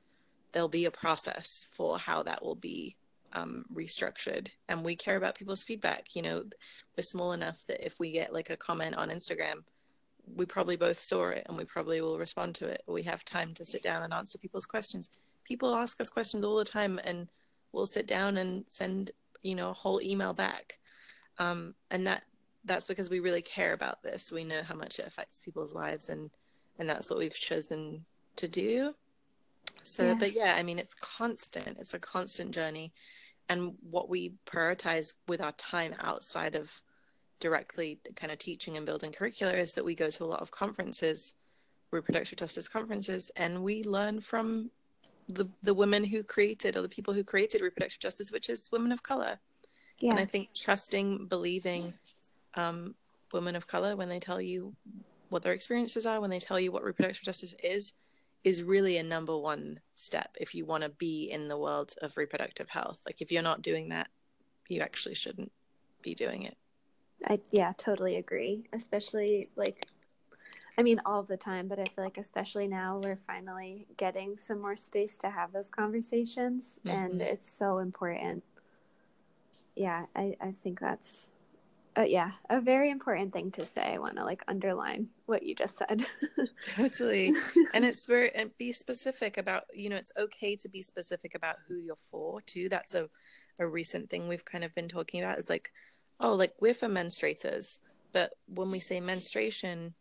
there'll 0.51 0.69
be 0.69 0.85
a 0.85 0.91
process 0.91 1.67
for 1.71 1.99
how 1.99 2.23
that 2.23 2.43
will 2.43 2.55
be 2.55 2.95
um, 3.33 3.65
restructured. 3.73 4.47
And 4.69 4.85
we 4.85 4.95
care 4.95 5.17
about 5.17 5.35
people's 5.35 5.63
feedback. 5.63 6.15
You 6.15 6.21
know 6.21 6.43
we're 6.95 7.03
small 7.03 7.33
enough 7.33 7.63
that 7.67 7.85
if 7.85 7.99
we 7.99 8.11
get 8.11 8.33
like 8.33 8.49
a 8.49 8.57
comment 8.57 8.95
on 8.95 9.09
instagram 9.09 9.63
we 10.35 10.45
probably 10.45 10.75
both 10.75 10.99
saw 10.99 11.29
it 11.29 11.45
and 11.47 11.57
we 11.57 11.65
probably 11.65 12.01
will 12.01 12.19
respond 12.19 12.55
to 12.55 12.67
it. 12.67 12.81
We 12.87 13.03
have 13.03 13.23
time 13.23 13.53
to 13.55 13.65
sit 13.65 13.83
down 13.83 14.03
and 14.03 14.13
answer 14.13 14.37
people's 14.37 14.65
questions. 14.65 15.09
People 15.43 15.75
ask 15.75 16.01
us 16.01 16.09
questions 16.09 16.43
all 16.43 16.57
the 16.57 16.65
time 16.65 16.99
and 17.03 17.29
we'll 17.71 17.85
sit 17.85 18.07
down 18.07 18.37
and 18.37 18.65
send 18.69 19.11
you 19.47 19.55
know 19.55 19.69
a 19.69 19.73
whole 19.73 20.01
email 20.01 20.33
back. 20.33 20.79
Um, 21.39 21.75
and 21.89 22.05
that 22.07 22.23
that's 22.65 22.87
because 22.87 23.09
we 23.09 23.19
really 23.19 23.41
care 23.41 23.73
about 23.73 24.03
this. 24.03 24.31
We 24.31 24.43
know 24.43 24.61
how 24.61 24.75
much 24.75 24.99
it 24.99 25.07
affects 25.07 25.39
people's 25.39 25.73
lives 25.73 26.09
and 26.09 26.29
and 26.79 26.89
that's 26.89 27.09
what 27.09 27.19
we've 27.19 27.33
chosen 27.33 28.05
to 28.35 28.47
do. 28.47 28.93
So 29.83 30.07
yeah. 30.07 30.15
but 30.19 30.33
yeah 30.33 30.55
i 30.57 30.63
mean 30.63 30.79
it's 30.79 30.95
constant. 30.95 31.77
It's 31.79 31.93
a 31.93 31.99
constant 31.99 32.51
journey. 32.51 32.93
And 33.49 33.75
what 33.89 34.09
we 34.09 34.33
prioritize 34.45 35.13
with 35.29 35.41
our 35.41 35.53
time 35.53 35.95
outside 36.01 36.55
of 36.55 36.81
directly 37.39 37.99
kind 38.15 38.31
of 38.33 38.39
teaching 38.39 38.75
and 38.75 38.85
building 38.85 39.13
curricula 39.13 39.53
is 39.53 39.73
that 39.75 39.85
we 39.85 39.95
go 39.95 40.09
to 40.09 40.23
a 40.23 40.25
lot 40.25 40.41
of 40.41 40.51
conferences 40.51 41.35
reproductive 41.91 42.37
justice 42.37 42.67
conferences 42.67 43.31
and 43.37 43.63
we 43.63 43.83
learn 43.83 44.19
from 44.19 44.69
the 45.27 45.49
the 45.61 45.73
women 45.73 46.03
who 46.03 46.23
created 46.23 46.75
or 46.75 46.81
the 46.81 46.89
people 46.89 47.13
who 47.13 47.23
created 47.23 47.61
reproductive 47.61 47.99
justice, 47.99 48.31
which 48.31 48.49
is 48.49 48.69
women 48.71 48.91
of 48.91 49.03
color. 49.03 49.39
Yeah. 49.99 50.11
And 50.11 50.19
I 50.19 50.25
think 50.25 50.49
trusting, 50.53 51.27
believing 51.27 51.93
um, 52.55 52.95
women 53.33 53.55
of 53.55 53.67
color 53.67 53.95
when 53.95 54.09
they 54.09 54.19
tell 54.19 54.39
you 54.39 54.75
what 55.29 55.43
their 55.43 55.53
experiences 55.53 56.05
are, 56.05 56.21
when 56.21 56.29
they 56.29 56.39
tell 56.39 56.59
you 56.59 56.71
what 56.71 56.83
reproductive 56.83 57.23
justice 57.23 57.55
is, 57.63 57.93
is 58.43 58.63
really 58.63 58.97
a 58.97 59.03
number 59.03 59.37
one 59.37 59.79
step 59.95 60.37
if 60.39 60.53
you 60.53 60.65
want 60.65 60.83
to 60.83 60.89
be 60.89 61.29
in 61.31 61.47
the 61.47 61.57
world 61.57 61.93
of 62.01 62.15
reproductive 62.15 62.69
health. 62.69 63.01
Like 63.05 63.21
if 63.21 63.31
you're 63.31 63.41
not 63.41 63.61
doing 63.61 63.89
that, 63.89 64.07
you 64.69 64.81
actually 64.81 65.15
shouldn't 65.15 65.51
be 66.01 66.13
doing 66.13 66.43
it. 66.43 66.57
I 67.27 67.39
yeah, 67.51 67.73
totally 67.77 68.17
agree. 68.17 68.67
Especially 68.71 69.47
like 69.55 69.87
I 70.77 70.83
mean, 70.83 71.01
all 71.05 71.23
the 71.23 71.37
time, 71.37 71.67
but 71.67 71.79
I 71.79 71.85
feel 71.85 72.03
like 72.03 72.19
especially 72.19 72.67
now 72.67 72.99
we're 73.03 73.19
finally 73.25 73.87
getting 73.97 74.37
some 74.37 74.61
more 74.61 74.75
space 74.75 75.17
to 75.19 75.29
have 75.29 75.51
those 75.51 75.69
conversations, 75.69 76.79
mm-hmm. 76.85 76.95
and 76.95 77.21
it's 77.21 77.51
so 77.51 77.79
important. 77.79 78.43
Yeah, 79.75 80.05
I, 80.15 80.35
I 80.39 80.53
think 80.63 80.79
that's, 80.79 81.31
uh, 81.97 82.03
yeah, 82.03 82.31
a 82.51 82.61
very 82.61 82.91
important 82.91 83.33
thing 83.33 83.49
to 83.51 83.65
say. 83.65 83.81
I 83.81 83.97
want 83.97 84.17
to 84.17 84.23
like 84.23 84.43
underline 84.47 85.07
what 85.25 85.41
you 85.41 85.55
just 85.55 85.79
said. 85.79 86.05
totally, 86.63 87.33
and 87.73 87.83
it's 87.83 88.05
very 88.05 88.33
and 88.35 88.55
be 88.59 88.71
specific 88.71 89.37
about 89.39 89.63
you 89.73 89.89
know 89.89 89.95
it's 89.95 90.11
okay 90.15 90.55
to 90.57 90.69
be 90.69 90.83
specific 90.83 91.33
about 91.33 91.55
who 91.67 91.77
you're 91.77 91.95
for 91.95 92.39
too. 92.41 92.69
That's 92.69 92.93
a 92.93 93.09
a 93.59 93.67
recent 93.67 94.11
thing 94.11 94.27
we've 94.27 94.45
kind 94.45 94.63
of 94.63 94.75
been 94.75 94.87
talking 94.87 95.23
about 95.23 95.39
is 95.39 95.49
like, 95.49 95.71
oh, 96.19 96.33
like 96.33 96.53
we're 96.59 96.75
for 96.75 96.87
menstruators, 96.87 97.79
but 98.11 98.33
when 98.47 98.69
we 98.69 98.79
say 98.79 98.99
menstruation 98.99 99.95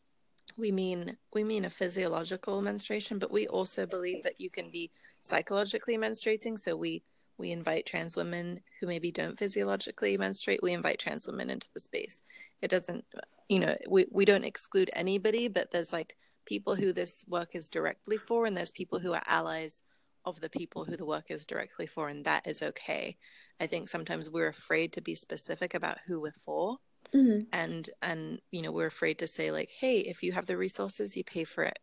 we 0.56 0.72
mean 0.72 1.16
we 1.32 1.44
mean 1.44 1.64
a 1.64 1.70
physiological 1.70 2.62
menstruation 2.62 3.18
but 3.18 3.30
we 3.30 3.46
also 3.46 3.86
believe 3.86 4.22
that 4.22 4.40
you 4.40 4.50
can 4.50 4.70
be 4.70 4.90
psychologically 5.22 5.98
menstruating. 5.98 6.58
So 6.58 6.76
we 6.76 7.02
we 7.38 7.50
invite 7.50 7.84
trans 7.84 8.16
women 8.16 8.60
who 8.80 8.86
maybe 8.86 9.12
don't 9.12 9.38
physiologically 9.38 10.16
menstruate 10.16 10.60
we 10.62 10.72
invite 10.72 10.98
trans 10.98 11.26
women 11.26 11.50
into 11.50 11.68
the 11.74 11.80
space. 11.80 12.22
It 12.62 12.70
doesn't 12.70 13.04
you 13.48 13.58
know 13.58 13.76
we, 13.88 14.06
we 14.10 14.24
don't 14.24 14.44
exclude 14.44 14.90
anybody 14.92 15.48
but 15.48 15.70
there's 15.70 15.92
like 15.92 16.16
people 16.46 16.74
who 16.74 16.92
this 16.92 17.24
work 17.28 17.54
is 17.54 17.68
directly 17.68 18.16
for 18.16 18.46
and 18.46 18.56
there's 18.56 18.70
people 18.70 18.98
who 18.98 19.12
are 19.12 19.22
allies 19.26 19.82
of 20.24 20.40
the 20.40 20.50
people 20.50 20.84
who 20.84 20.96
the 20.96 21.04
work 21.04 21.30
is 21.30 21.46
directly 21.46 21.86
for 21.86 22.08
and 22.08 22.24
that 22.24 22.46
is 22.46 22.62
okay. 22.62 23.16
I 23.60 23.66
think 23.66 23.88
sometimes 23.88 24.30
we're 24.30 24.48
afraid 24.48 24.92
to 24.94 25.00
be 25.00 25.14
specific 25.14 25.74
about 25.74 25.98
who 26.06 26.20
we're 26.20 26.32
for 26.32 26.78
mm-hmm. 27.14 27.42
and 27.52 27.90
and 28.02 28.40
you 28.50 28.62
know 28.62 28.70
we're 28.70 28.86
afraid 28.86 29.18
to 29.18 29.26
say 29.26 29.50
like 29.50 29.70
hey 29.80 30.00
if 30.00 30.22
you 30.22 30.32
have 30.32 30.46
the 30.46 30.56
resources 30.56 31.16
you 31.16 31.24
pay 31.24 31.44
for 31.44 31.64
it 31.64 31.78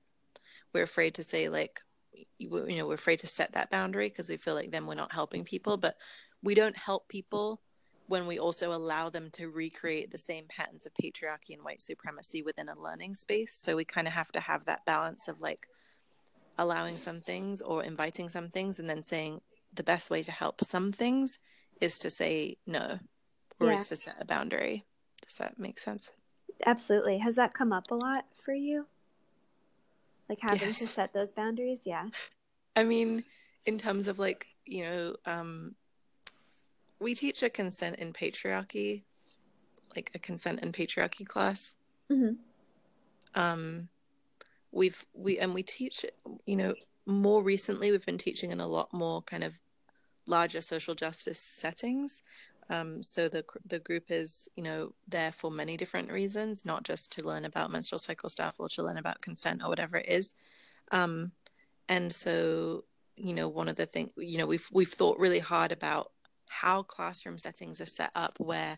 we're 0.73 0.83
afraid 0.83 1.13
to 1.15 1.23
say 1.23 1.49
like 1.49 1.81
you, 2.37 2.65
you 2.67 2.77
know 2.77 2.87
we're 2.87 2.93
afraid 2.93 3.19
to 3.19 3.27
set 3.27 3.53
that 3.53 3.69
boundary 3.69 4.09
because 4.09 4.29
we 4.29 4.37
feel 4.37 4.55
like 4.55 4.71
then 4.71 4.85
we're 4.85 4.93
not 4.95 5.11
helping 5.11 5.43
people 5.43 5.77
but 5.77 5.95
we 6.41 6.53
don't 6.53 6.77
help 6.77 7.07
people 7.07 7.61
when 8.07 8.27
we 8.27 8.37
also 8.37 8.73
allow 8.73 9.09
them 9.09 9.29
to 9.31 9.49
recreate 9.49 10.11
the 10.11 10.17
same 10.17 10.45
patterns 10.49 10.85
of 10.85 10.93
patriarchy 11.01 11.53
and 11.53 11.63
white 11.63 11.81
supremacy 11.81 12.41
within 12.41 12.69
a 12.69 12.79
learning 12.79 13.15
space 13.15 13.55
so 13.55 13.75
we 13.75 13.85
kind 13.85 14.07
of 14.07 14.13
have 14.13 14.31
to 14.31 14.39
have 14.39 14.65
that 14.65 14.85
balance 14.85 15.27
of 15.27 15.39
like 15.41 15.67
allowing 16.57 16.95
some 16.95 17.19
things 17.19 17.61
or 17.61 17.83
inviting 17.83 18.29
some 18.29 18.49
things 18.49 18.79
and 18.79 18.89
then 18.89 19.01
saying 19.01 19.41
the 19.73 19.83
best 19.83 20.09
way 20.09 20.21
to 20.21 20.31
help 20.31 20.63
some 20.63 20.91
things 20.91 21.39
is 21.81 21.97
to 21.97 22.09
say 22.09 22.57
no 22.67 22.99
or 23.59 23.67
yeah. 23.67 23.73
is 23.73 23.87
to 23.87 23.95
set 23.95 24.15
a 24.21 24.25
boundary 24.25 24.85
does 25.33 25.47
that 25.47 25.59
make 25.59 25.79
sense? 25.79 26.11
Absolutely. 26.63 27.17
Has 27.17 27.35
that 27.37 27.55
come 27.55 27.73
up 27.73 27.89
a 27.89 27.95
lot 27.95 28.25
for 28.43 28.53
you? 28.53 28.85
Like 30.29 30.39
having 30.41 30.67
yes. 30.67 30.79
to 30.79 30.87
set 30.87 31.11
those 31.11 31.31
boundaries? 31.31 31.81
Yeah. 31.85 32.09
I 32.75 32.83
mean, 32.83 33.23
in 33.65 33.79
terms 33.79 34.07
of 34.07 34.19
like, 34.19 34.45
you 34.65 34.85
know, 34.85 35.15
um, 35.25 35.73
we 36.99 37.15
teach 37.15 37.41
a 37.41 37.49
consent 37.49 37.97
in 37.97 38.13
patriarchy, 38.13 39.03
like 39.95 40.11
a 40.13 40.19
consent 40.19 40.61
in 40.61 40.71
patriarchy 40.71 41.25
class. 41.25 41.75
Mm-hmm. 42.11 42.33
Um, 43.33 43.89
we've 44.71 45.03
we 45.13 45.39
and 45.39 45.53
we 45.53 45.63
teach, 45.63 46.05
you 46.45 46.55
know, 46.55 46.75
more 47.07 47.41
recently 47.41 47.89
we've 47.89 48.05
been 48.05 48.19
teaching 48.19 48.51
in 48.51 48.61
a 48.61 48.67
lot 48.67 48.93
more 48.93 49.23
kind 49.23 49.43
of 49.43 49.59
larger 50.27 50.61
social 50.61 50.93
justice 50.93 51.39
settings 51.39 52.21
um, 52.69 53.03
so 53.03 53.27
the 53.27 53.43
the 53.65 53.79
group 53.79 54.05
is, 54.09 54.47
you 54.55 54.63
know, 54.63 54.93
there 55.07 55.31
for 55.31 55.51
many 55.51 55.77
different 55.77 56.11
reasons, 56.11 56.65
not 56.65 56.83
just 56.83 57.11
to 57.13 57.23
learn 57.23 57.45
about 57.45 57.71
menstrual 57.71 57.99
cycle 57.99 58.29
stuff 58.29 58.55
or 58.59 58.69
to 58.69 58.83
learn 58.83 58.97
about 58.97 59.21
consent 59.21 59.61
or 59.63 59.69
whatever 59.69 59.97
it 59.97 60.09
is. 60.09 60.35
Um, 60.91 61.31
and 61.89 62.13
so, 62.13 62.85
you 63.15 63.33
know, 63.33 63.49
one 63.49 63.67
of 63.67 63.75
the 63.75 63.85
things, 63.85 64.11
you 64.17 64.37
know, 64.37 64.45
we've 64.45 64.67
we've 64.71 64.91
thought 64.91 65.19
really 65.19 65.39
hard 65.39 65.71
about 65.71 66.11
how 66.47 66.83
classroom 66.83 67.37
settings 67.37 67.81
are 67.81 67.85
set 67.85 68.11
up, 68.15 68.39
where 68.39 68.77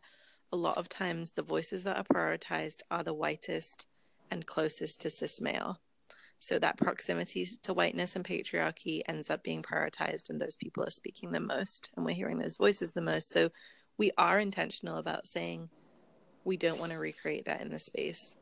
a 0.52 0.58
lot 0.58 0.78
of 0.78 0.89
times 0.89 1.32
the 1.32 1.41
voices 1.41 1.84
that 1.84 1.98
are 1.98 2.04
prioritized 2.04 2.82
are 2.89 3.04
the 3.04 3.13
whitest 3.13 3.88
and 4.32 4.45
closest 4.45 5.02
to 5.02 5.10
cis 5.10 5.41
male. 5.41 5.80
So 6.39 6.60
that 6.60 6.78
proximity 6.78 7.48
to 7.63 7.74
whiteness 7.74 8.15
and 8.15 8.24
patriarchy 8.24 9.02
ends 9.08 9.30
up 9.30 9.43
being 9.43 9.63
prioritized, 9.63 10.30
and 10.30 10.39
those 10.39 10.56
people 10.56 10.84
are 10.84 10.91
speaking 10.91 11.32
the 11.32 11.39
most, 11.39 11.89
and 11.95 12.06
we're 12.06 12.13
hearing 12.13 12.38
those 12.38 12.58
voices 12.58 12.91
the 12.91 13.02
most. 13.02 13.30
So 13.30 13.50
we 13.97 14.12
are 14.17 14.39
intentional 14.39 14.97
about 14.97 15.27
saying 15.27 15.69
we 16.43 16.58
don't 16.58 16.79
want 16.79 16.91
to 16.91 16.97
recreate 16.97 17.45
that 17.45 17.62
in 17.62 17.69
the 17.69 17.79
space. 17.79 18.36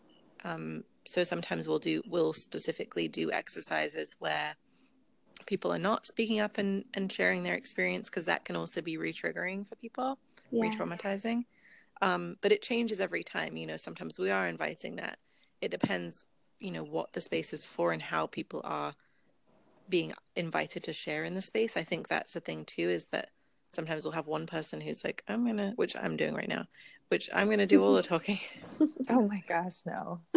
Um, 0.44 0.84
so 1.06 1.24
sometimes 1.24 1.68
we'll 1.68 1.80
do 1.80 2.02
we'll 2.08 2.34
specifically 2.34 3.08
do 3.08 3.32
exercises 3.32 4.16
where 4.20 4.56
people 5.46 5.74
are 5.74 5.80
not 5.80 6.08
speaking 6.08 6.40
up 6.40 6.58
and, 6.58 6.86
and 6.94 7.12
sharing 7.12 7.44
their 7.44 7.56
experience 7.56 8.10
because 8.10 8.26
that 8.26 8.46
can 8.46 8.56
also 8.56 8.82
be 8.82 8.98
re-triggering 8.98 9.68
for 9.68 9.76
people, 9.76 10.18
yeah. 10.52 10.64
re-traumatizing. 10.64 11.46
Um, 12.02 12.38
but 12.42 12.52
it 12.52 12.62
changes 12.62 13.00
every 13.00 13.24
time. 13.24 13.58
You 13.58 13.68
know, 13.68 13.78
sometimes 13.78 14.20
we 14.20 14.32
are 14.32 14.48
inviting 14.48 14.98
that. 14.98 15.20
It 15.62 15.72
depends, 15.72 16.26
you 16.60 16.72
know, 16.72 16.84
what 16.84 17.14
the 17.14 17.22
space 17.22 17.54
is 17.54 17.66
for 17.66 17.92
and 17.92 18.02
how 18.02 18.28
people 18.28 18.62
are 18.64 18.96
being 19.90 20.14
invited 20.36 20.84
to 20.84 20.94
share 20.94 21.24
in 21.24 21.36
the 21.36 21.42
space. 21.42 21.78
I 21.78 21.84
think 21.84 22.08
that's 22.08 22.34
the 22.34 22.40
thing 22.40 22.66
too, 22.66 22.90
is 22.90 23.06
that 23.12 23.30
sometimes 23.74 24.04
we'll 24.04 24.14
have 24.14 24.28
one 24.28 24.46
person 24.46 24.80
who's 24.80 25.04
like, 25.04 25.24
I'm 25.28 25.46
gonna, 25.46 25.74
which 25.76 25.96
I'm 25.96 26.16
doing 26.16 26.36
right 26.36 26.48
now, 26.48 26.66
which 27.10 27.30
I'm 27.34 27.50
gonna 27.50 27.66
do 27.66 27.84
all 27.84 27.94
the 27.94 28.04
talking. 28.04 28.40
oh 29.10 29.28
my 29.28 29.44
gosh, 29.48 29.82
no. 29.86 30.22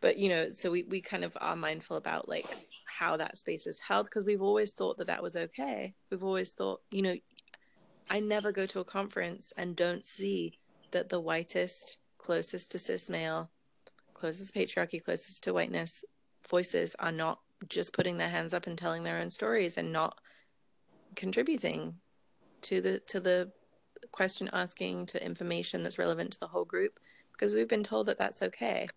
but 0.00 0.18
you 0.18 0.28
know, 0.28 0.50
so 0.50 0.70
we 0.70 0.84
we 0.84 1.00
kind 1.00 1.24
of 1.24 1.36
are 1.40 1.56
mindful 1.56 1.96
about 1.96 2.28
like 2.28 2.46
how 2.86 3.16
that 3.16 3.38
space 3.38 3.66
is 3.66 3.80
held 3.80 4.06
because 4.06 4.24
we've 4.24 4.42
always 4.42 4.72
thought 4.72 4.98
that 4.98 5.06
that 5.06 5.22
was 5.22 5.36
okay. 5.36 5.94
We've 6.10 6.24
always 6.24 6.52
thought, 6.52 6.80
you 6.90 7.02
know, 7.02 7.16
I 8.10 8.20
never 8.20 8.52
go 8.52 8.66
to 8.66 8.80
a 8.80 8.84
conference 8.84 9.52
and 9.56 9.76
don't 9.76 10.04
see 10.04 10.58
that 10.90 11.08
the 11.08 11.20
whitest, 11.20 11.96
closest 12.18 12.72
to 12.72 12.78
cis 12.78 13.08
male, 13.08 13.50
closest 14.14 14.54
patriarchy, 14.54 15.02
closest 15.02 15.44
to 15.44 15.54
whiteness 15.54 16.04
voices 16.48 16.96
are 16.98 17.12
not 17.12 17.38
just 17.68 17.92
putting 17.92 18.18
their 18.18 18.28
hands 18.28 18.52
up 18.52 18.66
and 18.66 18.76
telling 18.76 19.04
their 19.04 19.18
own 19.18 19.30
stories 19.30 19.76
and 19.76 19.92
not 19.92 20.18
contributing 21.16 21.96
to 22.62 22.80
the 22.80 23.00
to 23.00 23.20
the 23.20 23.50
question 24.12 24.50
asking 24.52 25.06
to 25.06 25.24
information 25.24 25.82
that's 25.82 25.98
relevant 25.98 26.32
to 26.32 26.40
the 26.40 26.46
whole 26.46 26.64
group 26.64 26.98
because 27.32 27.54
we've 27.54 27.68
been 27.68 27.84
told 27.84 28.06
that 28.06 28.18
that's 28.18 28.42
okay. 28.42 28.88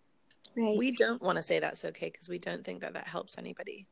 Right. 0.56 0.78
We 0.78 0.92
don't 0.92 1.22
want 1.22 1.38
to 1.38 1.44
say 1.44 1.60
that's 1.60 1.84
okay 1.86 2.08
because 2.08 2.30
we 2.30 2.40
don't 2.40 2.64
think 2.64 2.82
that 2.82 2.94
that 2.94 3.08
helps 3.08 3.38
anybody. 3.38 3.88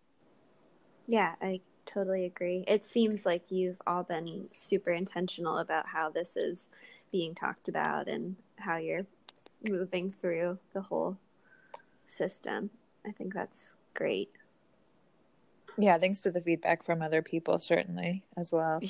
Yeah, 1.08 1.36
I 1.42 1.62
totally 1.86 2.26
agree. 2.26 2.64
It 2.68 2.86
seems 2.86 3.26
like 3.26 3.44
you've 3.50 3.82
all 3.88 4.04
been 4.04 4.50
super 4.56 4.92
intentional 4.92 5.58
about 5.58 5.88
how 5.88 6.10
this 6.10 6.38
is 6.38 6.70
being 7.12 7.34
talked 7.36 7.68
about 7.68 8.08
and 8.08 8.36
how 8.58 8.78
you're 8.78 9.06
moving 9.68 10.12
through 10.12 10.60
the 10.74 10.82
whole 10.82 11.18
system. 12.08 12.70
I 13.06 13.12
think 13.12 13.34
that's 13.34 13.74
great. 13.94 14.30
Yeah, 15.78 15.98
thanks 15.98 16.20
to 16.22 16.32
the 16.32 16.42
feedback 16.42 16.84
from 16.84 17.02
other 17.02 17.22
people, 17.22 17.58
certainly 17.60 18.24
as 18.38 18.52
well. 18.52 18.80
Yeah, 18.82 18.90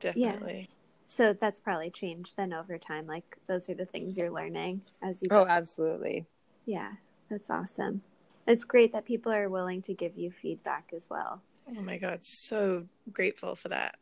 definitely. 0.00 0.68
Yeah. 0.70 0.74
So 1.08 1.34
that's 1.38 1.60
probably 1.60 1.90
changed 1.90 2.34
then 2.36 2.52
over 2.52 2.78
time. 2.78 3.06
Like 3.06 3.36
those 3.46 3.68
are 3.68 3.74
the 3.74 3.84
things 3.84 4.16
you're 4.16 4.30
learning 4.30 4.82
as 5.02 5.22
you. 5.22 5.28
Oh, 5.30 5.46
absolutely. 5.46 6.26
Yeah, 6.64 6.92
that's 7.28 7.50
awesome. 7.50 8.02
It's 8.46 8.64
great 8.64 8.92
that 8.92 9.04
people 9.04 9.32
are 9.32 9.48
willing 9.48 9.82
to 9.82 9.94
give 9.94 10.16
you 10.16 10.30
feedback 10.30 10.90
as 10.94 11.08
well. 11.10 11.42
Oh 11.68 11.80
my 11.82 11.98
god, 11.98 12.24
so 12.24 12.86
grateful 13.12 13.54
for 13.54 13.68
that. 13.68 13.96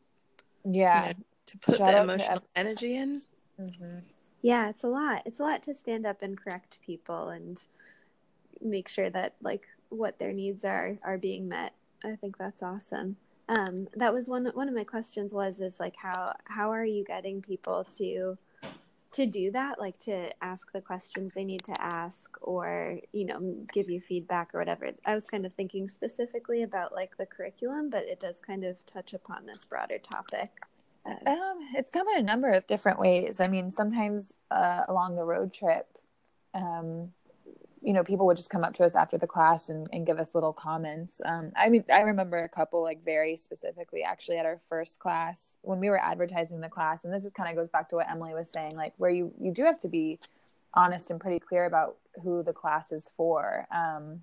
Yeah, 0.64 1.03
You 1.03 1.09
know, 1.09 1.14
to 1.46 1.59
put 1.59 1.79
Shout 1.79 1.88
the 1.88 1.96
out 1.96 2.09
to 2.09 2.12
emotional 2.12 2.42
energy 2.57 2.96
in. 2.96 3.22
hmm 3.59 3.98
Yeah, 4.42 4.70
it's 4.70 4.85
a 4.85 4.88
lot. 4.88 5.22
It's 5.26 5.40
a 5.40 5.42
lot 5.42 5.62
to 5.64 5.74
stand 5.74 6.07
up 6.07 6.22
and 6.22 6.37
correct 6.38 6.79
people 6.85 7.29
and 7.29 7.59
make 8.61 8.88
sure 8.88 9.11
that 9.11 9.35
like 9.42 9.66
what 9.90 10.18
their 10.18 10.33
needs 10.33 10.64
are 10.64 10.98
are 11.05 11.18
being 11.18 11.48
met. 11.48 11.74
I 12.05 12.16
think 12.16 12.38
that's 12.38 12.62
awesome. 12.62 13.16
Um, 13.48 13.88
that 13.96 14.12
was 14.12 14.29
one 14.29 14.46
one 14.55 14.68
of 14.68 14.74
my 14.74 14.85
questions 14.85 15.35
was 15.35 15.61
is 15.61 15.79
like 15.79 15.96
how 15.96 16.35
how 16.44 16.70
are 16.72 16.85
you 16.85 17.05
getting 17.05 17.42
people 17.42 17.85
to 17.98 18.38
to 19.12 19.26
do 19.26 19.50
that 19.50 19.81
like 19.81 19.98
to 19.98 20.31
ask 20.40 20.70
the 20.72 20.81
questions 20.81 21.33
they 21.35 21.44
need 21.44 21.64
to 21.64 21.83
ask 21.83 22.38
or 22.42 22.98
you 23.12 23.24
know 23.24 23.57
give 23.72 23.90
you 23.90 24.00
feedback 24.00 24.55
or 24.55 24.61
whatever 24.61 24.90
i 25.05 25.14
was 25.14 25.24
kind 25.24 25.44
of 25.44 25.53
thinking 25.53 25.88
specifically 25.88 26.62
about 26.62 26.94
like 26.94 27.16
the 27.16 27.26
curriculum 27.26 27.90
but 27.90 28.05
it 28.05 28.20
does 28.20 28.38
kind 28.38 28.62
of 28.64 28.87
touch 28.87 29.12
upon 29.12 29.44
this 29.46 29.64
broader 29.64 29.98
topic 29.98 30.50
uh, 31.07 31.31
Um, 31.31 31.59
it's 31.74 31.90
come 31.90 32.07
in 32.14 32.20
a 32.20 32.22
number 32.22 32.50
of 32.50 32.66
different 32.66 32.98
ways. 32.98 33.40
I 33.40 33.48
mean, 33.48 33.70
sometimes 33.70 34.35
uh, 34.50 34.83
along 34.88 35.16
the 35.16 35.24
road 35.24 35.53
trip, 35.53 35.87
um, 36.55 37.12
you 37.83 37.93
know, 37.95 38.05
people 38.05 38.27
would 38.27 38.37
just 38.37 38.51
come 38.51 38.62
up 38.62 38.75
to 38.75 38.85
us 38.85 38.95
after 38.95 39.16
the 39.16 39.27
class 39.27 39.69
and, 39.71 39.88
and 39.93 40.07
give 40.07 40.19
us 40.19 40.35
little 40.35 40.53
comments. 40.53 41.21
Um, 41.25 41.53
I 41.57 41.69
mean, 41.71 41.85
I 41.93 42.01
remember 42.01 42.38
a 42.38 42.49
couple 42.49 42.83
like 42.83 43.05
very 43.05 43.37
specifically 43.37 44.03
actually 44.03 44.37
at 44.37 44.45
our 44.45 44.59
first 44.69 44.99
class 44.99 45.57
when 45.62 45.81
we 45.81 45.88
were 45.88 46.01
advertising 46.01 46.61
the 46.61 46.69
class, 46.69 47.05
and 47.05 47.12
this 47.12 47.25
is 47.25 47.33
kind 47.33 47.49
of 47.49 47.57
goes 47.57 47.69
back 47.69 47.88
to 47.90 47.97
what 47.97 48.11
Emily 48.11 48.35
was 48.35 48.51
saying, 48.53 48.73
like 48.75 48.93
where 48.99 49.11
you 49.11 49.33
you 49.40 49.53
do 49.53 49.64
have 49.64 49.81
to 49.81 49.88
be 49.88 50.19
honest 50.75 51.11
and 51.11 51.21
pretty 51.21 51.40
clear 51.40 51.64
about 51.64 51.97
who 52.23 52.43
the 52.43 52.53
class 52.53 52.93
is 52.93 53.11
for. 53.16 53.66
Um, 53.75 54.23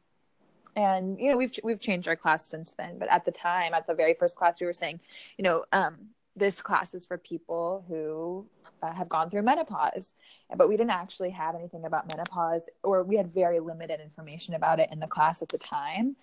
and 0.75 1.19
you 1.19 1.31
know, 1.31 1.37
we've 1.37 1.51
we've 1.63 1.79
changed 1.79 2.07
our 2.07 2.15
class 2.15 2.45
since 2.45 2.73
then, 2.77 2.99
but 2.99 3.09
at 3.09 3.25
the 3.25 3.31
time, 3.31 3.73
at 3.73 3.87
the 3.87 3.95
very 3.95 4.13
first 4.13 4.35
class, 4.35 4.59
we 4.61 4.67
were 4.67 4.73
saying, 4.73 4.99
you 5.37 5.43
know, 5.43 5.65
um, 5.71 6.09
this 6.35 6.61
class 6.61 6.93
is 6.93 7.07
for 7.07 7.17
people 7.17 7.83
who 7.87 8.45
uh, 8.81 8.93
have 8.93 9.09
gone 9.09 9.29
through 9.29 9.41
menopause 9.41 10.13
but 10.55 10.69
we 10.69 10.77
didn't 10.77 10.91
actually 10.91 11.31
have 11.31 11.55
anything 11.55 11.85
about 11.85 12.07
menopause 12.07 12.63
or 12.83 13.03
we 13.03 13.17
had 13.17 13.31
very 13.31 13.59
limited 13.59 13.99
information 13.99 14.53
about 14.53 14.79
it 14.79 14.89
in 14.91 14.99
the 14.99 15.07
class 15.07 15.41
at 15.41 15.49
the 15.49 15.57
time. 15.57 16.15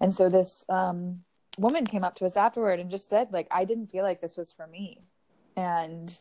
And 0.00 0.14
so 0.14 0.28
this 0.28 0.64
um, 0.68 1.22
woman 1.58 1.86
came 1.86 2.02
up 2.02 2.14
to 2.16 2.24
us 2.24 2.36
afterward 2.36 2.80
and 2.80 2.90
just 2.90 3.10
said 3.10 3.28
like 3.30 3.46
i 3.50 3.64
didn't 3.64 3.88
feel 3.88 4.04
like 4.04 4.20
this 4.20 4.36
was 4.36 4.52
for 4.52 4.66
me. 4.66 5.00
And 5.56 6.14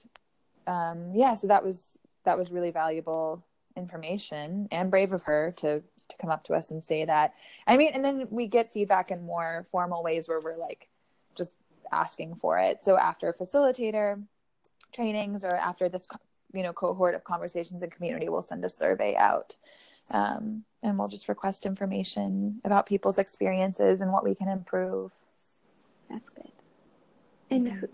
um, 0.68 1.12
yeah 1.16 1.34
so 1.34 1.48
that 1.48 1.64
was 1.64 1.98
that 2.26 2.38
was 2.38 2.52
really 2.52 2.72
valuable 2.72 3.44
information 3.78 4.68
and 4.72 4.92
brave 4.92 5.14
of 5.14 5.24
her 5.24 5.54
to 5.58 5.82
to 6.10 6.18
come 6.20 6.30
up 6.30 6.44
to 6.44 6.54
us 6.54 6.72
and 6.72 6.84
say 6.84 7.06
that. 7.06 7.34
I 7.66 7.78
mean 7.78 7.92
and 7.94 8.04
then 8.04 8.28
we 8.30 8.48
get 8.48 8.74
feedback 8.74 9.10
in 9.10 9.26
more 9.26 9.66
formal 9.72 10.04
ways 10.04 10.28
where 10.28 10.42
we're 10.42 10.58
like 10.58 10.90
just 11.36 11.56
asking 11.94 12.36
for 12.36 12.60
it. 12.60 12.84
So 12.84 12.98
after 12.98 13.30
a 13.30 13.34
facilitator 13.34 14.22
trainings 14.92 15.44
or 15.44 15.56
after 15.56 15.90
this 15.90 16.08
you 16.54 16.64
know 16.64 16.74
cohort 16.74 17.16
of 17.16 17.24
conversations 17.24 17.82
and 17.82 17.92
community 17.92 18.28
we'll 18.30 18.42
send 18.42 18.64
a 18.66 18.70
survey 18.70 19.16
out 19.16 19.56
um, 20.14 20.64
and 20.84 20.98
we'll 20.98 21.08
just 21.08 21.30
request 21.30 21.66
information 21.66 22.60
about 22.66 22.86
people's 22.86 23.18
experiences 23.18 24.02
and 24.02 24.12
what 24.12 24.24
we 24.24 24.36
can 24.36 24.48
improve 24.48 25.14
That's 26.10 26.30
good. 26.32 26.52
And 27.50 27.68
who, 27.68 27.88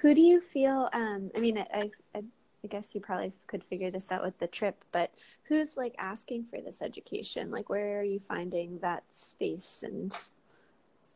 who 0.00 0.14
do 0.14 0.20
you 0.20 0.40
feel? 0.40 0.88
Um, 0.92 1.30
I 1.36 1.40
mean, 1.40 1.58
I, 1.58 1.90
I, 2.14 2.22
I 2.64 2.68
guess 2.68 2.94
you 2.94 3.00
probably 3.00 3.32
could 3.46 3.62
figure 3.62 3.90
this 3.90 4.10
out 4.10 4.24
with 4.24 4.38
the 4.38 4.46
trip, 4.48 4.84
but 4.92 5.12
who's 5.44 5.76
like 5.76 5.94
asking 5.98 6.46
for 6.50 6.60
this 6.60 6.82
education? 6.82 7.50
Like, 7.50 7.68
where 7.68 8.00
are 8.00 8.04
you 8.04 8.20
finding 8.20 8.78
that 8.80 9.04
space 9.12 9.82
and 9.84 10.12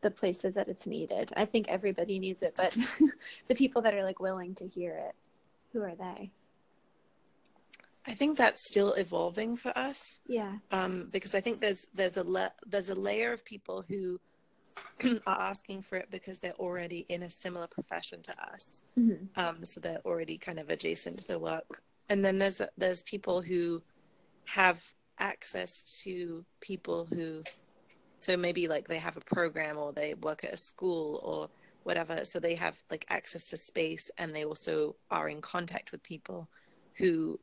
the 0.01 0.11
places 0.11 0.55
that 0.55 0.67
it's 0.67 0.85
needed? 0.87 1.31
I 1.35 1.45
think 1.45 1.67
everybody 1.69 2.19
needs 2.19 2.41
it, 2.41 2.53
but 2.55 2.75
the 3.47 3.55
people 3.55 3.81
that 3.83 3.93
are 3.93 4.03
like 4.03 4.19
willing 4.19 4.55
to 4.55 4.67
hear 4.67 4.93
it, 4.95 5.15
who 5.73 5.81
are 5.83 5.95
they? 5.95 6.31
I 8.05 8.13
think 8.15 8.37
that's 8.37 8.65
still 8.65 8.93
evolving 8.93 9.55
for 9.55 9.77
us. 9.77 10.19
Yeah. 10.27 10.53
um, 10.71 11.05
because 11.13 11.35
I 11.35 11.41
think 11.41 11.59
there's 11.59 11.85
there's 11.93 12.17
a 12.17 12.23
le- 12.23 12.53
there's 12.65 12.89
a 12.89 12.95
layer 12.95 13.31
of 13.31 13.45
people 13.45 13.85
who 13.87 14.19
are 15.27 15.39
asking 15.41 15.83
for 15.83 15.97
it 15.97 16.09
because 16.09 16.39
they're 16.39 16.53
already 16.53 17.05
in 17.09 17.23
a 17.23 17.29
similar 17.29 17.67
profession 17.67 18.21
to 18.23 18.31
us, 18.53 18.81
Mhm. 18.97 19.27
um, 19.37 19.63
so 19.65 19.79
they're 19.79 20.01
already 20.05 20.37
kind 20.37 20.59
of 20.59 20.69
adjacent 20.69 21.19
to 21.19 21.27
the 21.27 21.37
work. 21.39 21.83
And 22.09 22.25
then 22.25 22.39
there's 22.39 22.61
there's 22.77 23.03
people 23.03 23.41
who 23.41 23.83
have 24.45 24.81
access 25.19 25.83
to 26.03 26.43
people 26.61 27.05
who, 27.05 27.43
so 28.21 28.37
maybe 28.37 28.67
like 28.67 28.87
they 28.87 28.99
have 28.99 29.17
a 29.17 29.21
program 29.21 29.77
or 29.77 29.91
they 29.91 30.13
work 30.13 30.43
at 30.43 30.53
a 30.53 30.57
school 30.57 31.19
or 31.23 31.49
whatever, 31.83 32.23
so 32.23 32.39
they 32.39 32.55
have 32.55 32.81
like 32.89 33.05
access 33.09 33.49
to 33.49 33.57
space 33.57 34.11
and 34.17 34.33
they 34.33 34.45
also 34.45 34.95
are 35.09 35.27
in 35.27 35.41
contact 35.41 35.91
with 35.91 36.03
people 36.03 36.47
who 36.95 37.39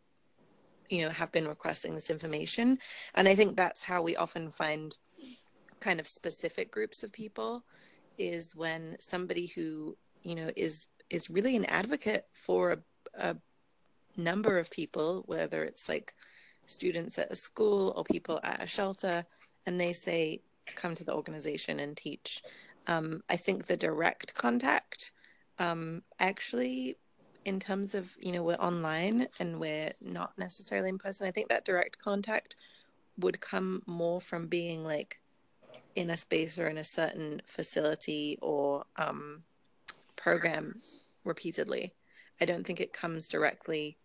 you 0.88 1.02
know 1.02 1.10
have 1.10 1.32
been 1.32 1.48
requesting 1.48 1.94
this 1.94 2.10
information. 2.10 2.78
And 3.14 3.28
i 3.28 3.34
think 3.34 3.56
that's 3.56 3.82
how 3.82 4.02
we 4.02 4.16
often 4.16 4.50
find 4.50 4.96
kind 5.80 6.00
of 6.00 6.08
specific 6.08 6.70
groups 6.70 7.02
of 7.02 7.12
people 7.12 7.64
is 8.16 8.54
when 8.56 8.96
somebody 8.98 9.46
who 9.46 9.96
you 10.22 10.34
know 10.34 10.50
is 10.56 10.86
is 11.10 11.30
really 11.30 11.56
an 11.56 11.64
advocate 11.64 12.26
for 12.32 12.72
a, 12.72 12.78
a 13.18 13.36
number 14.16 14.58
of 14.58 14.70
people 14.70 15.24
whether 15.26 15.64
it's 15.64 15.88
like 15.88 16.14
students 16.66 17.18
at 17.18 17.30
a 17.30 17.36
school 17.36 17.92
or 17.96 18.04
people 18.04 18.40
at 18.42 18.62
a 18.62 18.66
shelter 18.66 19.24
and 19.66 19.80
they 19.80 19.92
say 19.92 20.40
come 20.74 20.94
to 20.94 21.04
the 21.04 21.14
organization 21.14 21.80
and 21.80 21.96
teach. 21.96 22.42
Um, 22.86 23.22
i 23.28 23.36
think 23.36 23.66
the 23.66 23.76
direct 23.76 24.34
contact 24.34 25.10
um, 25.58 26.02
actually 26.18 26.96
in 27.44 27.60
terms 27.60 27.94
of 27.94 28.16
you 28.18 28.32
know 28.32 28.42
we're 28.42 28.54
online 28.54 29.28
and 29.38 29.60
we're 29.60 29.92
not 30.00 30.32
necessarily 30.38 30.88
in 30.88 30.96
person 30.96 31.26
i 31.26 31.30
think 31.30 31.50
that 31.50 31.66
direct 31.66 31.98
contact 31.98 32.56
would 33.18 33.40
come 33.40 33.82
more 33.86 34.22
from 34.22 34.46
being 34.46 34.84
like 34.84 35.20
in 35.96 36.08
a 36.08 36.16
space 36.16 36.58
or 36.58 36.68
in 36.68 36.78
a 36.78 36.84
certain 36.84 37.42
facility 37.44 38.38
or 38.40 38.84
um, 38.96 39.42
program 40.14 40.72
repeatedly. 41.24 41.92
I 42.40 42.44
don't 42.44 42.64
think 42.64 42.80
it 42.80 42.92
comes 42.92 43.28
directly 43.28 43.98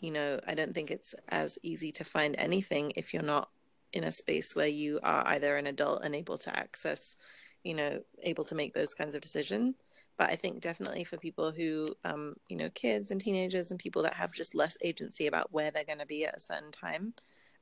you 0.00 0.10
know 0.10 0.40
i 0.46 0.54
don't 0.54 0.74
think 0.74 0.90
it's 0.90 1.14
as 1.28 1.58
easy 1.62 1.92
to 1.92 2.04
find 2.04 2.34
anything 2.38 2.92
if 2.96 3.12
you're 3.12 3.22
not 3.22 3.48
in 3.92 4.04
a 4.04 4.12
space 4.12 4.54
where 4.54 4.68
you 4.68 5.00
are 5.02 5.22
either 5.28 5.56
an 5.56 5.66
adult 5.66 6.02
and 6.04 6.14
able 6.14 6.38
to 6.38 6.56
access 6.56 7.16
you 7.64 7.74
know 7.74 8.00
able 8.22 8.44
to 8.44 8.54
make 8.54 8.74
those 8.74 8.94
kinds 8.94 9.14
of 9.14 9.20
decisions 9.20 9.74
but 10.18 10.30
I 10.30 10.36
think 10.36 10.60
definitely 10.60 11.04
for 11.04 11.16
people 11.16 11.52
who, 11.52 11.94
um, 12.04 12.34
you 12.48 12.56
know, 12.56 12.68
kids 12.70 13.12
and 13.12 13.20
teenagers 13.20 13.70
and 13.70 13.78
people 13.78 14.02
that 14.02 14.14
have 14.14 14.32
just 14.32 14.54
less 14.54 14.76
agency 14.82 15.28
about 15.28 15.52
where 15.52 15.70
they're 15.70 15.84
going 15.84 16.00
to 16.00 16.06
be 16.06 16.26
at 16.26 16.36
a 16.36 16.40
certain 16.40 16.72
time, 16.72 17.14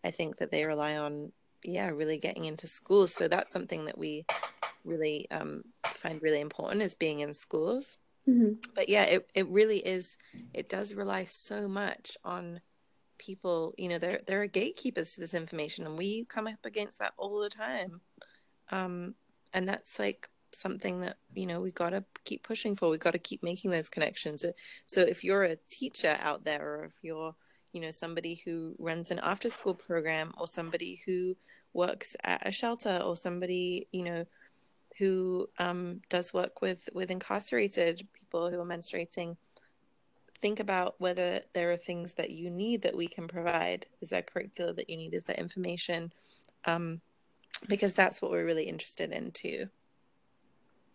I 0.02 0.10
think 0.10 0.38
that 0.38 0.50
they 0.50 0.64
rely 0.64 0.96
on, 0.96 1.32
yeah, 1.62 1.90
really 1.90 2.16
getting 2.16 2.46
into 2.46 2.66
schools. 2.66 3.14
So 3.14 3.28
that's 3.28 3.52
something 3.52 3.84
that 3.84 3.98
we 3.98 4.24
really 4.84 5.30
um, 5.30 5.64
find 5.84 6.22
really 6.22 6.40
important 6.40 6.80
is 6.80 6.94
being 6.94 7.20
in 7.20 7.34
schools. 7.34 7.98
Mm-hmm. 8.26 8.54
But 8.74 8.88
yeah, 8.88 9.02
it, 9.02 9.28
it 9.34 9.46
really 9.48 9.78
is, 9.78 10.16
it 10.54 10.70
does 10.70 10.94
rely 10.94 11.24
so 11.24 11.68
much 11.68 12.16
on 12.24 12.62
people, 13.18 13.74
you 13.76 13.88
know, 13.88 13.98
there, 13.98 14.20
there 14.26 14.42
are 14.42 14.46
gatekeepers 14.46 15.14
to 15.14 15.20
this 15.20 15.34
information 15.34 15.86
and 15.86 15.98
we 15.98 16.24
come 16.24 16.46
up 16.46 16.64
against 16.64 16.98
that 16.98 17.12
all 17.16 17.40
the 17.40 17.48
time. 17.48 18.00
Um, 18.70 19.14
and 19.52 19.68
that's 19.68 19.98
like 19.98 20.28
something 20.52 21.00
that 21.02 21.18
you 21.34 21.46
know 21.46 21.60
we 21.60 21.70
got 21.70 21.90
to 21.90 22.04
keep 22.24 22.42
pushing 22.42 22.74
for 22.74 22.88
we 22.88 22.98
got 22.98 23.12
to 23.12 23.18
keep 23.18 23.42
making 23.42 23.70
those 23.70 23.88
connections 23.88 24.44
so 24.86 25.00
if 25.02 25.22
you're 25.22 25.42
a 25.42 25.56
teacher 25.68 26.16
out 26.20 26.44
there 26.44 26.62
or 26.62 26.84
if 26.84 26.94
you're 27.02 27.34
you 27.72 27.80
know 27.80 27.90
somebody 27.90 28.40
who 28.44 28.74
runs 28.78 29.10
an 29.10 29.20
after 29.22 29.48
school 29.50 29.74
program 29.74 30.32
or 30.38 30.48
somebody 30.48 31.02
who 31.04 31.36
works 31.74 32.16
at 32.24 32.46
a 32.46 32.52
shelter 32.52 32.98
or 33.04 33.16
somebody 33.16 33.86
you 33.92 34.02
know 34.02 34.24
who 34.98 35.46
um, 35.58 36.00
does 36.08 36.32
work 36.32 36.62
with 36.62 36.88
with 36.94 37.10
incarcerated 37.10 38.06
people 38.14 38.50
who 38.50 38.58
are 38.58 38.64
menstruating 38.64 39.36
think 40.40 40.60
about 40.60 40.94
whether 40.98 41.40
there 41.52 41.70
are 41.70 41.76
things 41.76 42.14
that 42.14 42.30
you 42.30 42.50
need 42.50 42.82
that 42.82 42.96
we 42.96 43.08
can 43.08 43.28
provide. 43.28 43.86
Is 44.00 44.10
that 44.10 44.26
curriculum 44.26 44.76
that 44.76 44.90
you 44.90 44.96
need? 44.96 45.14
Is 45.14 45.24
that 45.24 45.38
information? 45.38 46.12
Um, 46.64 47.00
because 47.68 47.94
that's 47.94 48.20
what 48.20 48.30
we're 48.30 48.44
really 48.44 48.64
interested 48.64 49.12
in 49.12 49.30
too. 49.30 49.68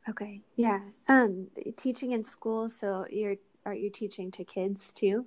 Okay. 0.09 0.41
Yeah. 0.55 0.79
Um 1.07 1.47
teaching 1.77 2.11
in 2.11 2.23
school 2.23 2.69
so 2.69 3.05
you're 3.09 3.35
are 3.65 3.73
you 3.73 3.89
teaching 3.89 4.31
to 4.31 4.43
kids 4.43 4.91
too? 4.93 5.25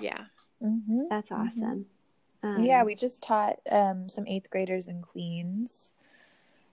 Yeah. 0.00 0.24
Mm-hmm. 0.62 1.02
that's 1.10 1.30
mm-hmm. 1.30 1.46
awesome. 1.46 1.86
Mm-hmm. 2.42 2.56
um, 2.56 2.64
yeah 2.64 2.82
we 2.82 2.94
just 2.96 3.22
taught 3.22 3.60
um, 3.70 4.08
some 4.08 4.26
eighth 4.26 4.50
graders 4.50 4.88
in 4.88 5.02
queens 5.02 5.92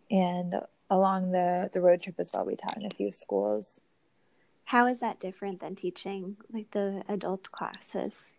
and 0.10 0.56
along 0.90 1.32
the 1.32 1.70
the 1.72 1.82
road 1.82 2.02
trip 2.02 2.16
as 2.18 2.32
well 2.34 2.46
we 2.46 2.56
taught 2.56 2.78
in 2.78 2.86
a 2.86 2.96
few 2.96 3.12
schools 3.12 3.84
how 4.66 4.88
is 4.88 5.00
that 5.00 5.20
different 5.20 5.60
than 5.62 5.76
teaching 5.76 6.38
like 6.52 6.72
the 6.72 7.04
adult 7.08 7.52
classes? 7.52 8.32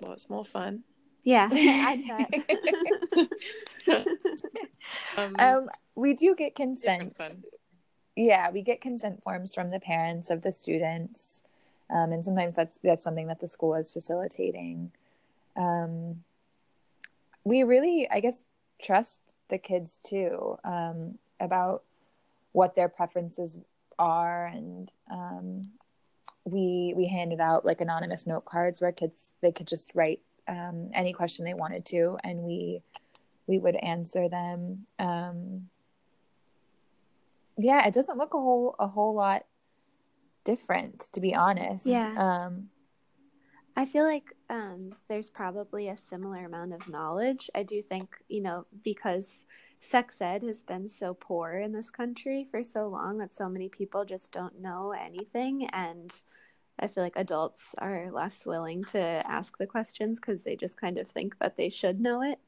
Well 0.00 0.12
it's 0.12 0.30
more 0.30 0.44
fun. 0.44 0.84
Yeah 1.24 1.48
i 1.52 2.28
bet. 3.88 4.08
Um, 5.16 5.36
um, 5.38 5.68
we 5.94 6.14
do 6.14 6.34
get 6.34 6.54
consent. 6.54 7.18
yeah 8.16 8.50
we 8.50 8.62
get 8.62 8.80
consent 8.80 9.22
forms 9.22 9.54
from 9.54 9.70
the 9.70 9.80
parents 9.80 10.30
of 10.30 10.42
the 10.42 10.52
students 10.52 11.42
um, 11.90 12.12
and 12.12 12.24
sometimes 12.24 12.54
that's 12.54 12.78
that's 12.82 13.04
something 13.04 13.26
that 13.26 13.40
the 13.40 13.48
school 13.48 13.74
is 13.74 13.90
facilitating. 13.90 14.92
Um, 15.56 16.22
we 17.42 17.62
really 17.62 18.06
i 18.10 18.20
guess 18.20 18.44
trust 18.80 19.20
the 19.48 19.58
kids 19.58 19.98
too 20.04 20.58
um, 20.64 21.18
about 21.40 21.82
what 22.52 22.76
their 22.76 22.88
preferences 22.88 23.58
are 24.00 24.46
and 24.46 24.90
um, 25.10 25.68
we 26.44 26.94
we 26.96 27.06
handed 27.06 27.40
out 27.40 27.64
like 27.64 27.80
anonymous 27.80 28.26
note 28.26 28.44
cards 28.44 28.80
where 28.80 28.92
kids 28.92 29.34
they 29.42 29.52
could 29.52 29.68
just 29.68 29.92
write 29.94 30.20
um, 30.48 30.90
any 30.94 31.12
question 31.12 31.44
they 31.44 31.54
wanted 31.54 31.84
to 31.86 32.18
and 32.24 32.40
we 32.40 32.82
we 33.46 33.58
would 33.58 33.76
answer 33.76 34.28
them. 34.28 34.86
Um, 34.98 35.68
yeah 37.58 37.86
it 37.86 37.92
doesn't 37.92 38.16
look 38.16 38.32
a 38.32 38.38
whole 38.38 38.74
a 38.78 38.88
whole 38.88 39.14
lot 39.14 39.44
different 40.44 41.00
to 41.12 41.20
be 41.20 41.34
honest. 41.34 41.86
Yeah. 41.86 42.10
Um, 42.16 42.70
I 43.76 43.84
feel 43.84 44.04
like 44.04 44.34
um, 44.48 44.94
there's 45.08 45.30
probably 45.30 45.88
a 45.88 45.96
similar 45.96 46.44
amount 46.44 46.72
of 46.74 46.88
knowledge. 46.88 47.48
I 47.54 47.62
do 47.62 47.82
think, 47.82 48.16
you 48.28 48.42
know, 48.42 48.66
because 48.82 49.44
sex 49.80 50.20
ed 50.20 50.42
has 50.42 50.62
been 50.62 50.88
so 50.88 51.14
poor 51.14 51.54
in 51.54 51.72
this 51.72 51.90
country 51.90 52.46
for 52.50 52.62
so 52.62 52.86
long 52.88 53.18
that 53.18 53.32
so 53.32 53.48
many 53.48 53.68
people 53.68 54.04
just 54.04 54.32
don't 54.32 54.60
know 54.60 54.92
anything 54.92 55.66
and 55.72 56.22
I 56.78 56.86
feel 56.86 57.04
like 57.04 57.16
adults 57.16 57.74
are 57.78 58.08
less 58.10 58.46
willing 58.46 58.84
to 58.84 58.98
ask 58.98 59.58
the 59.58 59.66
questions 59.66 60.18
because 60.18 60.42
they 60.42 60.56
just 60.56 60.80
kind 60.80 60.98
of 60.98 61.06
think 61.08 61.38
that 61.38 61.56
they 61.56 61.68
should 61.68 62.00
know 62.00 62.22
it. 62.22 62.38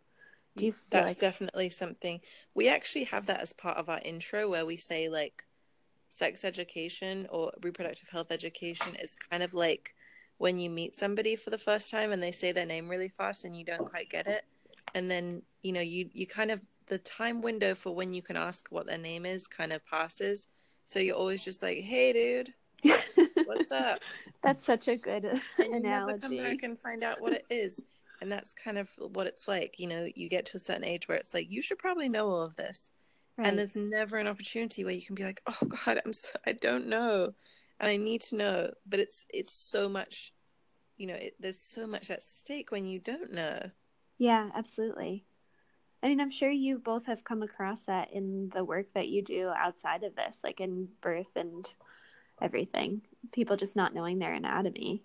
Do 0.56 0.66
you 0.66 0.74
That's 0.90 1.10
like... 1.10 1.18
definitely 1.18 1.68
something. 1.68 2.20
We 2.54 2.68
actually 2.68 3.04
have 3.04 3.26
that 3.26 3.40
as 3.40 3.52
part 3.52 3.76
of 3.76 3.90
our 3.90 4.00
intro 4.02 4.48
where 4.48 4.64
we 4.64 4.78
say 4.78 5.10
like 5.10 5.44
sex 6.08 6.44
education 6.44 7.26
or 7.30 7.52
reproductive 7.62 8.08
health 8.08 8.32
education 8.32 8.94
is 8.96 9.14
kind 9.14 9.42
of 9.42 9.52
like 9.54 9.94
when 10.38 10.58
you 10.58 10.70
meet 10.70 10.94
somebody 10.94 11.36
for 11.36 11.50
the 11.50 11.58
first 11.58 11.90
time 11.90 12.12
and 12.12 12.22
they 12.22 12.32
say 12.32 12.52
their 12.52 12.66
name 12.66 12.88
really 12.88 13.08
fast 13.08 13.44
and 13.44 13.56
you 13.56 13.64
don't 13.64 13.88
quite 13.88 14.10
get 14.10 14.26
it 14.26 14.44
and 14.94 15.10
then 15.10 15.42
you 15.62 15.72
know 15.72 15.80
you 15.80 16.08
you 16.12 16.26
kind 16.26 16.50
of 16.50 16.60
the 16.86 16.98
time 16.98 17.42
window 17.42 17.74
for 17.74 17.94
when 17.94 18.12
you 18.12 18.22
can 18.22 18.36
ask 18.36 18.68
what 18.70 18.86
their 18.86 18.98
name 18.98 19.26
is 19.26 19.46
kind 19.46 19.72
of 19.72 19.84
passes. 19.86 20.46
So 20.86 20.98
you're 20.98 21.16
always 21.16 21.44
just 21.44 21.62
like, 21.62 21.78
"Hey, 21.78 22.12
dude, 22.12 22.54
what's 23.46 23.72
up?" 23.72 24.00
That's 24.42 24.64
such 24.64 24.88
a 24.88 24.96
good 24.96 25.24
and 25.24 25.40
you 25.58 25.80
never 25.80 26.18
come 26.18 26.36
back 26.36 26.62
and 26.62 26.78
find 26.78 27.04
out 27.04 27.20
what 27.20 27.32
it 27.32 27.44
is. 27.50 27.80
And 28.20 28.30
that's 28.30 28.52
kind 28.52 28.78
of 28.78 28.88
what 28.98 29.26
it's 29.26 29.48
like. 29.48 29.78
You 29.78 29.88
know, 29.88 30.08
you 30.14 30.28
get 30.28 30.46
to 30.46 30.56
a 30.56 30.60
certain 30.60 30.84
age 30.84 31.08
where 31.08 31.18
it's 31.18 31.34
like, 31.34 31.50
you 31.50 31.62
should 31.62 31.78
probably 31.78 32.08
know 32.08 32.28
all 32.28 32.42
of 32.42 32.56
this. 32.56 32.90
Right. 33.36 33.48
And 33.48 33.58
there's 33.58 33.76
never 33.76 34.18
an 34.18 34.26
opportunity 34.26 34.84
where 34.84 34.94
you 34.94 35.02
can 35.02 35.14
be 35.14 35.24
like, 35.24 35.42
"Oh 35.46 35.66
God, 35.86 36.00
I'm 36.04 36.12
so, 36.12 36.30
I 36.46 36.52
don't 36.52 36.86
know, 36.86 37.34
and 37.80 37.90
I 37.90 37.96
need 37.96 38.20
to 38.22 38.36
know." 38.36 38.70
But 38.86 39.00
it's 39.00 39.24
it's 39.32 39.54
so 39.54 39.88
much, 39.88 40.32
you 40.96 41.06
know, 41.06 41.14
it, 41.14 41.34
there's 41.40 41.60
so 41.60 41.86
much 41.86 42.10
at 42.10 42.22
stake 42.22 42.70
when 42.70 42.86
you 42.86 42.98
don't 42.98 43.32
know. 43.32 43.70
Yeah, 44.18 44.50
absolutely. 44.54 45.24
I 46.02 46.08
mean, 46.08 46.20
I'm 46.20 46.30
sure 46.30 46.50
you 46.50 46.78
both 46.78 47.06
have 47.06 47.22
come 47.22 47.42
across 47.42 47.80
that 47.82 48.12
in 48.12 48.50
the 48.52 48.64
work 48.64 48.92
that 48.94 49.08
you 49.08 49.22
do 49.22 49.48
outside 49.56 50.02
of 50.02 50.16
this, 50.16 50.38
like 50.42 50.60
in 50.60 50.88
birth 51.00 51.36
and 51.36 51.72
everything. 52.40 53.02
People 53.30 53.56
just 53.56 53.76
not 53.76 53.94
knowing 53.94 54.18
their 54.18 54.34
anatomy. 54.34 55.02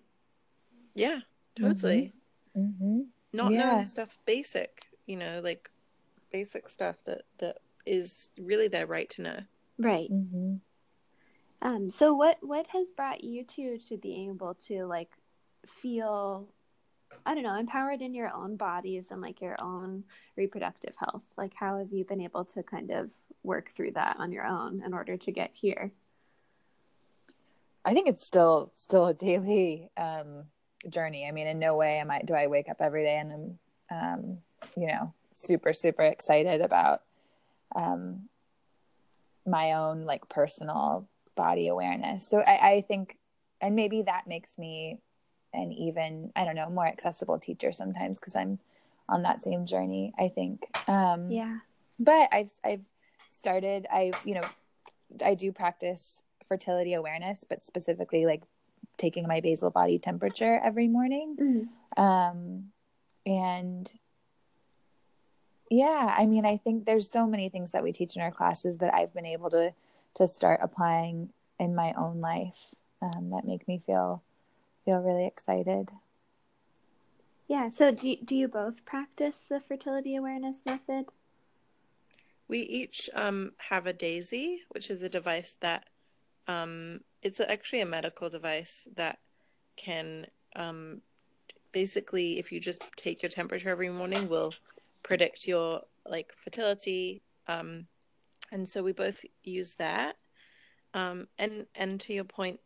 Yeah, 0.94 1.20
totally. 1.54 2.12
Mm-hmm. 2.56 2.84
Mm-hmm. 2.84 3.00
Not 3.32 3.52
yeah. 3.52 3.66
knowing 3.66 3.84
stuff 3.84 4.18
basic, 4.24 4.86
you 5.06 5.16
know, 5.16 5.40
like 5.42 5.70
basic 6.32 6.68
stuff 6.68 7.04
that 7.04 7.22
that 7.38 7.58
is 7.86 8.30
really 8.38 8.68
their 8.68 8.86
right 8.86 9.08
to 9.10 9.22
know. 9.22 9.38
Right. 9.78 10.10
Mm-hmm. 10.10 10.56
Um. 11.62 11.90
So, 11.90 12.14
what 12.14 12.38
what 12.40 12.66
has 12.68 12.90
brought 12.90 13.22
you 13.22 13.44
two 13.44 13.78
to 13.88 13.96
being 13.96 14.30
able 14.30 14.54
to 14.66 14.86
like 14.86 15.10
feel 15.66 16.48
I 17.26 17.34
don't 17.34 17.42
know, 17.42 17.58
empowered 17.58 18.00
in 18.00 18.14
your 18.14 18.32
own 18.32 18.56
bodies 18.56 19.06
and 19.10 19.20
like 19.20 19.40
your 19.40 19.56
own 19.60 20.04
reproductive 20.36 20.94
health? 20.96 21.24
Like, 21.36 21.52
how 21.54 21.78
have 21.78 21.92
you 21.92 22.04
been 22.04 22.20
able 22.20 22.44
to 22.46 22.62
kind 22.62 22.90
of 22.90 23.10
work 23.42 23.70
through 23.70 23.92
that 23.92 24.16
on 24.18 24.32
your 24.32 24.46
own 24.46 24.82
in 24.84 24.94
order 24.94 25.16
to 25.16 25.32
get 25.32 25.50
here? 25.52 25.92
I 27.84 27.92
think 27.92 28.08
it's 28.08 28.24
still 28.24 28.72
still 28.74 29.06
a 29.06 29.14
daily 29.14 29.90
um, 29.96 30.44
journey. 30.88 31.26
I 31.26 31.32
mean, 31.32 31.46
in 31.46 31.58
no 31.58 31.76
way 31.76 31.98
am 31.98 32.10
I 32.10 32.22
do 32.22 32.34
I 32.34 32.46
wake 32.46 32.68
up 32.68 32.80
every 32.80 33.04
day 33.04 33.16
and 33.16 33.58
I'm 33.90 33.98
um, 34.20 34.38
you 34.76 34.88
know 34.88 35.12
super 35.32 35.72
super 35.72 36.02
excited 36.02 36.60
about 36.60 37.02
um, 37.74 38.28
my 39.46 39.72
own 39.72 40.04
like 40.04 40.28
personal 40.28 41.08
body 41.34 41.68
awareness. 41.68 42.26
So 42.28 42.40
I, 42.40 42.70
I 42.70 42.80
think, 42.82 43.16
and 43.60 43.74
maybe 43.74 44.02
that 44.02 44.26
makes 44.26 44.58
me 44.58 45.00
and 45.52 45.72
even 45.72 46.32
I 46.36 46.44
don't 46.44 46.54
know 46.54 46.70
more 46.70 46.86
accessible 46.86 47.38
teacher 47.38 47.72
sometimes 47.72 48.18
because 48.18 48.36
I'm 48.36 48.58
on 49.08 49.22
that 49.22 49.42
same 49.42 49.66
journey. 49.66 50.12
I 50.18 50.28
think. 50.28 50.62
Um, 50.88 51.30
yeah. 51.30 51.58
But 51.98 52.28
I've 52.32 52.52
I've 52.64 52.84
started. 53.26 53.86
I 53.90 54.12
you 54.24 54.34
know 54.34 54.48
I 55.24 55.34
do 55.34 55.52
practice 55.52 56.22
fertility 56.46 56.94
awareness, 56.94 57.44
but 57.48 57.62
specifically 57.62 58.26
like 58.26 58.42
taking 58.96 59.26
my 59.26 59.40
basal 59.40 59.70
body 59.70 59.98
temperature 59.98 60.60
every 60.62 60.88
morning. 60.88 61.36
Mm-hmm. 61.40 62.02
Um, 62.02 62.64
and 63.24 63.92
yeah, 65.70 66.14
I 66.16 66.26
mean, 66.26 66.46
I 66.46 66.56
think 66.56 66.84
there's 66.84 67.10
so 67.10 67.26
many 67.26 67.48
things 67.48 67.72
that 67.72 67.82
we 67.82 67.92
teach 67.92 68.16
in 68.16 68.22
our 68.22 68.30
classes 68.30 68.78
that 68.78 68.94
I've 68.94 69.12
been 69.14 69.26
able 69.26 69.50
to 69.50 69.72
to 70.14 70.26
start 70.26 70.60
applying 70.62 71.30
in 71.60 71.74
my 71.74 71.92
own 71.96 72.20
life 72.20 72.74
um, 73.02 73.30
that 73.30 73.44
make 73.44 73.68
me 73.68 73.80
feel 73.84 74.22
feel 74.88 75.00
really 75.00 75.26
excited. 75.26 75.90
Yeah. 77.46 77.68
So, 77.68 77.90
do 77.90 78.16
do 78.24 78.34
you 78.34 78.48
both 78.48 78.86
practice 78.86 79.44
the 79.46 79.60
fertility 79.60 80.16
awareness 80.16 80.62
method? 80.64 81.06
We 82.48 82.60
each 82.60 83.10
um, 83.14 83.52
have 83.68 83.86
a 83.86 83.92
Daisy, 83.92 84.62
which 84.70 84.88
is 84.88 85.02
a 85.02 85.10
device 85.10 85.58
that 85.60 85.84
um, 86.46 87.00
it's 87.20 87.38
actually 87.38 87.82
a 87.82 87.86
medical 87.86 88.30
device 88.30 88.88
that 88.96 89.18
can 89.76 90.26
um, 90.56 91.02
basically, 91.72 92.38
if 92.38 92.50
you 92.50 92.58
just 92.58 92.82
take 92.96 93.22
your 93.22 93.28
temperature 93.28 93.68
every 93.68 93.90
morning, 93.90 94.26
will 94.26 94.54
predict 95.02 95.46
your 95.46 95.82
like 96.06 96.32
fertility. 96.34 97.20
Um, 97.46 97.88
and 98.50 98.66
so 98.66 98.82
we 98.82 98.92
both 98.92 99.22
use 99.44 99.74
that. 99.74 100.16
Um, 100.94 101.28
and 101.38 101.66
and 101.74 102.00
to 102.00 102.14
your 102.14 102.24
point, 102.24 102.60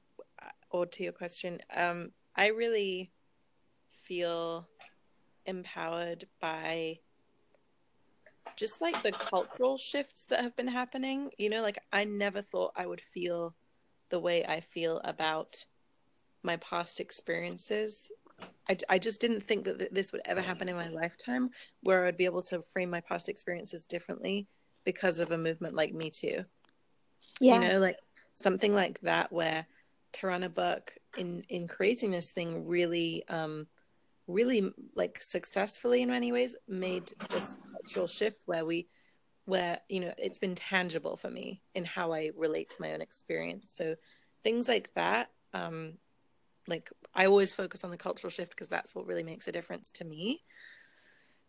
or 0.73 0.87
to 0.87 1.03
your 1.03 1.13
question, 1.13 1.61
um, 1.75 2.13
I 2.35 2.49
really 2.49 3.13
feel 3.91 4.69
empowered 5.47 6.27
by 6.41 6.99
just 8.57 8.81
like 8.81 9.03
the 9.03 9.13
cultural 9.13 9.77
shifts 9.77 10.25
that 10.27 10.41
have 10.41 10.57
been 10.57 10.69
happening. 10.69 11.31
You 11.39 11.51
know, 11.51 11.63
like 11.63 11.79
I 11.93 12.05
never 12.05 12.43
thought 12.43 12.73
I 12.77 12.87
would 12.87 13.01
feel 13.01 13.55
the 14.11 14.21
way 14.21 14.45
I 14.45 14.61
feel 14.61 15.01
about 15.05 15.65
my 16.43 16.57
past 16.57 17.01
experiences. 17.01 18.11
I, 18.69 18.77
I 18.89 18.99
just 18.99 19.21
didn't 19.21 19.43
think 19.43 19.65
that 19.65 19.95
this 19.95 20.13
would 20.13 20.23
ever 20.25 20.41
happen 20.41 20.69
in 20.69 20.77
my 20.77 20.89
lifetime 20.89 21.51
where 21.83 22.05
I'd 22.05 22.17
be 22.17 22.25
able 22.25 22.43
to 22.43 22.63
frame 22.63 22.91
my 22.91 23.01
past 23.01 23.29
experiences 23.29 23.85
differently 23.85 24.49
because 24.85 25.19
of 25.19 25.31
a 25.33 25.39
movement 25.39 25.75
like 25.75 25.95
Me 25.95 26.11
Too. 26.11 26.45
yeah. 27.41 27.55
you 27.55 27.61
know 27.61 27.79
like 27.79 27.97
something 28.35 28.75
like 28.75 29.01
that 29.03 29.33
where 29.33 29.67
Tarana 30.13 30.53
Burke 30.53 30.99
in 31.17 31.43
in 31.49 31.69
creating 31.69 32.11
this 32.11 32.33
thing 32.33 32.67
really 32.67 33.25
um 33.29 33.67
really 34.27 34.73
like 34.95 35.21
successfully 35.21 36.03
in 36.03 36.09
many 36.09 36.33
ways 36.33 36.57
made 36.69 37.11
this 37.31 37.57
cultural 37.73 38.07
shift 38.07 38.43
where 38.47 38.65
we 38.65 38.89
where 39.45 39.81
you 39.89 40.01
know 40.01 40.13
it's 40.19 40.39
been 40.39 40.55
tangible 40.55 41.17
for 41.17 41.29
me 41.31 41.63
in 41.75 41.85
how 41.85 42.13
I 42.13 42.31
relate 42.37 42.71
to 42.71 42.81
my 42.81 42.93
own 42.93 43.01
experience. 43.01 43.71
So 43.75 43.97
things 44.45 44.69
like 44.69 44.93
that 44.95 45.31
um 45.55 45.95
like 46.69 46.91
I 47.15 47.27
always 47.27 47.53
focus 47.55 47.83
on 47.83 47.91
the 47.91 47.97
cultural 47.97 48.31
shift 48.31 48.51
because 48.51 48.69
that's 48.69 48.95
what 48.95 49.07
really 49.07 49.25
makes 49.25 49.49
a 49.49 49.53
difference 49.53 49.91
to 49.93 50.05
me. 50.05 50.45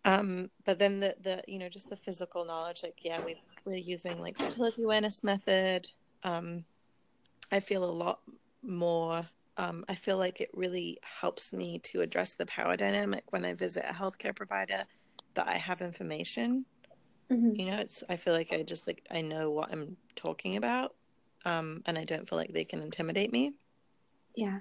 Um 0.05 0.49
but 0.65 0.79
then 0.79 0.99
the 0.99 1.15
the 1.21 1.43
you 1.47 1.59
know 1.59 1.69
just 1.69 1.89
the 1.89 1.95
physical 1.95 2.45
knowledge 2.45 2.81
like 2.83 2.99
yeah 3.03 3.23
we 3.23 3.35
we're 3.65 3.77
using 3.77 4.19
like 4.19 4.37
fertility 4.37 4.83
awareness 4.83 5.23
method. 5.23 5.87
Um 6.23 6.65
I 7.51 7.59
feel 7.59 7.83
a 7.83 7.91
lot 7.91 8.21
more 8.63 9.25
um, 9.57 9.85
I 9.87 9.95
feel 9.95 10.17
like 10.17 10.41
it 10.41 10.49
really 10.53 10.97
helps 11.03 11.53
me 11.53 11.79
to 11.79 12.01
address 12.01 12.33
the 12.33 12.45
power 12.47 12.75
dynamic 12.75 13.23
when 13.29 13.45
I 13.45 13.53
visit 13.53 13.85
a 13.87 13.93
healthcare 13.93 14.35
provider 14.35 14.83
that 15.35 15.47
I 15.47 15.57
have 15.57 15.81
information. 15.81 16.65
Mm-hmm. 17.31 17.55
You 17.55 17.65
know, 17.67 17.77
it's 17.77 18.03
I 18.09 18.17
feel 18.17 18.33
like 18.33 18.51
I 18.51 18.63
just 18.63 18.87
like 18.87 19.05
I 19.11 19.21
know 19.21 19.51
what 19.51 19.71
I'm 19.71 19.95
talking 20.15 20.57
about, 20.57 20.95
um, 21.45 21.81
and 21.85 21.97
I 21.97 22.03
don't 22.03 22.27
feel 22.27 22.37
like 22.37 22.53
they 22.53 22.65
can 22.65 22.81
intimidate 22.81 23.31
me. 23.31 23.53
Yeah. 24.35 24.59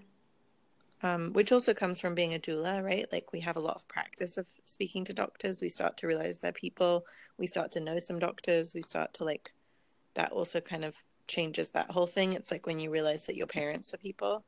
Um, 1.04 1.32
which 1.32 1.50
also 1.50 1.74
comes 1.74 2.00
from 2.00 2.14
being 2.14 2.34
a 2.34 2.38
doula, 2.38 2.82
right? 2.82 3.10
Like 3.10 3.32
we 3.32 3.40
have 3.40 3.56
a 3.56 3.60
lot 3.60 3.74
of 3.74 3.88
practice 3.88 4.36
of 4.36 4.46
speaking 4.64 5.04
to 5.06 5.12
doctors. 5.12 5.60
We 5.60 5.68
start 5.68 5.96
to 5.98 6.06
realize 6.06 6.38
they're 6.38 6.52
people. 6.52 7.04
We 7.38 7.48
start 7.48 7.72
to 7.72 7.80
know 7.80 7.98
some 7.98 8.20
doctors. 8.20 8.72
We 8.72 8.82
start 8.82 9.14
to 9.14 9.24
like 9.24 9.52
that 10.14 10.30
also 10.30 10.60
kind 10.60 10.84
of 10.84 11.02
changes 11.32 11.70
that 11.70 11.90
whole 11.90 12.06
thing. 12.06 12.34
It's 12.34 12.50
like 12.50 12.66
when 12.66 12.78
you 12.78 12.90
realize 12.90 13.26
that 13.26 13.36
your 13.36 13.46
parents 13.46 13.94
are 13.94 13.98
people. 13.98 14.44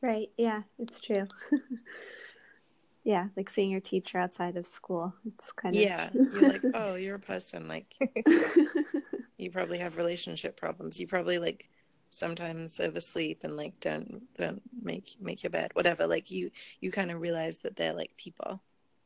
Right. 0.00 0.30
Yeah, 0.36 0.62
it's 0.78 0.98
true. 0.98 1.26
yeah, 3.04 3.28
like 3.36 3.50
seeing 3.50 3.70
your 3.70 3.80
teacher 3.80 4.18
outside 4.18 4.56
of 4.56 4.66
school. 4.66 5.14
It's 5.26 5.52
kind 5.52 5.76
of 5.76 5.82
Yeah. 5.82 6.10
You're 6.12 6.52
like, 6.52 6.62
"Oh, 6.74 6.94
you're 6.94 7.16
a 7.16 7.20
person 7.20 7.68
like 7.68 7.94
you 9.38 9.50
probably 9.50 9.78
have 9.78 9.96
relationship 9.96 10.56
problems. 10.56 10.98
You 10.98 11.06
probably 11.06 11.38
like 11.38 11.68
sometimes 12.10 12.78
oversleep 12.80 13.42
and 13.42 13.56
like 13.56 13.78
don't 13.80 14.22
don't 14.36 14.62
make 14.82 15.16
make 15.18 15.42
your 15.42 15.48
bed 15.48 15.70
whatever 15.72 16.06
like 16.06 16.30
you 16.30 16.50
you 16.78 16.92
kind 16.92 17.10
of 17.10 17.18
realize 17.18 17.56
that 17.60 17.74
they're 17.74 17.94
like 17.94 18.14
people 18.18 18.60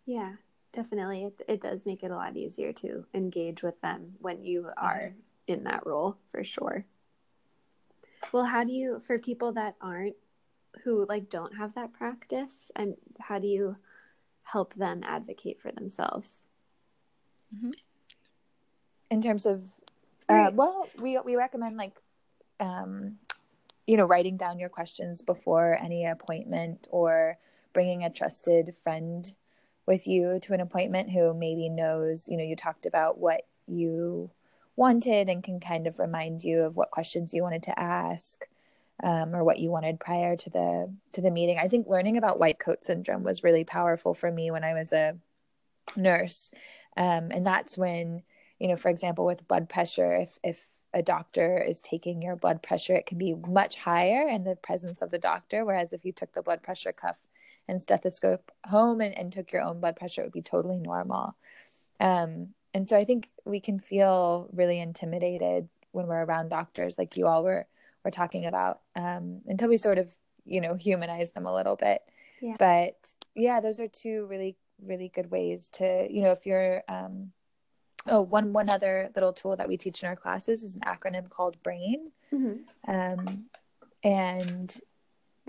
yeah 0.06 0.32
definitely 0.72 1.22
it, 1.22 1.40
it 1.46 1.60
does 1.60 1.86
make 1.86 2.02
it 2.02 2.10
a 2.10 2.16
lot 2.16 2.36
easier 2.36 2.72
to 2.72 3.06
engage 3.14 3.62
with 3.62 3.80
them 3.80 4.12
when 4.18 4.42
you 4.42 4.68
are 4.76 5.12
mm-hmm. 5.12 5.52
in 5.52 5.62
that 5.62 5.86
role 5.86 6.16
for 6.32 6.42
sure 6.42 6.84
well 8.32 8.44
how 8.44 8.64
do 8.64 8.72
you 8.72 9.00
for 9.00 9.18
people 9.18 9.52
that 9.52 9.74
aren't 9.80 10.16
who 10.84 11.06
like 11.08 11.30
don't 11.30 11.56
have 11.56 11.74
that 11.74 11.92
practice 11.92 12.70
and 12.76 12.96
how 13.20 13.38
do 13.38 13.46
you 13.46 13.76
help 14.42 14.74
them 14.74 15.02
advocate 15.04 15.60
for 15.60 15.72
themselves 15.72 16.42
mm-hmm. 17.54 17.70
in 19.10 19.22
terms 19.22 19.46
of 19.46 19.64
uh, 20.28 20.50
well 20.52 20.88
we 21.00 21.18
we 21.24 21.36
recommend 21.36 21.76
like 21.76 21.96
um 22.60 23.16
you 23.86 23.96
know 23.96 24.04
writing 24.04 24.36
down 24.36 24.58
your 24.58 24.68
questions 24.68 25.22
before 25.22 25.78
any 25.80 26.04
appointment 26.04 26.88
or 26.90 27.38
bringing 27.72 28.04
a 28.04 28.10
trusted 28.10 28.74
friend 28.82 29.34
with 29.86 30.06
you 30.06 30.40
to 30.40 30.52
an 30.52 30.60
appointment 30.60 31.10
who 31.10 31.32
maybe 31.32 31.68
knows 31.68 32.28
you 32.28 32.36
know 32.36 32.44
you 32.44 32.56
talked 32.56 32.86
about 32.86 33.18
what 33.18 33.42
you 33.66 34.30
wanted 34.76 35.28
and 35.28 35.42
can 35.42 35.60
kind 35.60 35.86
of 35.86 35.98
remind 35.98 36.44
you 36.44 36.62
of 36.62 36.76
what 36.76 36.90
questions 36.90 37.34
you 37.34 37.42
wanted 37.42 37.64
to 37.64 37.78
ask 37.78 38.46
um, 39.02 39.34
or 39.34 39.44
what 39.44 39.58
you 39.58 39.70
wanted 39.70 40.00
prior 40.00 40.36
to 40.36 40.50
the 40.50 40.92
to 41.12 41.20
the 41.20 41.30
meeting. 41.30 41.58
I 41.58 41.68
think 41.68 41.86
learning 41.86 42.16
about 42.16 42.38
white 42.38 42.58
coat 42.58 42.84
syndrome 42.84 43.22
was 43.22 43.44
really 43.44 43.64
powerful 43.64 44.14
for 44.14 44.30
me 44.30 44.50
when 44.50 44.64
I 44.64 44.74
was 44.74 44.92
a 44.92 45.16
nurse, 45.96 46.50
um, 46.96 47.30
and 47.30 47.46
that's 47.46 47.76
when 47.76 48.22
you 48.58 48.68
know, 48.68 48.76
for 48.76 48.88
example, 48.88 49.26
with 49.26 49.48
blood 49.48 49.68
pressure, 49.68 50.14
if 50.14 50.38
if 50.42 50.68
a 50.94 51.02
doctor 51.02 51.58
is 51.58 51.80
taking 51.80 52.22
your 52.22 52.36
blood 52.36 52.62
pressure, 52.62 52.94
it 52.94 53.06
can 53.06 53.18
be 53.18 53.34
much 53.34 53.76
higher 53.76 54.26
in 54.28 54.44
the 54.44 54.56
presence 54.56 55.02
of 55.02 55.10
the 55.10 55.18
doctor. 55.18 55.64
Whereas 55.64 55.92
if 55.92 56.04
you 56.04 56.12
took 56.12 56.32
the 56.32 56.42
blood 56.42 56.62
pressure 56.62 56.92
cuff 56.92 57.18
and 57.68 57.82
stethoscope 57.82 58.50
home 58.64 59.02
and, 59.02 59.16
and 59.16 59.30
took 59.30 59.52
your 59.52 59.62
own 59.62 59.80
blood 59.80 59.96
pressure, 59.96 60.22
it 60.22 60.24
would 60.24 60.32
be 60.32 60.42
totally 60.42 60.78
normal. 60.78 61.36
Um, 62.00 62.54
and 62.76 62.86
so 62.86 62.96
I 62.96 63.04
think 63.04 63.30
we 63.46 63.58
can 63.58 63.78
feel 63.78 64.50
really 64.52 64.78
intimidated 64.78 65.68
when 65.92 66.06
we're 66.06 66.24
around 66.24 66.50
doctors, 66.50 66.98
like 66.98 67.16
you 67.16 67.26
all 67.26 67.42
were 67.42 67.66
were 68.04 68.10
talking 68.10 68.44
about, 68.44 68.80
um, 68.94 69.40
until 69.46 69.70
we 69.70 69.78
sort 69.78 69.96
of 69.96 70.14
you 70.44 70.60
know 70.60 70.74
humanize 70.74 71.30
them 71.30 71.46
a 71.46 71.54
little 71.54 71.76
bit. 71.76 72.02
Yeah. 72.42 72.56
But 72.58 73.14
yeah, 73.34 73.60
those 73.60 73.80
are 73.80 73.88
two 73.88 74.26
really 74.26 74.56
really 74.84 75.08
good 75.08 75.30
ways 75.30 75.70
to 75.70 76.06
you 76.10 76.20
know 76.20 76.32
if 76.32 76.44
you're 76.44 76.82
um, 76.86 77.32
oh 78.06 78.20
one 78.20 78.52
one 78.52 78.68
other 78.68 79.10
little 79.14 79.32
tool 79.32 79.56
that 79.56 79.68
we 79.68 79.78
teach 79.78 80.02
in 80.02 80.08
our 80.10 80.16
classes 80.16 80.62
is 80.62 80.76
an 80.76 80.82
acronym 80.82 81.30
called 81.30 81.62
brain 81.62 82.10
mm-hmm. 82.30 82.92
um, 82.92 83.46
and 84.04 84.80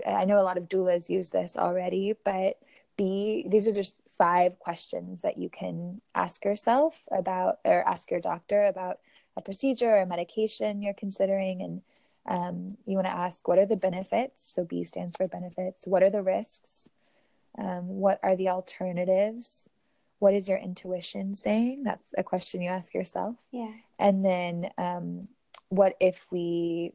i 0.06 0.24
know 0.24 0.40
a 0.40 0.42
lot 0.42 0.56
of 0.56 0.68
doulas 0.68 1.08
use 1.08 1.30
this 1.30 1.56
already 1.56 2.14
but 2.24 2.58
be 2.98 3.46
these 3.48 3.66
are 3.66 3.72
just 3.72 4.02
five 4.06 4.58
questions 4.58 5.22
that 5.22 5.38
you 5.38 5.48
can 5.48 6.02
ask 6.14 6.44
yourself 6.44 7.04
about 7.10 7.60
or 7.64 7.88
ask 7.88 8.10
your 8.10 8.20
doctor 8.20 8.66
about 8.66 8.98
a 9.38 9.40
procedure 9.40 9.88
or 9.88 10.00
a 10.02 10.06
medication 10.06 10.82
you're 10.82 10.92
considering. 10.92 11.62
And 11.62 11.82
um, 12.28 12.76
you 12.84 12.96
want 12.96 13.06
to 13.06 13.12
ask 13.12 13.48
what 13.48 13.58
are 13.58 13.64
the 13.64 13.76
benefits? 13.76 14.52
So 14.52 14.64
b 14.64 14.84
stands 14.84 15.16
for 15.16 15.26
benefits. 15.26 15.86
What 15.86 16.02
are 16.02 16.10
the 16.10 16.22
risks? 16.22 16.90
Um, 17.56 17.88
what 17.88 18.20
are 18.22 18.36
the 18.36 18.50
alternatives? 18.50 19.70
What 20.18 20.34
is 20.34 20.48
your 20.48 20.58
intuition 20.58 21.36
saying? 21.36 21.84
That's 21.84 22.12
a 22.18 22.24
question 22.24 22.60
you 22.60 22.70
ask 22.70 22.92
yourself. 22.92 23.36
Yeah. 23.52 23.72
And 23.98 24.24
then 24.24 24.70
um, 24.76 25.28
what 25.68 25.96
if 26.00 26.26
we 26.30 26.92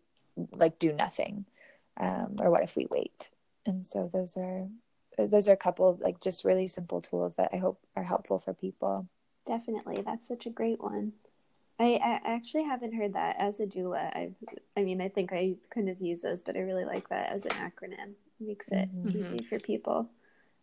like 0.52 0.78
do 0.78 0.92
nothing? 0.92 1.46
Um, 1.98 2.38
or 2.40 2.50
what 2.50 2.64
if 2.64 2.76
we 2.76 2.88
wait? 2.90 3.30
And 3.66 3.88
so 3.88 4.10
those 4.12 4.36
are 4.36 4.68
those 5.18 5.48
are 5.48 5.54
a 5.54 5.58
couple 5.58 5.88
of 5.90 6.00
like 6.00 6.20
just 6.22 6.44
really 6.44 6.68
simple 6.68 7.02
tools 7.02 7.36
that 7.36 7.50
i 7.54 7.58
hope 7.58 7.80
are 7.96 8.04
helpful 8.04 8.40
for 8.40 8.54
people 8.54 9.08
definitely 9.46 10.02
that's 10.06 10.28
such 10.28 10.46
a 10.46 10.50
great 10.50 10.82
one 10.82 11.14
I, 11.80 12.00
I 12.26 12.34
actually 12.36 12.64
haven't 12.64 12.94
heard 12.94 13.14
that 13.14 13.36
as 13.40 13.60
a 13.60 13.66
doula. 13.66 14.16
I 14.16 14.32
I 14.78 14.84
mean, 14.84 15.02
I 15.02 15.10
think 15.10 15.34
I 15.34 15.56
kind 15.74 15.90
of 15.90 16.00
use 16.00 16.22
those, 16.22 16.42
but 16.42 16.56
I 16.56 16.60
really 16.60 16.86
like 16.86 17.10
that 17.10 17.32
as 17.32 17.46
an 17.46 17.52
acronym. 17.52 18.14
It 18.40 18.48
makes 18.48 18.68
it 18.70 18.94
mm-hmm. 18.94 19.18
easy 19.18 19.40
for 19.40 19.60
people. 19.60 20.08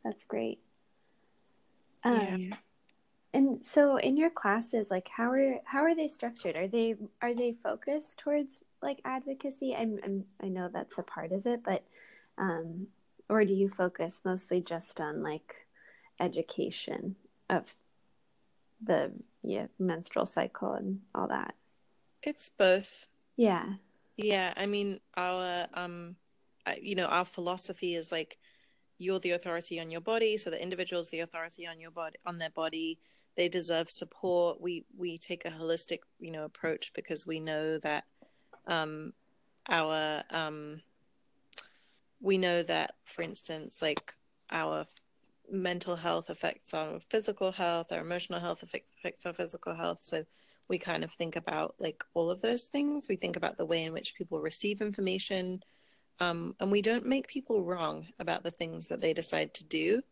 That's 0.04 0.24
great. 0.24 0.60
Um, 2.04 2.38
yeah. 2.38 2.56
And 3.32 3.64
so, 3.64 3.96
in 3.96 4.16
your 4.16 4.30
classes, 4.30 4.90
like 4.90 5.08
how 5.08 5.30
are 5.30 5.60
how 5.64 5.80
are 5.80 5.94
they 5.94 6.08
structured? 6.08 6.56
Are 6.56 6.68
they 6.68 6.96
are 7.22 7.34
they 7.34 7.54
focused 7.62 8.18
towards 8.18 8.60
like 8.82 9.00
advocacy? 9.04 9.74
I'm, 9.74 9.98
I'm 10.04 10.24
I 10.42 10.48
know 10.48 10.68
that's 10.72 10.98
a 10.98 11.02
part 11.02 11.32
of 11.32 11.46
it, 11.46 11.62
but 11.64 11.84
um, 12.38 12.86
or 13.30 13.44
do 13.44 13.54
you 13.54 13.68
focus 13.68 14.20
mostly 14.24 14.60
just 14.60 15.00
on 15.00 15.22
like 15.22 15.66
education 16.18 17.14
of 17.48 17.76
the 18.82 19.12
yeah 19.42 19.66
menstrual 19.78 20.26
cycle 20.26 20.72
and 20.72 21.00
all 21.14 21.28
that? 21.28 21.54
It's 22.22 22.50
both. 22.50 23.06
Yeah. 23.36 23.74
Yeah, 24.16 24.52
I 24.56 24.66
mean 24.66 25.00
our 25.16 25.68
um, 25.74 26.16
you 26.82 26.96
know 26.96 27.06
our 27.06 27.24
philosophy 27.24 27.94
is 27.94 28.12
like 28.12 28.38
you're 28.98 29.20
the 29.20 29.30
authority 29.30 29.80
on 29.80 29.90
your 29.90 30.02
body 30.02 30.36
so 30.36 30.50
the 30.50 30.62
individual 30.62 31.00
is 31.00 31.08
the 31.08 31.20
authority 31.20 31.66
on 31.66 31.80
your 31.80 31.90
body 31.90 32.16
on 32.26 32.38
their 32.38 32.50
body 32.50 32.98
they 33.34 33.48
deserve 33.48 33.88
support 33.88 34.60
we 34.60 34.84
we 34.94 35.16
take 35.16 35.46
a 35.46 35.50
holistic 35.50 36.00
you 36.18 36.30
know 36.30 36.44
approach 36.44 36.92
because 36.94 37.26
we 37.26 37.40
know 37.40 37.78
that 37.78 38.04
um 38.66 39.14
our 39.70 40.22
um 40.30 40.82
we 42.20 42.38
know 42.38 42.62
that 42.62 42.92
for 43.04 43.22
instance 43.22 43.82
like 43.82 44.14
our 44.50 44.86
mental 45.50 45.96
health 45.96 46.30
affects 46.30 46.72
our 46.74 47.00
physical 47.10 47.52
health 47.52 47.90
our 47.90 48.00
emotional 48.00 48.40
health 48.40 48.62
affects, 48.62 48.94
affects 48.98 49.26
our 49.26 49.32
physical 49.32 49.74
health 49.74 49.98
so 50.00 50.24
we 50.68 50.78
kind 50.78 51.02
of 51.02 51.10
think 51.10 51.34
about 51.34 51.74
like 51.80 52.04
all 52.14 52.30
of 52.30 52.40
those 52.40 52.64
things 52.66 53.08
we 53.08 53.16
think 53.16 53.36
about 53.36 53.58
the 53.58 53.66
way 53.66 53.84
in 53.84 53.92
which 53.92 54.14
people 54.14 54.40
receive 54.40 54.80
information 54.80 55.60
um, 56.20 56.54
and 56.60 56.70
we 56.70 56.82
don't 56.82 57.06
make 57.06 57.26
people 57.26 57.64
wrong 57.64 58.06
about 58.18 58.44
the 58.44 58.50
things 58.50 58.88
that 58.88 59.00
they 59.00 59.14
decide 59.14 59.54
to 59.54 59.64
do. 59.64 60.02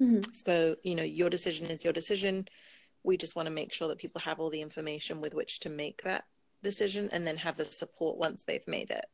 Mm-hmm. 0.00 0.32
So, 0.32 0.76
you 0.82 0.96
know, 0.96 1.04
your 1.04 1.30
decision 1.30 1.66
is 1.66 1.84
your 1.84 1.92
decision. 1.92 2.48
We 3.04 3.16
just 3.16 3.36
want 3.36 3.46
to 3.46 3.54
make 3.54 3.72
sure 3.72 3.88
that 3.88 3.98
people 3.98 4.20
have 4.22 4.40
all 4.40 4.50
the 4.50 4.60
information 4.60 5.20
with 5.20 5.34
which 5.34 5.60
to 5.60 5.68
make 5.68 6.02
that 6.02 6.24
decision 6.62 7.08
and 7.12 7.26
then 7.26 7.36
have 7.38 7.56
the 7.56 7.64
support 7.64 8.18
once 8.18 8.42
they've 8.42 8.66
made 8.66 8.90
it. 8.90 9.04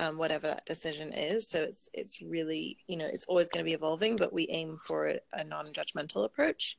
Um, 0.00 0.16
whatever 0.16 0.48
that 0.48 0.66
decision 0.66 1.12
is. 1.12 1.48
So 1.48 1.62
it's 1.62 1.88
it's 1.92 2.22
really 2.22 2.78
you 2.88 2.96
know 2.96 3.06
it's 3.06 3.26
always 3.26 3.48
going 3.48 3.62
to 3.62 3.68
be 3.68 3.74
evolving, 3.74 4.16
but 4.16 4.32
we 4.32 4.48
aim 4.48 4.78
for 4.78 5.06
a, 5.08 5.20
a 5.32 5.44
non-judgmental 5.44 6.24
approach. 6.24 6.78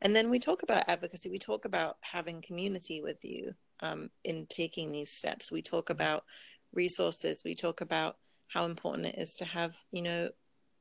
And 0.00 0.14
then 0.14 0.30
we 0.30 0.38
talk 0.38 0.62
about 0.62 0.88
advocacy. 0.88 1.30
We 1.30 1.38
talk 1.38 1.64
about 1.64 1.96
having 2.00 2.42
community 2.42 3.00
with 3.02 3.24
you 3.24 3.54
um, 3.80 4.10
in 4.24 4.46
taking 4.46 4.92
these 4.92 5.10
steps. 5.10 5.50
We 5.50 5.62
talk 5.62 5.90
about 5.90 6.24
resources. 6.72 7.42
We 7.44 7.54
talk 7.54 7.80
about 7.80 8.16
how 8.48 8.64
important 8.64 9.06
it 9.06 9.18
is 9.18 9.34
to 9.36 9.44
have, 9.44 9.76
you 9.90 10.02
know, 10.02 10.30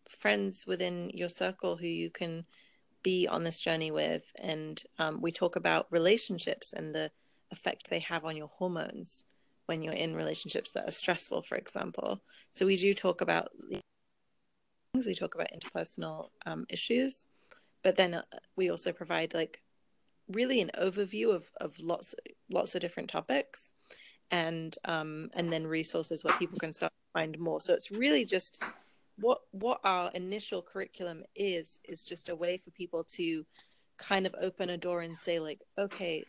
friends 0.10 0.66
within 0.68 1.12
your 1.14 1.30
circle 1.30 1.78
who 1.78 1.88
you 1.88 2.10
can 2.10 2.46
be 3.04 3.28
on 3.28 3.44
this 3.44 3.62
journey 3.62 3.92
with. 3.92 4.24
And 4.42 4.82
um, 5.00 5.22
we 5.22 5.32
talk 5.32 5.56
about 5.56 5.88
relationships 5.92 6.74
and 6.74 6.94
the 6.94 7.12
effect 7.52 7.90
they 7.90 8.00
have 8.00 8.26
on 8.26 8.36
your 8.36 8.48
hormones 8.48 9.24
when 9.66 9.82
you're 9.82 9.94
in 9.94 10.16
relationships 10.16 10.72
that 10.72 10.88
are 10.88 10.92
stressful, 10.92 11.42
for 11.42 11.56
example. 11.56 12.22
So 12.54 12.66
we 12.66 12.78
do 12.78 12.94
talk 12.94 13.22
about 13.22 13.50
things. 13.70 13.82
We 15.06 15.16
talk 15.16 15.36
about 15.36 15.52
interpersonal 15.52 16.30
um, 16.46 16.66
issues, 16.70 17.26
but 17.84 17.98
then 17.98 18.14
uh, 18.16 18.24
we 18.56 18.70
also 18.70 18.92
provide 18.92 19.34
like 19.34 19.62
really 20.30 20.62
an 20.62 20.72
overview 20.80 21.36
of 21.36 21.50
of 21.60 21.78
lots 21.80 22.16
lots 22.50 22.76
of 22.76 22.82
different 22.82 23.10
topics, 23.10 23.72
and 24.32 24.76
um, 24.86 25.30
and 25.34 25.52
then 25.52 25.68
resources 25.68 26.24
where 26.24 26.38
people 26.38 26.60
can 26.60 26.72
start 26.72 26.94
to 26.94 27.20
find 27.20 27.38
more. 27.38 27.60
So 27.60 27.74
it's 27.74 27.92
really 27.92 28.26
just 28.26 28.62
what 29.18 29.42
what 29.52 29.80
our 29.84 30.12
initial 30.14 30.62
curriculum 30.62 31.24
is 31.36 31.80
is 31.84 32.06
just 32.06 32.30
a 32.30 32.36
way 32.36 32.58
for 32.58 32.72
people 32.72 33.04
to 33.04 33.46
kind 33.98 34.26
of 34.26 34.36
open 34.42 34.70
a 34.70 34.78
door 34.78 35.02
and 35.02 35.18
say 35.18 35.40
like 35.40 35.62
okay 35.78 36.26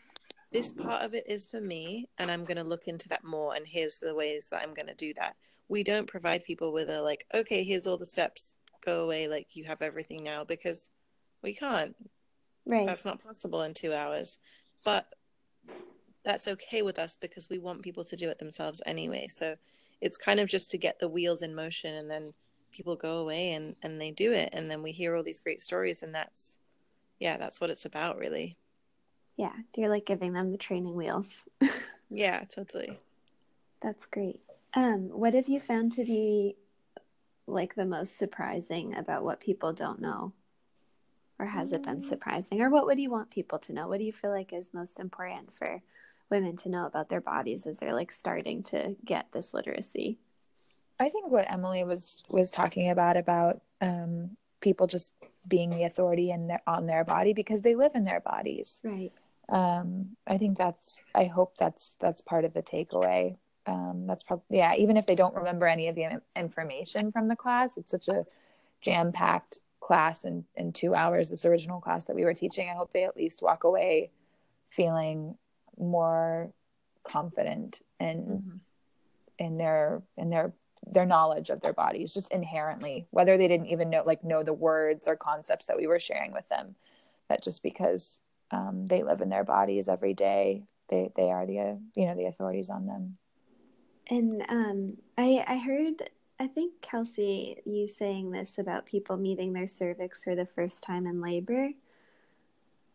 this 0.52 0.72
part 0.72 1.02
of 1.02 1.14
it 1.14 1.24
is 1.28 1.46
for 1.46 1.60
me 1.60 2.08
and 2.18 2.30
i'm 2.30 2.44
going 2.44 2.56
to 2.56 2.64
look 2.64 2.86
into 2.86 3.08
that 3.08 3.24
more 3.24 3.54
and 3.54 3.66
here's 3.66 3.98
the 3.98 4.14
ways 4.14 4.48
that 4.50 4.62
i'm 4.62 4.74
going 4.74 4.86
to 4.86 4.94
do 4.94 5.12
that. 5.14 5.36
We 5.68 5.82
don't 5.82 6.06
provide 6.06 6.44
people 6.44 6.72
with 6.72 6.88
a 6.88 7.02
like 7.02 7.26
okay 7.34 7.64
here's 7.64 7.86
all 7.86 7.96
the 7.96 8.06
steps. 8.06 8.54
Go 8.84 9.04
away 9.04 9.26
like 9.26 9.56
you 9.56 9.64
have 9.64 9.82
everything 9.82 10.22
now 10.22 10.44
because 10.44 10.90
we 11.42 11.54
can't. 11.54 11.96
Right. 12.64 12.86
That's 12.86 13.04
not 13.04 13.22
possible 13.22 13.62
in 13.62 13.74
2 13.74 13.92
hours. 13.92 14.38
But 14.84 15.06
that's 16.24 16.48
okay 16.48 16.82
with 16.82 16.98
us 16.98 17.16
because 17.20 17.48
we 17.48 17.58
want 17.58 17.82
people 17.82 18.04
to 18.04 18.16
do 18.16 18.28
it 18.28 18.38
themselves 18.38 18.80
anyway. 18.86 19.26
So 19.28 19.56
it's 20.00 20.16
kind 20.16 20.40
of 20.40 20.48
just 20.48 20.70
to 20.70 20.78
get 20.78 20.98
the 20.98 21.08
wheels 21.08 21.42
in 21.42 21.54
motion 21.54 21.94
and 21.94 22.10
then 22.10 22.32
people 22.72 22.96
go 22.96 23.18
away 23.18 23.52
and 23.52 23.74
and 23.82 24.00
they 24.00 24.10
do 24.10 24.32
it 24.32 24.50
and 24.52 24.70
then 24.70 24.82
we 24.82 24.92
hear 24.92 25.16
all 25.16 25.22
these 25.22 25.40
great 25.40 25.62
stories 25.62 26.02
and 26.02 26.14
that's 26.14 26.58
yeah 27.18 27.38
that's 27.38 27.60
what 27.60 27.70
it's 27.70 27.86
about 27.86 28.18
really 28.18 28.58
yeah 29.36 29.52
you're 29.76 29.88
like 29.88 30.06
giving 30.06 30.32
them 30.32 30.52
the 30.52 30.58
training 30.58 30.94
wheels. 30.94 31.30
Yeah 32.08 32.44
totally. 32.44 33.00
That's 33.82 34.06
great. 34.06 34.40
Um 34.74 35.08
what 35.10 35.34
have 35.34 35.48
you 35.48 35.58
found 35.58 35.92
to 35.92 36.04
be 36.04 36.56
like 37.46 37.74
the 37.74 37.84
most 37.84 38.16
surprising 38.16 38.96
about 38.96 39.24
what 39.24 39.40
people 39.40 39.72
don't 39.72 40.00
know? 40.00 40.32
Or 41.38 41.46
has 41.46 41.72
it 41.72 41.82
been 41.82 42.00
mm. 42.00 42.04
surprising? 42.04 42.62
Or 42.62 42.70
what 42.70 42.86
would 42.86 42.98
you 42.98 43.10
want 43.10 43.30
people 43.30 43.58
to 43.60 43.72
know? 43.72 43.88
What 43.88 43.98
do 43.98 44.04
you 44.04 44.12
feel 44.12 44.30
like 44.30 44.52
is 44.52 44.72
most 44.72 44.98
important 44.98 45.52
for 45.52 45.82
women 46.30 46.56
to 46.56 46.68
know 46.68 46.86
about 46.86 47.08
their 47.08 47.20
bodies 47.20 47.66
as 47.66 47.78
they're 47.78 47.94
like 47.94 48.10
starting 48.10 48.62
to 48.64 48.96
get 49.04 49.32
this 49.32 49.52
literacy? 49.52 50.18
I 50.98 51.08
think 51.08 51.30
what 51.30 51.50
Emily 51.50 51.84
was 51.84 52.22
was 52.30 52.50
talking 52.50 52.90
about 52.90 53.16
about 53.16 53.60
um, 53.80 54.36
people 54.60 54.86
just 54.86 55.12
being 55.46 55.70
the 55.70 55.84
authority 55.84 56.30
in 56.30 56.46
their 56.46 56.62
on 56.66 56.86
their 56.86 57.04
body 57.04 57.34
because 57.34 57.62
they 57.62 57.74
live 57.74 57.92
in 57.94 58.04
their 58.04 58.20
bodies. 58.20 58.80
Right. 58.82 59.12
Um, 59.48 60.16
I 60.26 60.38
think 60.38 60.58
that's. 60.58 61.00
I 61.14 61.24
hope 61.24 61.56
that's 61.56 61.94
that's 62.00 62.22
part 62.22 62.44
of 62.44 62.52
the 62.52 62.62
takeaway. 62.62 63.36
Um, 63.66 64.04
that's 64.06 64.24
probably 64.24 64.58
yeah. 64.58 64.74
Even 64.74 64.96
if 64.96 65.06
they 65.06 65.14
don't 65.14 65.34
remember 65.34 65.66
any 65.66 65.88
of 65.88 65.94
the 65.94 66.20
information 66.34 67.12
from 67.12 67.28
the 67.28 67.36
class, 67.36 67.76
it's 67.76 67.90
such 67.90 68.08
a 68.08 68.24
jam 68.80 69.12
packed 69.12 69.60
class 69.80 70.24
in 70.24 70.44
in 70.56 70.72
two 70.72 70.94
hours. 70.94 71.30
This 71.30 71.44
original 71.44 71.80
class 71.80 72.04
that 72.04 72.16
we 72.16 72.24
were 72.24 72.34
teaching. 72.34 72.68
I 72.68 72.74
hope 72.74 72.92
they 72.92 73.04
at 73.04 73.16
least 73.16 73.42
walk 73.42 73.64
away 73.64 74.10
feeling 74.70 75.36
more 75.78 76.52
confident 77.04 77.82
in 78.00 78.18
mm-hmm. 78.18 78.56
in 79.38 79.58
their 79.58 80.02
in 80.16 80.30
their 80.30 80.52
their 80.86 81.06
knowledge 81.06 81.50
of 81.50 81.60
their 81.60 81.72
bodies 81.72 82.14
just 82.14 82.30
inherently 82.32 83.06
whether 83.10 83.36
they 83.36 83.48
didn't 83.48 83.66
even 83.66 83.90
know 83.90 84.02
like 84.04 84.24
know 84.24 84.42
the 84.42 84.52
words 84.52 85.08
or 85.08 85.16
concepts 85.16 85.66
that 85.66 85.76
we 85.76 85.86
were 85.86 85.98
sharing 85.98 86.32
with 86.32 86.48
them 86.48 86.74
that 87.28 87.42
just 87.42 87.62
because 87.62 88.18
um, 88.50 88.86
they 88.86 89.02
live 89.02 89.20
in 89.20 89.28
their 89.28 89.44
bodies 89.44 89.88
every 89.88 90.14
day. 90.14 90.64
They 90.88 91.10
they 91.16 91.30
are 91.30 91.46
the 91.46 91.58
uh, 91.58 91.74
you 91.94 92.06
know 92.06 92.14
the 92.14 92.26
authorities 92.26 92.70
on 92.70 92.86
them. 92.86 93.16
And 94.08 94.44
um, 94.48 94.96
i 95.18 95.44
i 95.46 95.56
heard 95.58 96.10
i 96.38 96.46
think 96.46 96.80
kelsey 96.80 97.56
you 97.64 97.88
saying 97.88 98.30
this 98.30 98.58
about 98.58 98.86
people 98.86 99.16
meeting 99.16 99.52
their 99.52 99.66
cervix 99.66 100.22
for 100.22 100.34
the 100.34 100.46
first 100.46 100.82
time 100.82 101.06
in 101.06 101.20
labor. 101.20 101.70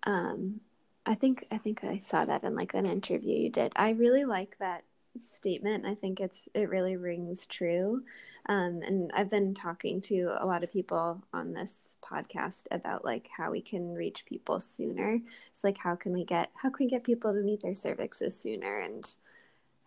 Um 0.04 0.62
i 1.06 1.16
think 1.16 1.46
i 1.52 1.58
think 1.58 1.84
i 1.84 2.00
saw 2.00 2.24
that 2.26 2.44
in 2.44 2.56
like 2.56 2.74
an 2.74 2.86
interview 2.86 3.38
you 3.38 3.50
did. 3.50 3.74
I 3.76 3.90
really 3.92 4.26
like 4.26 4.58
that 4.60 4.84
statement. 5.20 5.86
I 5.86 5.96
think 5.96 6.20
it's 6.20 6.48
it 6.54 6.70
really 6.70 6.98
rings 6.98 7.46
true. 7.46 8.04
Um, 8.48 8.82
and 8.86 9.12
I've 9.14 9.30
been 9.30 9.54
talking 9.54 10.02
to 10.02 10.36
a 10.40 10.46
lot 10.46 10.64
of 10.64 10.72
people 10.72 11.24
on 11.34 11.54
this 11.54 11.96
podcast 12.04 12.64
about 12.72 13.06
like 13.06 13.30
how 13.36 13.52
we 13.52 13.62
can 13.62 13.94
reach 13.94 14.26
people 14.26 14.60
sooner. 14.60 15.20
So 15.54 15.68
like 15.68 15.78
how 15.78 15.96
can 15.96 16.14
we 16.14 16.26
get 16.26 16.50
how 16.56 16.70
can 16.70 16.86
we 16.86 16.90
get 16.90 17.04
people 17.04 17.34
to 17.34 17.42
meet 17.42 17.62
their 17.62 17.74
cervixes 17.74 18.42
sooner? 18.42 18.80
And 18.80 19.06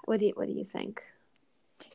what 0.05 0.20
do 0.20 0.27
you 0.27 0.33
what 0.35 0.47
do 0.47 0.53
you 0.53 0.64
think? 0.64 1.03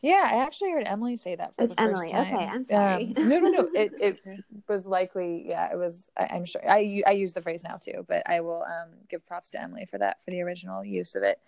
Yeah, 0.02 0.28
I 0.30 0.44
actually 0.44 0.72
heard 0.72 0.88
Emily 0.88 1.16
say 1.16 1.36
that 1.36 1.56
for 1.56 1.64
it's 1.64 1.76
the 1.76 1.82
Emily. 1.82 2.10
first 2.10 2.12
time. 2.12 2.36
Okay, 2.36 2.46
I'm 2.46 2.64
sorry. 2.64 3.14
Um, 3.18 3.30
no, 3.30 3.40
no, 3.40 3.50
no. 3.50 3.70
It 3.74 3.94
it 4.00 4.20
was 4.68 4.86
likely. 4.86 5.46
Yeah, 5.48 5.72
it 5.72 5.78
was. 5.78 6.10
I, 6.18 6.36
am 6.36 6.46
sure. 6.46 6.62
I 6.68 7.02
I 7.08 7.12
use 7.12 7.32
the 7.32 7.42
phrase 7.42 7.64
now 7.64 7.78
too, 7.78 8.06
but 8.08 8.30
I 8.30 8.42
will 8.42 8.64
um, 8.64 8.90
give 9.10 9.26
props 9.26 9.50
to 9.52 9.62
Emily 9.62 9.86
for 9.90 9.98
that 9.98 10.22
for 10.24 10.32
the 10.32 10.42
original 10.42 10.84
use 10.84 11.16
of 11.16 11.24
it. 11.24 11.40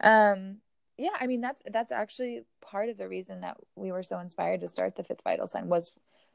Um, 0.00 0.58
yeah 1.00 1.16
i 1.20 1.26
mean 1.26 1.40
that's 1.40 1.62
that's 1.72 1.90
actually 1.90 2.42
part 2.60 2.88
of 2.88 2.98
the 2.98 3.08
reason 3.08 3.40
that 3.40 3.56
we 3.74 3.90
were 3.90 4.02
so 4.02 4.18
inspired 4.18 4.60
to 4.60 4.68
start 4.68 4.96
the 4.96 5.02
fifth 5.02 5.22
vital 5.24 5.46
sign 5.46 5.68
was 5.68 5.92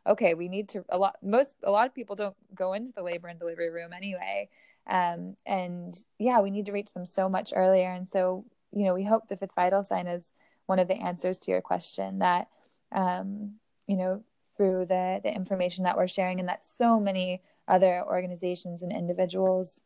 okay 0.07 0.33
we 0.33 0.47
need 0.47 0.67
to 0.69 0.83
a 0.89 0.97
lot 0.97 1.15
most 1.21 1.55
a 1.63 1.71
lot 1.71 1.87
of 1.87 1.93
people 1.93 2.15
don't 2.15 2.35
go 2.53 2.73
into 2.73 2.91
the 2.91 3.03
labor 3.03 3.27
and 3.27 3.39
delivery 3.39 3.69
room 3.69 3.91
anyway. 3.93 4.49
Um, 4.87 5.35
and 5.45 5.97
yeah 6.19 6.39
we 6.41 6.51
need 6.51 6.65
to 6.67 6.71
reach 6.71 6.93
them 6.93 7.05
so 7.05 7.27
much 7.27 7.53
earlier. 7.55 7.89
And 7.89 8.07
so 8.07 8.45
you 8.71 8.85
know 8.85 8.93
we 8.93 9.03
hope 9.03 9.27
the 9.27 9.37
fifth 9.37 9.55
vital 9.55 9.83
sign 9.83 10.07
is 10.07 10.31
one 10.65 10.79
of 10.79 10.87
the 10.87 10.95
answers 10.95 11.37
to 11.39 11.51
your 11.51 11.61
question 11.61 12.19
that 12.19 12.49
um, 12.91 13.55
you 13.87 13.97
know 13.97 14.23
through 14.57 14.85
the 14.85 15.19
the 15.23 15.33
information 15.33 15.83
that 15.83 15.97
we're 15.97 16.07
sharing 16.07 16.39
and 16.39 16.49
that 16.49 16.65
so 16.65 16.99
many 16.99 17.41
other 17.67 18.03
organizations 18.05 18.83
and 18.83 18.91
individuals 18.91 19.81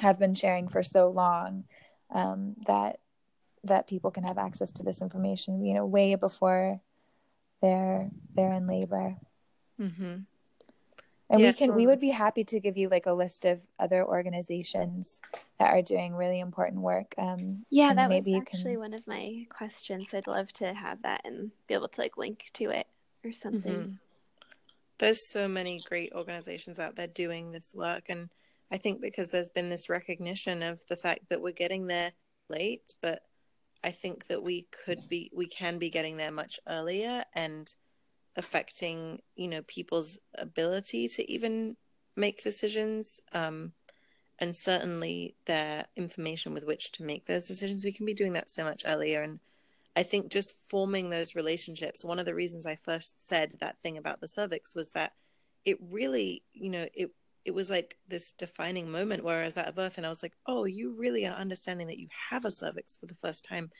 have 0.00 0.18
been 0.18 0.34
sharing 0.34 0.68
for 0.68 0.82
so 0.82 1.08
long 1.08 1.64
um, 2.14 2.54
that 2.66 3.00
that 3.66 3.86
people 3.86 4.10
can 4.10 4.24
have 4.24 4.38
access 4.38 4.70
to 4.70 4.82
this 4.82 5.00
information 5.00 5.64
you 5.64 5.74
know 5.74 5.84
way 5.84 6.14
before 6.14 6.80
they're 7.62 8.10
they're 8.34 8.52
in 8.52 8.66
labor 8.66 9.16
mm-hmm. 9.80 10.18
and 11.30 11.40
yeah, 11.40 11.48
we 11.48 11.52
can 11.52 11.74
we 11.74 11.86
would 11.86 12.00
be 12.00 12.10
happy 12.10 12.44
to 12.44 12.60
give 12.60 12.76
you 12.76 12.88
like 12.88 13.06
a 13.06 13.12
list 13.12 13.44
of 13.44 13.60
other 13.78 14.04
organizations 14.04 15.20
that 15.58 15.72
are 15.72 15.82
doing 15.82 16.14
really 16.14 16.40
important 16.40 16.80
work 16.80 17.14
um 17.18 17.64
yeah 17.70 17.94
that 17.94 18.08
maybe 18.08 18.32
was 18.32 18.42
actually 18.42 18.72
can... 18.72 18.80
one 18.80 18.94
of 18.94 19.06
my 19.06 19.46
questions 19.48 20.08
i'd 20.12 20.26
love 20.26 20.52
to 20.52 20.72
have 20.72 21.02
that 21.02 21.22
and 21.24 21.50
be 21.66 21.74
able 21.74 21.88
to 21.88 22.00
like 22.00 22.16
link 22.16 22.46
to 22.52 22.70
it 22.70 22.86
or 23.24 23.32
something 23.32 23.72
mm-hmm. 23.72 23.92
there's 24.98 25.30
so 25.30 25.48
many 25.48 25.82
great 25.88 26.12
organizations 26.14 26.78
out 26.78 26.96
there 26.96 27.08
doing 27.08 27.52
this 27.52 27.74
work 27.74 28.04
and 28.08 28.28
i 28.70 28.76
think 28.76 29.00
because 29.00 29.30
there's 29.30 29.50
been 29.50 29.70
this 29.70 29.88
recognition 29.88 30.62
of 30.62 30.80
the 30.88 30.96
fact 30.96 31.28
that 31.30 31.40
we're 31.40 31.52
getting 31.52 31.86
there 31.86 32.12
late 32.48 32.94
but 33.00 33.22
I 33.84 33.90
think 33.90 34.26
that 34.26 34.42
we 34.42 34.68
could 34.84 35.08
be 35.08 35.30
we 35.34 35.46
can 35.46 35.78
be 35.78 35.90
getting 35.90 36.16
there 36.16 36.32
much 36.32 36.58
earlier 36.68 37.24
and 37.34 37.72
affecting 38.36 39.20
you 39.34 39.48
know 39.48 39.62
people's 39.62 40.18
ability 40.36 41.08
to 41.08 41.30
even 41.30 41.76
make 42.16 42.42
decisions 42.42 43.20
um, 43.32 43.72
and 44.38 44.54
certainly 44.54 45.34
their 45.46 45.84
information 45.96 46.52
with 46.52 46.64
which 46.66 46.92
to 46.92 47.02
make 47.02 47.26
those 47.26 47.48
decisions. 47.48 47.84
We 47.84 47.92
can 47.92 48.06
be 48.06 48.14
doing 48.14 48.34
that 48.34 48.50
so 48.50 48.64
much 48.64 48.82
earlier. 48.86 49.22
And 49.22 49.40
i 49.96 50.02
think 50.02 50.30
just 50.30 50.54
forming 50.68 51.10
those 51.10 51.34
relationships 51.34 52.04
one 52.04 52.18
of 52.18 52.26
the 52.26 52.34
reasons 52.34 52.66
i 52.66 52.76
first 52.76 53.26
said 53.26 53.54
that 53.60 53.78
thing 53.82 53.96
about 53.96 54.20
the 54.20 54.28
cervix 54.28 54.74
was 54.74 54.90
that 54.90 55.12
it 55.64 55.78
really 55.80 56.42
you 56.52 56.70
know 56.70 56.86
it 56.94 57.10
it 57.46 57.54
was 57.54 57.70
like 57.70 57.96
this 58.08 58.32
defining 58.32 58.90
moment 58.90 59.22
where 59.22 59.40
I 59.40 59.44
was 59.44 59.56
at 59.56 59.68
a 59.68 59.72
birth 59.72 59.98
and 59.98 60.04
I 60.04 60.08
was 60.08 60.20
like, 60.20 60.34
oh, 60.46 60.64
you 60.64 60.96
really 60.98 61.26
are 61.26 61.36
understanding 61.36 61.86
that 61.86 61.98
you 61.98 62.08
have 62.30 62.44
a 62.44 62.50
cervix 62.50 62.96
for 62.96 63.06
the 63.06 63.14
first 63.14 63.44
time. 63.44 63.70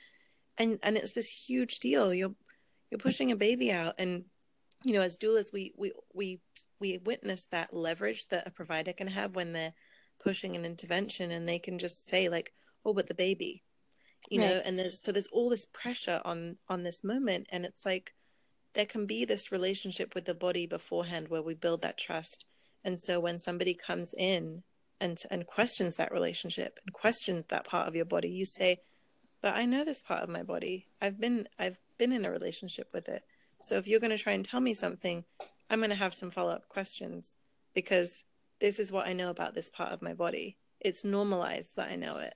And 0.57 0.79
and 0.83 0.95
it's 0.95 1.11
this 1.11 1.29
huge 1.29 1.79
deal. 1.79 2.13
You're 2.13 2.33
you're 2.89 2.97
pushing 2.97 3.33
a 3.33 3.35
baby 3.35 3.69
out 3.71 3.95
and 3.99 4.23
you 4.85 4.93
know, 4.93 5.01
as 5.01 5.17
doulas 5.17 5.51
we 5.51 5.73
we 5.77 5.91
we 6.13 6.39
we 6.79 6.99
witness 6.99 7.45
that 7.47 7.73
leverage 7.73 8.27
that 8.29 8.47
a 8.47 8.51
provider 8.51 8.93
can 8.93 9.07
have 9.07 9.35
when 9.35 9.51
they're 9.51 9.73
pushing 10.23 10.55
an 10.55 10.63
intervention 10.63 11.31
and 11.31 11.45
they 11.47 11.59
can 11.59 11.77
just 11.77 12.07
say 12.07 12.29
like, 12.29 12.53
Oh, 12.85 12.93
but 12.93 13.07
the 13.07 13.15
baby. 13.15 13.63
You 14.29 14.39
right. 14.39 14.49
know, 14.49 14.61
and 14.63 14.79
there's 14.79 15.01
so 15.01 15.11
there's 15.11 15.27
all 15.27 15.49
this 15.49 15.65
pressure 15.65 16.21
on 16.23 16.57
on 16.69 16.83
this 16.83 17.03
moment 17.03 17.47
and 17.51 17.65
it's 17.65 17.85
like 17.85 18.13
there 18.75 18.85
can 18.85 19.05
be 19.05 19.25
this 19.25 19.51
relationship 19.51 20.15
with 20.15 20.23
the 20.23 20.33
body 20.33 20.67
beforehand 20.67 21.27
where 21.27 21.41
we 21.41 21.53
build 21.53 21.81
that 21.81 21.97
trust 21.97 22.45
and 22.87 22.97
so 22.97 23.19
when 23.19 23.37
somebody 23.37 23.73
comes 23.73 24.13
in 24.17 24.63
and 25.01 25.21
and 25.29 25.45
questions 25.45 25.97
that 25.97 26.13
relationship 26.13 26.79
and 26.85 26.93
questions 26.93 27.45
that 27.47 27.65
part 27.65 27.85
of 27.85 27.97
your 27.97 28.05
body, 28.05 28.29
you 28.29 28.45
say, 28.45 28.77
but 29.41 29.55
I 29.55 29.65
know 29.65 29.83
this 29.83 30.01
part 30.01 30.23
of 30.23 30.29
my 30.29 30.41
body. 30.41 30.87
I've 31.01 31.19
been 31.19 31.49
I've 31.59 31.77
been 31.97 32.13
in 32.13 32.23
a 32.23 32.31
relationship 32.31 32.87
with 32.93 33.09
it. 33.09 33.23
So 33.61 33.75
if 33.75 33.87
you're 33.87 33.99
going 33.99 34.17
to 34.17 34.23
try 34.23 34.31
and 34.33 34.45
tell 34.45 34.61
me 34.61 34.73
something, 34.73 35.25
I'm 35.69 35.79
going 35.79 35.89
to 35.89 35.97
have 35.97 36.13
some 36.13 36.31
follow-up 36.31 36.69
questions 36.69 37.35
because 37.73 38.23
this 38.61 38.79
is 38.79 38.89
what 38.89 39.05
I 39.05 39.11
know 39.11 39.31
about 39.31 39.53
this 39.53 39.69
part 39.69 39.91
of 39.91 40.01
my 40.01 40.13
body. 40.13 40.55
It's 40.79 41.03
normalized 41.03 41.75
that 41.75 41.89
I 41.89 41.97
know 41.97 42.19
it. 42.19 42.35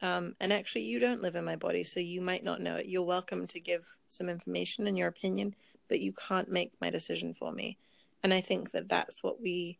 Um, 0.00 0.34
and 0.40 0.50
actually, 0.50 0.84
you 0.84 0.98
don't 0.98 1.20
live 1.20 1.36
in 1.36 1.44
my 1.44 1.56
body, 1.56 1.84
so 1.84 2.00
you 2.00 2.22
might 2.22 2.42
not 2.42 2.62
know 2.62 2.76
it. 2.76 2.86
You're 2.86 3.04
welcome 3.04 3.46
to 3.48 3.60
give 3.60 3.84
some 4.08 4.30
information 4.30 4.86
and 4.86 4.96
your 4.96 5.08
opinion, 5.08 5.54
but 5.88 6.00
you 6.00 6.14
can't 6.14 6.50
make 6.50 6.72
my 6.80 6.88
decision 6.88 7.34
for 7.34 7.52
me. 7.52 7.76
And 8.24 8.34
I 8.34 8.40
think 8.40 8.72
that 8.72 8.88
that's 8.88 9.22
what 9.22 9.40
we 9.40 9.78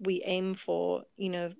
we 0.00 0.22
aim 0.24 0.54
for. 0.54 1.04
You 1.16 1.28
know, 1.30 1.52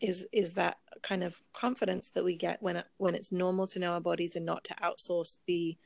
is 0.00 0.26
is 0.32 0.54
that 0.54 0.78
kind 1.02 1.22
of 1.22 1.40
confidence 1.52 2.08
that 2.08 2.24
we 2.24 2.36
get 2.36 2.62
when 2.62 2.82
when 2.96 3.14
it's 3.14 3.30
normal 3.30 3.68
to 3.68 3.78
know 3.78 3.92
our 3.92 4.00
bodies 4.00 4.34
and 4.34 4.46
not 4.46 4.64
to 4.64 4.74
outsource 4.74 5.38
the 5.46 5.76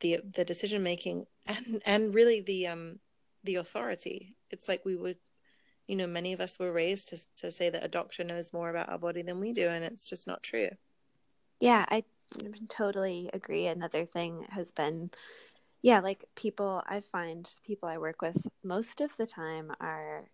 the 0.00 0.20
the 0.34 0.44
decision 0.44 0.82
making 0.82 1.24
and 1.46 1.82
and 1.86 2.14
really 2.14 2.42
the 2.42 2.66
um 2.66 2.98
the 3.44 3.54
authority. 3.54 4.36
It's 4.50 4.68
like 4.68 4.84
we 4.84 4.96
would 4.96 5.18
you 5.88 5.96
know, 5.96 6.06
many 6.06 6.34
of 6.34 6.40
us 6.40 6.58
were 6.58 6.70
raised 6.70 7.08
to 7.08 7.18
to 7.36 7.50
say 7.50 7.70
that 7.70 7.84
a 7.84 7.88
doctor 7.88 8.22
knows 8.22 8.52
more 8.52 8.68
about 8.68 8.90
our 8.90 8.98
body 8.98 9.22
than 9.22 9.40
we 9.40 9.52
do, 9.52 9.68
and 9.68 9.82
it's 9.82 10.08
just 10.08 10.26
not 10.26 10.42
true. 10.42 10.68
Yeah, 11.60 11.86
I 11.88 12.04
totally 12.68 13.30
agree. 13.32 13.66
Another 13.66 14.04
thing 14.04 14.44
has 14.50 14.70
been, 14.70 15.10
yeah, 15.82 16.00
like 16.00 16.24
people, 16.34 16.82
I 16.86 17.00
find 17.00 17.48
people 17.64 17.88
I 17.88 17.98
work 17.98 18.22
with 18.22 18.46
most 18.64 19.00
of 19.00 19.16
the 19.16 19.26
time 19.26 19.72
are 19.80 20.28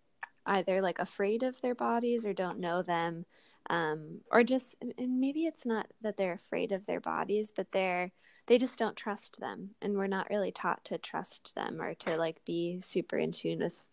either 0.45 0.81
like 0.81 0.99
afraid 0.99 1.43
of 1.43 1.59
their 1.61 1.75
bodies 1.75 2.25
or 2.25 2.33
don't 2.33 2.59
know 2.59 2.81
them, 2.81 3.25
um, 3.69 4.21
or 4.31 4.43
just, 4.43 4.75
and 4.97 5.19
maybe 5.19 5.45
it's 5.45 5.65
not 5.65 5.87
that 6.01 6.17
they're 6.17 6.33
afraid 6.33 6.71
of 6.71 6.85
their 6.85 6.99
bodies, 6.99 7.51
but 7.55 7.71
they're, 7.71 8.11
they 8.47 8.57
just 8.57 8.77
don't 8.77 8.95
trust 8.95 9.39
them. 9.39 9.71
And 9.81 9.95
we're 9.95 10.07
not 10.07 10.29
really 10.29 10.51
taught 10.51 10.85
to 10.85 10.97
trust 10.97 11.53
them 11.55 11.81
or 11.81 11.95
to 11.95 12.17
like 12.17 12.43
be 12.45 12.79
super 12.79 13.17
in 13.17 13.31
tune 13.31 13.59
with 13.59 13.85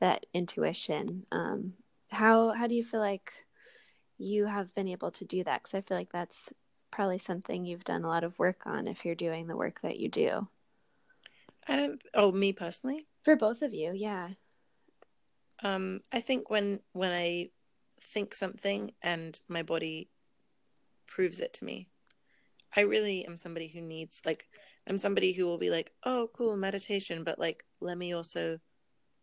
that 0.00 0.26
intuition. 0.32 1.26
Um, 1.32 1.72
how 2.10 2.52
how 2.52 2.66
do 2.66 2.74
you 2.74 2.84
feel 2.84 3.00
like 3.00 3.32
you 4.18 4.46
have 4.46 4.74
been 4.74 4.88
able 4.88 5.10
to 5.12 5.24
do 5.24 5.42
that? 5.44 5.62
Because 5.62 5.74
I 5.74 5.80
feel 5.80 5.96
like 5.96 6.12
that's 6.12 6.48
probably 6.90 7.18
something 7.18 7.64
you've 7.64 7.84
done 7.84 8.04
a 8.04 8.08
lot 8.08 8.24
of 8.24 8.38
work 8.38 8.62
on 8.66 8.86
if 8.86 9.04
you're 9.04 9.14
doing 9.14 9.46
the 9.46 9.56
work 9.56 9.80
that 9.82 9.98
you 9.98 10.08
do. 10.08 10.46
I 11.68 11.76
don't. 11.76 12.02
Oh, 12.14 12.32
me 12.32 12.52
personally. 12.52 13.06
For 13.24 13.36
both 13.36 13.62
of 13.62 13.74
you, 13.74 13.92
yeah. 13.94 14.30
Um, 15.62 16.00
I 16.12 16.20
think 16.20 16.50
when 16.50 16.80
when 16.92 17.12
I 17.12 17.50
think 18.00 18.34
something 18.34 18.92
and 19.02 19.38
my 19.48 19.62
body 19.62 20.10
proves 21.06 21.40
it 21.40 21.54
to 21.54 21.64
me, 21.64 21.88
I 22.76 22.80
really 22.82 23.24
am 23.26 23.36
somebody 23.36 23.68
who 23.68 23.80
needs 23.80 24.20
like 24.24 24.46
I'm 24.88 24.98
somebody 24.98 25.32
who 25.32 25.46
will 25.46 25.58
be 25.58 25.70
like, 25.70 25.92
oh, 26.04 26.30
cool 26.32 26.56
meditation, 26.56 27.24
but 27.24 27.38
like 27.38 27.64
let 27.80 27.98
me 27.98 28.12
also 28.12 28.58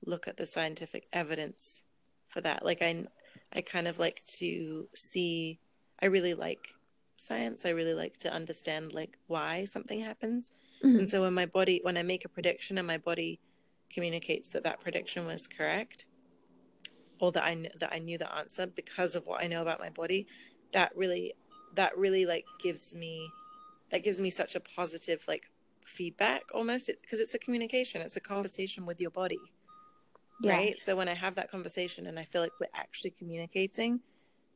look 0.06 0.28
at 0.28 0.38
the 0.38 0.46
scientific 0.46 1.08
evidence 1.14 1.84
for 2.28 2.41
that. 2.41 2.66
Like 2.66 2.82
I 2.82 3.06
I 3.54 3.62
kind 3.62 3.88
of 3.88 4.00
like 4.00 4.20
to 4.39 4.88
see 4.96 5.60
I 6.02 6.08
really 6.08 6.34
like 6.34 6.76
science. 7.16 7.66
I 7.66 7.70
really 7.70 7.94
like 7.94 8.18
to 8.20 8.34
understand 8.34 8.94
like 8.94 9.18
why 9.28 9.66
something 9.66 10.02
happens. 10.02 10.50
Mm-hmm. 10.84 11.00
And 11.00 11.10
so 11.10 11.22
when 11.22 11.34
my 11.34 11.46
body 11.46 11.80
when 11.84 11.98
I 11.98 12.04
make 12.04 12.26
a 12.26 12.30
prediction 12.30 12.78
and 12.78 12.88
my 12.88 12.98
body 12.98 13.40
communicates 13.90 14.52
that 14.52 14.64
that 14.64 14.82
prediction 14.82 15.26
was 15.26 15.48
correct 15.48 16.06
or 17.20 17.32
that 17.32 17.44
I 17.44 17.70
that 17.80 17.94
I 17.94 18.00
knew 18.00 18.18
the 18.18 18.34
answer 18.36 18.68
because 18.68 19.16
of 19.16 19.26
what 19.26 19.44
I 19.44 19.48
know 19.48 19.62
about 19.62 19.80
my 19.80 19.90
body, 19.90 20.28
that 20.74 20.96
really 20.96 21.34
that 21.76 21.98
really 21.98 22.26
like 22.26 22.46
gives 22.60 22.94
me 22.94 23.30
that 23.90 24.04
gives 24.04 24.20
me 24.20 24.30
such 24.30 24.56
a 24.56 24.60
positive 24.60 25.24
like 25.28 25.50
feedback 25.82 26.44
almost 26.54 26.90
because 27.02 27.20
it's 27.20 27.34
a 27.34 27.40
communication 27.40 28.02
it's 28.02 28.16
a 28.16 28.22
conversation 28.22 28.86
with 28.86 29.00
your 29.02 29.12
body 29.12 29.40
yeah. 30.42 30.52
right 30.52 30.82
so 30.82 30.96
when 30.96 31.10
i 31.10 31.14
have 31.14 31.36
that 31.36 31.50
conversation 31.50 32.08
and 32.08 32.18
i 32.18 32.24
feel 32.24 32.42
like 32.42 32.52
we're 32.60 32.68
actually 32.74 33.12
communicating 33.12 34.00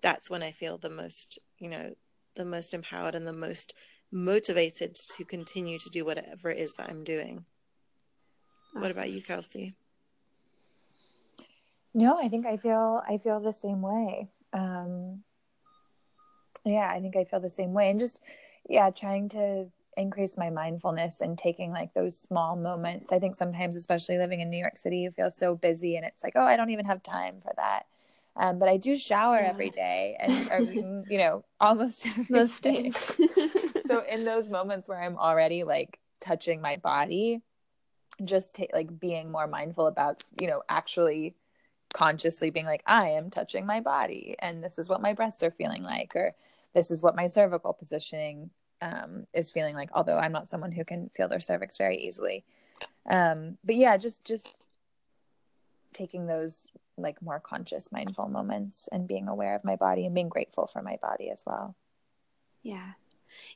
that's 0.02 0.30
when 0.30 0.42
i 0.42 0.52
feel 0.52 0.78
the 0.78 0.90
most 0.90 1.40
you 1.60 1.70
know 1.70 1.94
the 2.36 2.46
most 2.46 2.74
empowered 2.74 3.16
and 3.16 3.28
the 3.28 3.34
most 3.34 3.74
motivated 4.12 4.96
to 4.96 5.24
continue 5.26 5.78
to 5.80 5.90
do 5.90 6.06
whatever 6.06 6.50
it 6.50 6.58
is 6.58 6.74
that 6.76 6.90
i'm 6.90 7.04
doing 7.04 7.46
awesome. 8.70 8.82
what 8.82 8.92
about 8.92 9.10
you 9.10 9.22
kelsey 9.22 9.76
no 11.94 12.18
i 12.18 12.28
think 12.30 12.46
i 12.46 12.58
feel 12.58 13.02
i 13.08 13.18
feel 13.18 13.40
the 13.40 13.54
same 13.54 13.82
way 13.82 14.30
um 14.54 15.24
yeah 16.66 16.90
i 16.90 17.00
think 17.00 17.16
i 17.16 17.24
feel 17.24 17.40
the 17.40 17.50
same 17.50 17.74
way 17.74 17.90
and 17.90 18.00
just 18.00 18.20
yeah 18.70 18.90
trying 18.90 19.28
to 19.30 19.68
increase 19.98 20.38
my 20.38 20.50
mindfulness 20.50 21.20
and 21.22 21.38
taking 21.38 21.72
like 21.72 21.94
those 21.94 22.18
small 22.18 22.56
moments. 22.56 23.12
I 23.12 23.20
think 23.20 23.36
sometimes, 23.36 23.76
especially 23.76 24.18
living 24.18 24.40
in 24.40 24.50
New 24.50 24.58
York 24.58 24.78
City, 24.78 25.00
you 25.00 25.12
feel 25.12 25.32
so 25.32 25.56
busy 25.56 25.96
and 25.96 26.06
it's 26.06 26.24
like, 26.24 26.34
oh, 26.36 26.44
I 26.44 26.56
don't 26.56 26.70
even 26.70 26.86
have 26.86 27.04
time 27.04 27.40
for 27.40 27.52
that. 27.58 27.88
Um, 28.36 28.60
but 28.60 28.70
I 28.70 28.78
do 28.78 28.96
shower 28.96 29.40
yeah. 29.40 29.50
every 29.50 29.72
day 29.72 30.16
and, 30.20 30.48
or, 30.52 30.62
you 30.62 31.18
know, 31.18 31.44
almost 31.60 32.08
every 32.18 32.26
Most 32.30 32.62
day. 32.62 32.92
so 33.88 34.04
in 34.10 34.24
those 34.26 34.50
moments 34.50 34.88
where 34.88 35.02
I'm 35.02 35.18
already 35.18 35.64
like 35.64 36.00
touching 36.20 36.62
my 36.62 36.78
body, 36.78 37.42
just 38.24 38.56
take 38.56 38.74
like 38.74 39.00
being 39.00 39.32
more 39.32 39.48
mindful 39.48 39.88
about, 39.88 40.24
you 40.40 40.48
know, 40.48 40.64
actually 40.70 41.36
consciously 41.94 42.50
being 42.50 42.66
like, 42.66 42.84
I 42.86 43.10
am 43.10 43.30
touching 43.30 43.66
my 43.66 43.80
body 43.80 44.36
and 44.40 44.64
this 44.64 44.78
is 44.78 44.90
what 44.90 45.02
my 45.02 45.14
breasts 45.14 45.44
are 45.44 45.52
feeling 45.52 45.84
like, 45.84 46.16
or 46.16 46.34
this 46.74 46.92
is 46.92 47.02
what 47.02 47.16
my 47.16 47.28
cervical 47.28 47.74
positioning 47.74 48.50
um, 48.82 49.26
is 49.34 49.52
feeling 49.52 49.76
like 49.76 49.90
although 49.94 50.18
i'm 50.18 50.32
not 50.32 50.50
someone 50.50 50.72
who 50.72 50.86
can 50.86 51.10
feel 51.16 51.28
their 51.28 51.40
cervix 51.40 51.78
very 51.78 51.98
easily. 51.98 52.46
Um, 53.10 53.58
but 53.64 53.76
yeah 53.76 53.98
just 53.98 54.24
just 54.24 54.64
taking 55.94 56.28
those 56.28 56.68
like 56.98 57.22
more 57.22 57.40
conscious 57.40 57.92
mindful 57.92 58.28
moments 58.28 58.88
and 58.92 59.08
being 59.08 59.28
aware 59.28 59.56
of 59.56 59.66
my 59.66 59.76
body 59.76 60.06
and 60.06 60.14
being 60.14 60.30
grateful 60.30 60.68
for 60.68 60.82
my 60.82 60.98
body 61.02 61.30
as 61.32 61.44
well. 61.46 61.76
Yeah 62.62 62.92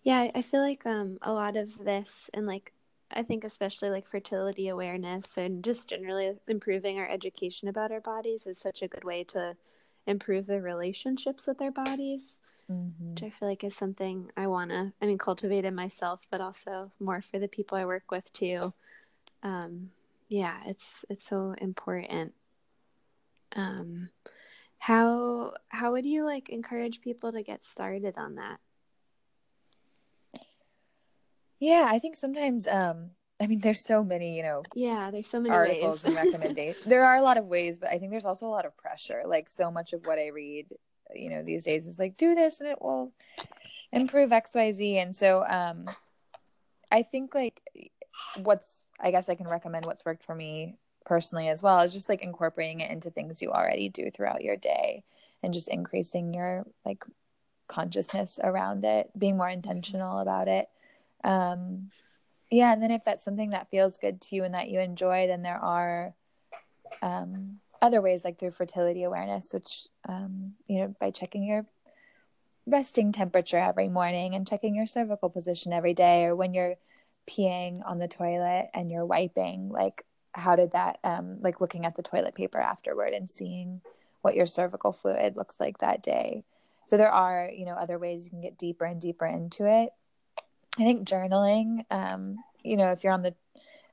yeah 0.03 0.29
i 0.35 0.41
feel 0.41 0.61
like 0.61 0.85
um 0.85 1.17
a 1.21 1.31
lot 1.31 1.55
of 1.55 1.83
this 1.83 2.29
and 2.33 2.45
like 2.45 2.73
i 3.11 3.23
think 3.23 3.43
especially 3.43 3.89
like 3.89 4.07
fertility 4.07 4.67
awareness 4.67 5.37
and 5.37 5.63
just 5.63 5.87
generally 5.87 6.33
improving 6.47 6.99
our 6.99 7.09
education 7.09 7.67
about 7.67 7.91
our 7.91 8.01
bodies 8.01 8.47
is 8.47 8.57
such 8.57 8.81
a 8.81 8.87
good 8.87 9.03
way 9.03 9.23
to 9.23 9.55
improve 10.07 10.47
the 10.47 10.61
relationships 10.61 11.47
with 11.47 11.61
our 11.61 11.71
bodies 11.71 12.39
mm-hmm. 12.71 13.11
which 13.11 13.23
I 13.23 13.29
feel 13.29 13.47
like 13.47 13.63
is 13.63 13.75
something 13.75 14.31
I 14.37 14.47
want 14.47 14.71
to, 14.71 14.93
I 15.01 15.05
mean, 15.05 15.17
cultivate 15.17 15.65
in 15.65 15.75
myself, 15.75 16.25
but 16.29 16.41
also 16.41 16.91
more 16.99 17.21
for 17.21 17.39
the 17.39 17.47
people 17.47 17.77
I 17.77 17.85
work 17.85 18.11
with 18.11 18.31
too. 18.33 18.73
Um, 19.43 19.91
yeah, 20.29 20.57
it's 20.65 21.03
it's 21.09 21.27
so 21.27 21.55
important. 21.57 22.33
Um, 23.55 24.09
how 24.79 25.53
how 25.69 25.91
would 25.91 26.05
you 26.05 26.25
like 26.25 26.49
encourage 26.49 27.01
people 27.01 27.31
to 27.31 27.43
get 27.43 27.65
started 27.65 28.15
on 28.17 28.35
that? 28.35 28.59
Yeah, 31.61 31.87
I 31.89 31.99
think 31.99 32.17
sometimes 32.17 32.67
um 32.67 33.11
I 33.39 33.47
mean 33.47 33.59
there's 33.59 33.81
so 33.81 34.03
many, 34.03 34.35
you 34.35 34.43
know, 34.43 34.63
yeah, 34.75 35.11
there's 35.11 35.27
so 35.27 35.39
many 35.39 35.55
articles 35.55 36.03
and 36.03 36.13
recommendations. 36.15 36.83
there 36.85 37.05
are 37.05 37.15
a 37.15 37.21
lot 37.21 37.37
of 37.37 37.45
ways, 37.45 37.79
but 37.79 37.89
I 37.89 37.99
think 37.99 38.11
there's 38.11 38.25
also 38.25 38.47
a 38.47 38.49
lot 38.49 38.65
of 38.65 38.75
pressure. 38.75 39.23
Like 39.25 39.47
so 39.47 39.71
much 39.71 39.93
of 39.93 40.05
what 40.05 40.19
I 40.19 40.27
read 40.27 40.67
you 41.15 41.29
know 41.29 41.43
these 41.43 41.63
days 41.63 41.87
is 41.87 41.99
like 41.99 42.17
do 42.17 42.35
this 42.35 42.59
and 42.59 42.69
it 42.69 42.81
will 42.81 43.11
improve 43.91 44.29
xyz 44.31 44.95
and 44.95 45.15
so 45.15 45.45
um 45.47 45.85
i 46.91 47.03
think 47.03 47.35
like 47.35 47.61
what's 48.37 48.81
i 48.99 49.11
guess 49.11 49.29
i 49.29 49.35
can 49.35 49.47
recommend 49.47 49.85
what's 49.85 50.05
worked 50.05 50.23
for 50.23 50.35
me 50.35 50.77
personally 51.05 51.47
as 51.47 51.63
well 51.63 51.79
is 51.81 51.93
just 51.93 52.09
like 52.09 52.21
incorporating 52.21 52.79
it 52.79 52.91
into 52.91 53.09
things 53.09 53.41
you 53.41 53.51
already 53.51 53.89
do 53.89 54.09
throughout 54.11 54.41
your 54.41 54.55
day 54.55 55.03
and 55.43 55.53
just 55.53 55.67
increasing 55.67 56.33
your 56.33 56.65
like 56.85 57.03
consciousness 57.67 58.39
around 58.43 58.85
it 58.85 59.09
being 59.17 59.37
more 59.37 59.49
intentional 59.49 60.19
about 60.19 60.47
it 60.47 60.69
um 61.23 61.89
yeah 62.49 62.73
and 62.73 62.81
then 62.81 62.91
if 62.91 63.03
that's 63.03 63.23
something 63.23 63.51
that 63.51 63.69
feels 63.69 63.97
good 63.97 64.21
to 64.21 64.35
you 64.35 64.43
and 64.43 64.53
that 64.53 64.69
you 64.69 64.79
enjoy 64.79 65.27
then 65.27 65.41
there 65.41 65.57
are 65.57 66.13
um 67.01 67.59
other 67.81 68.01
ways 68.01 68.23
like 68.23 68.37
through 68.37 68.51
fertility 68.51 69.03
awareness 69.03 69.53
which 69.53 69.87
um, 70.07 70.53
you 70.67 70.79
know 70.79 70.95
by 70.99 71.09
checking 71.09 71.43
your 71.43 71.65
resting 72.67 73.11
temperature 73.11 73.57
every 73.57 73.89
morning 73.89 74.35
and 74.35 74.47
checking 74.47 74.75
your 74.75 74.85
cervical 74.85 75.29
position 75.29 75.73
every 75.73 75.93
day 75.93 76.25
or 76.25 76.35
when 76.35 76.53
you're 76.53 76.75
peeing 77.27 77.81
on 77.85 77.97
the 77.97 78.07
toilet 78.07 78.69
and 78.73 78.91
you're 78.91 79.05
wiping 79.05 79.69
like 79.69 80.05
how 80.33 80.55
did 80.55 80.71
that 80.71 80.99
um, 81.03 81.37
like 81.41 81.59
looking 81.59 81.85
at 81.85 81.95
the 81.95 82.03
toilet 82.03 82.35
paper 82.35 82.59
afterward 82.59 83.13
and 83.13 83.29
seeing 83.29 83.81
what 84.21 84.35
your 84.35 84.45
cervical 84.45 84.91
fluid 84.91 85.35
looks 85.35 85.59
like 85.59 85.79
that 85.79 86.03
day. 86.03 86.43
So 86.87 86.97
there 86.97 87.11
are 87.11 87.49
you 87.53 87.65
know 87.65 87.73
other 87.73 87.97
ways 87.97 88.25
you 88.25 88.29
can 88.29 88.41
get 88.41 88.57
deeper 88.57 88.85
and 88.85 88.99
deeper 88.99 89.25
into 89.25 89.65
it 89.65 89.91
i 90.79 90.83
think 90.83 91.07
journaling 91.07 91.85
um, 91.91 92.37
you 92.63 92.77
know 92.77 92.91
if 92.91 93.03
you're 93.03 93.13
on 93.13 93.23
the 93.23 93.35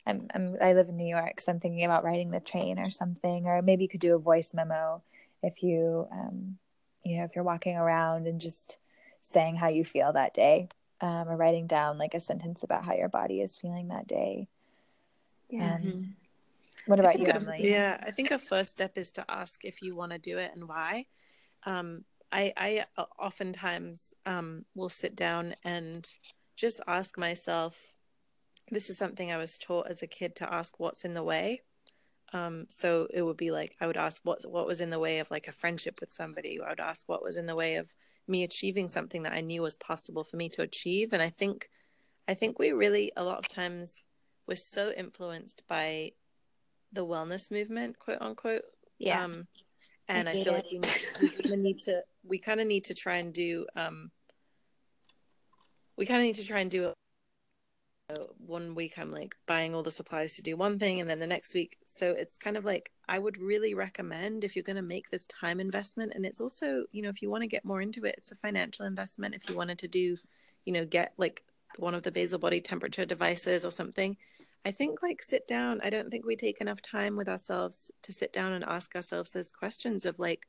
I'm, 0.07 0.27
I'm 0.35 0.57
I 0.63 0.73
live 0.73 0.89
in 0.89 0.97
New 0.97 1.07
York, 1.07 1.39
so 1.39 1.53
I'm 1.53 1.61
thinking 1.61 1.85
about 1.85 2.03
riding 2.03 2.31
the 2.31 2.41
train 2.41 2.79
or 2.79 2.89
something, 2.89 3.45
or 3.45 3.61
maybe 3.61 3.83
you 3.83 3.91
could 3.91 4.01
do 4.01 4.15
a 4.15 4.19
voice 4.19 4.55
memo 4.55 5.03
if 5.43 5.63
you, 5.63 6.09
um, 6.11 6.57
you 7.05 7.19
know, 7.19 7.25
if 7.25 7.33
you're 7.35 7.45
walking 7.45 7.77
around 7.77 8.27
and 8.27 8.41
just 8.41 8.79
saying 9.21 9.57
how 9.57 9.69
you 9.69 9.85
feel 9.85 10.15
that 10.15 10.33
day. 10.33 10.71
um, 11.01 11.29
or 11.29 11.37
writing 11.37 11.67
down 11.67 11.99
like 11.99 12.15
a 12.15 12.21
sentence 12.21 12.63
about 12.63 12.85
how 12.85 12.95
your 12.95 13.09
body 13.09 13.41
is 13.41 13.57
feeling 13.57 13.89
that 13.89 14.07
day. 14.07 14.49
Yeah. 15.49 15.77
Um, 15.77 16.17
what 16.87 16.99
about 16.99 17.19
you, 17.19 17.27
a, 17.27 17.35
Emily? 17.35 17.71
Yeah, 17.71 17.99
I 18.03 18.11
think 18.11 18.31
a 18.31 18.39
first 18.39 18.73
step 18.73 18.97
is 18.97 19.13
to 19.13 19.25
ask 19.29 19.65
if 19.65 19.83
you 19.83 19.95
want 19.95 20.13
to 20.13 20.19
do 20.19 20.39
it 20.39 20.53
and 20.55 20.69
why. 20.69 21.07
Um, 21.65 22.05
I, 22.33 22.53
I 22.57 22.85
uh, 22.97 23.05
oftentimes 23.19 24.15
um, 24.27 24.65
will 24.75 24.89
sit 24.89 25.15
down 25.17 25.55
and 25.65 26.11
just 26.59 26.81
ask 26.87 27.17
myself. 27.17 27.81
This 28.71 28.91
is 28.91 28.99
something 28.99 29.33
I 29.33 29.39
was 29.39 29.59
taught 29.59 29.87
as 29.89 30.03
a 30.03 30.07
kid 30.07 30.37
to 30.37 30.53
ask 30.53 30.79
what's 30.79 31.05
in 31.05 31.15
the 31.15 31.23
way. 31.23 31.63
Um, 32.35 32.67
so 32.69 33.07
it 33.15 33.23
would 33.23 33.39
be 33.39 33.51
like 33.51 33.75
I 33.81 33.87
would 33.87 33.97
ask 33.97 34.21
what 34.25 34.41
what 34.51 34.67
was 34.67 34.83
in 34.83 34.91
the 34.91 34.99
way 34.99 35.21
of 35.21 35.31
like 35.31 35.49
a 35.49 35.53
friendship 35.53 36.01
with 36.01 36.11
somebody. 36.11 36.61
I 36.61 36.69
would 36.69 36.81
ask 36.81 37.09
what 37.09 37.23
was 37.23 37.37
in 37.37 37.47
the 37.47 37.57
way 37.57 37.77
of 37.77 37.95
me 38.27 38.43
achieving 38.43 38.89
something 38.89 39.23
that 39.23 39.33
I 39.33 39.41
knew 39.41 39.63
was 39.63 39.79
possible 39.79 40.25
for 40.25 40.37
me 40.37 40.51
to 40.51 40.63
achieve. 40.63 41.15
And 41.15 41.23
I 41.23 41.31
think 41.31 41.71
I 42.27 42.35
think 42.35 42.59
we 42.59 42.73
really 42.73 43.13
a 43.17 43.25
lot 43.25 43.39
of 43.39 43.49
times 43.49 44.03
we're 44.47 44.57
so 44.57 44.93
influenced 44.95 45.63
by 45.69 46.13
the 46.93 47.07
wellness 47.07 47.51
movement, 47.51 47.99
quote 47.99 48.21
unquote. 48.21 48.63
Yeah. 48.99 49.25
Um, 49.25 49.47
and 50.09 50.29
I, 50.29 50.33
I 50.33 50.35
feel 50.35 50.55
it. 50.55 50.67
like 50.73 51.21
we, 51.21 51.29
we 51.29 51.31
kind 51.31 51.55
of 51.55 51.61
need 51.61 51.81
to 51.81 52.03
we 52.25 52.39
kind 52.39 52.61
of 52.61 52.67
need 52.67 52.85
to 52.85 52.95
try 52.95 53.17
and 53.17 53.33
do 53.33 53.67
um, 53.77 54.11
we 55.99 56.07
kind 56.07 56.21
of 56.21 56.27
need 56.27 56.37
to 56.37 56.47
try 56.47 56.61
and 56.61 56.71
do 56.71 56.89
it 56.89 56.95
uh, 58.11 58.25
one 58.39 58.75
week 58.75 58.99
I'm 58.99 59.13
like 59.13 59.35
buying 59.47 59.75
all 59.75 59.83
the 59.83 59.91
supplies 59.91 60.37
to 60.37 60.43
do 60.43 60.57
one 60.57 60.79
thing 60.79 61.01
and 61.01 61.11
then 61.11 61.19
the 61.19 61.27
next 61.27 61.53
week 61.53 61.77
so 61.93 62.13
it's 62.13 62.39
kind 62.39 62.57
of 62.57 62.65
like 62.65 62.91
I 63.07 63.19
would 63.19 63.37
really 63.37 63.75
recommend 63.75 64.45
if 64.45 64.57
you're 64.57 64.63
going 64.63 64.77
to 64.77 64.83
make 64.83 65.11
this 65.11 65.27
time 65.27 65.61
investment 65.61 66.13
and 66.15 66.25
it's 66.25 66.41
also 66.41 66.85
you 66.91 67.03
know 67.03 67.11
if 67.11 67.21
you 67.21 67.29
want 67.29 67.43
to 67.43 67.49
get 67.49 67.67
more 67.67 67.83
into 67.83 68.07
it 68.07 68.15
it's 68.17 68.33
a 68.33 68.37
financial 68.37 68.87
investment 68.87 69.35
if 69.35 69.51
you 69.51 69.57
wanted 69.57 69.79
to 69.81 69.89
do 69.89 70.17
you 70.65 70.73
know 70.73 70.87
get 70.87 71.13
like 71.19 71.45
one 71.77 71.95
of 71.95 72.03
the 72.03 72.13
basal 72.13 72.39
body 72.39 72.63
temperature 72.63 73.05
devices 73.05 73.67
or 73.67 73.71
something 73.71 74.17
I 74.65 74.71
think 74.71 75.03
like 75.03 75.23
sit 75.23 75.47
down. 75.47 75.81
I 75.83 75.91
don't 75.91 76.11
think 76.11 76.27
we 76.27 76.37
take 76.37 76.61
enough 76.61 76.83
time 76.83 77.17
with 77.17 77.29
ourselves 77.29 77.91
to 78.03 78.13
sit 78.13 78.33
down 78.33 78.53
and 78.53 78.65
ask 78.65 78.95
ourselves 78.97 79.31
those 79.31 79.53
questions 79.53 80.05
of 80.05 80.19
like, 80.19 80.47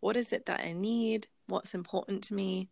what 0.00 0.16
is 0.16 0.32
it 0.32 0.46
that 0.46 0.60
I 0.60 0.72
need? 0.72 1.28
What's 1.46 1.74
important 1.74 2.24
to 2.24 2.34
me? 2.34 2.68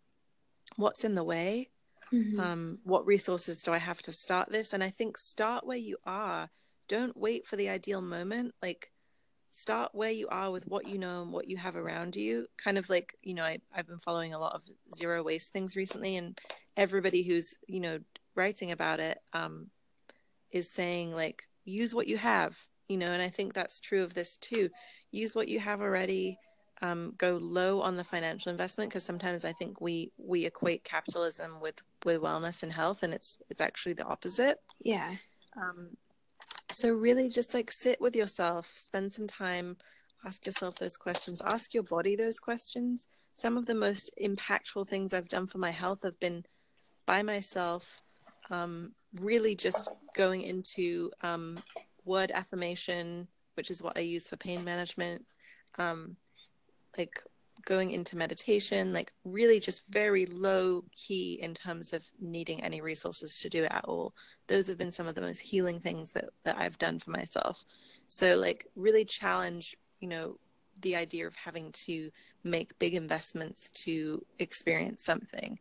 What's 0.76 1.04
in 1.04 1.14
the 1.14 1.24
way? 1.24 1.70
Mhm. 2.12 2.38
Um, 2.40 2.78
what 2.84 3.06
resources 3.06 3.62
do 3.62 3.72
I 3.72 3.78
have 3.78 4.02
to 4.02 4.12
start 4.12 4.50
this? 4.50 4.72
And 4.72 4.82
I 4.82 4.90
think 4.90 5.16
start 5.18 5.66
where 5.66 5.76
you 5.76 5.96
are. 6.04 6.50
Don't 6.88 7.16
wait 7.16 7.46
for 7.46 7.56
the 7.56 7.68
ideal 7.68 8.00
moment. 8.00 8.54
Like 8.62 8.92
start 9.50 9.90
where 9.94 10.10
you 10.10 10.28
are 10.28 10.50
with 10.50 10.66
what 10.66 10.86
you 10.86 10.98
know 10.98 11.22
and 11.22 11.32
what 11.32 11.48
you 11.48 11.56
have 11.56 11.76
around 11.76 12.16
you. 12.16 12.46
Kind 12.56 12.78
of 12.78 12.88
like, 12.88 13.14
you 13.22 13.34
know, 13.34 13.44
I, 13.44 13.58
I've 13.74 13.86
been 13.86 13.98
following 13.98 14.34
a 14.34 14.38
lot 14.38 14.54
of 14.54 14.62
zero 14.94 15.22
waste 15.22 15.52
things 15.52 15.76
recently 15.76 16.16
and 16.16 16.38
everybody 16.76 17.22
who's, 17.22 17.54
you 17.66 17.80
know, 17.80 17.98
writing 18.34 18.70
about 18.72 19.00
it, 19.00 19.18
um, 19.32 19.70
is 20.50 20.70
saying 20.70 21.14
like 21.14 21.44
use 21.64 21.94
what 21.94 22.08
you 22.08 22.16
have 22.16 22.58
you 22.88 22.96
know 22.96 23.12
and 23.12 23.22
i 23.22 23.28
think 23.28 23.52
that's 23.52 23.80
true 23.80 24.02
of 24.02 24.14
this 24.14 24.36
too 24.38 24.68
use 25.12 25.34
what 25.34 25.48
you 25.48 25.60
have 25.60 25.80
already 25.80 26.38
um, 26.82 27.14
go 27.18 27.38
low 27.42 27.80
on 27.82 27.96
the 27.96 28.04
financial 28.04 28.50
investment 28.50 28.90
because 28.90 29.04
sometimes 29.04 29.44
i 29.44 29.52
think 29.52 29.80
we 29.80 30.12
we 30.16 30.46
equate 30.46 30.84
capitalism 30.84 31.60
with 31.60 31.82
with 32.04 32.20
wellness 32.20 32.62
and 32.62 32.72
health 32.72 33.02
and 33.02 33.12
it's 33.12 33.38
it's 33.50 33.60
actually 33.60 33.92
the 33.92 34.04
opposite. 34.04 34.58
Yeah. 34.82 35.14
um, 35.56 35.90
so 36.70 36.90
really 36.90 37.28
just 37.28 37.52
like 37.54 37.70
sit 37.70 38.00
with 38.00 38.16
yourself 38.16 38.72
spend 38.76 39.12
some 39.12 39.26
time 39.26 39.76
ask 40.24 40.46
yourself 40.46 40.76
those 40.76 40.96
questions 40.96 41.42
ask 41.44 41.74
your 41.74 41.82
body 41.84 42.16
those 42.16 42.38
questions. 42.38 43.06
Some 43.34 43.56
of 43.56 43.64
the 43.64 43.74
most 43.74 44.10
impactful 44.22 44.86
things 44.88 45.12
i've 45.12 45.28
done 45.28 45.46
for 45.46 45.58
my 45.58 45.70
health 45.70 46.02
have 46.02 46.18
been 46.20 46.44
by 47.06 47.22
myself 47.22 48.00
um, 48.50 48.92
really 49.20 49.54
just 49.54 49.88
going 50.14 50.42
into 50.42 51.10
um, 51.22 51.58
word 52.04 52.30
affirmation 52.32 53.28
which 53.54 53.70
is 53.70 53.82
what 53.82 53.98
i 53.98 54.00
use 54.00 54.28
for 54.28 54.36
pain 54.36 54.64
management. 54.64 55.24
Um, 55.78 56.16
like 56.96 57.22
going 57.66 57.90
into 57.90 58.16
meditation 58.16 58.92
like 58.92 59.12
really 59.24 59.60
just 59.60 59.82
very 59.90 60.24
low 60.26 60.82
key 60.96 61.38
in 61.42 61.52
terms 61.52 61.92
of 61.92 62.02
needing 62.18 62.64
any 62.64 62.80
resources 62.80 63.38
to 63.38 63.50
do 63.50 63.64
it 63.64 63.70
at 63.70 63.84
all 63.84 64.14
those 64.50 64.66
have 64.66 64.76
been 64.76 64.90
some 64.90 65.06
of 65.06 65.14
the 65.14 65.20
most 65.20 65.38
healing 65.38 65.78
things 65.78 66.10
that 66.10 66.30
that 66.42 66.58
I've 66.58 66.76
done 66.76 66.98
for 66.98 67.10
myself. 67.10 67.64
So 68.08 68.36
like 68.36 68.66
really 68.74 69.04
challenge, 69.04 69.76
you 70.00 70.08
know, 70.08 70.38
the 70.80 70.96
idea 70.96 71.26
of 71.26 71.36
having 71.36 71.70
to 71.72 72.10
make 72.42 72.78
big 72.78 72.94
investments 72.94 73.70
to 73.84 74.24
experience 74.38 75.04
something. 75.04 75.58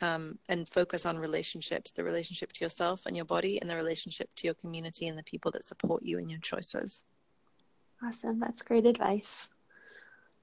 Um, 0.00 0.38
and 0.48 0.68
focus 0.68 1.06
on 1.06 1.16
relationships, 1.16 1.92
the 1.92 2.02
relationship 2.02 2.52
to 2.54 2.64
yourself 2.64 3.06
and 3.06 3.14
your 3.14 3.26
body, 3.26 3.60
and 3.60 3.70
the 3.70 3.76
relationship 3.76 4.30
to 4.36 4.48
your 4.48 4.54
community 4.54 5.06
and 5.06 5.16
the 5.16 5.22
people 5.22 5.52
that 5.52 5.62
support 5.62 6.02
you 6.02 6.18
in 6.18 6.28
your 6.28 6.40
choices. 6.40 7.04
Awesome. 8.02 8.40
That's 8.40 8.62
great 8.62 8.84
advice. 8.84 9.48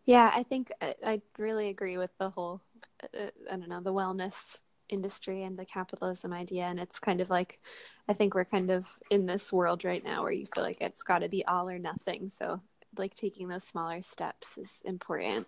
Yeah, 0.09 0.31
I 0.33 0.41
think 0.41 0.71
I, 0.81 0.95
I 1.05 1.21
really 1.37 1.69
agree 1.69 1.99
with 1.99 2.09
the 2.17 2.31
whole, 2.31 2.61
uh, 3.03 3.27
I 3.45 3.57
don't 3.57 3.69
know, 3.69 3.79
the 3.79 3.93
wellness 3.93 4.57
industry 4.89 5.43
and 5.43 5.55
the 5.55 5.65
capitalism 5.65 6.33
idea. 6.33 6.63
And 6.63 6.79
it's 6.79 6.97
kind 6.97 7.21
of 7.21 7.29
like, 7.29 7.59
I 8.07 8.13
think 8.13 8.33
we're 8.33 8.43
kind 8.45 8.71
of 8.71 8.87
in 9.11 9.27
this 9.27 9.53
world 9.53 9.85
right 9.85 10.03
now 10.03 10.23
where 10.23 10.31
you 10.31 10.47
feel 10.47 10.63
like 10.63 10.81
it's 10.81 11.03
got 11.03 11.19
to 11.19 11.29
be 11.29 11.45
all 11.45 11.69
or 11.69 11.77
nothing. 11.77 12.27
So, 12.29 12.59
like, 12.97 13.13
taking 13.13 13.49
those 13.49 13.63
smaller 13.63 14.01
steps 14.01 14.57
is 14.57 14.71
important. 14.83 15.45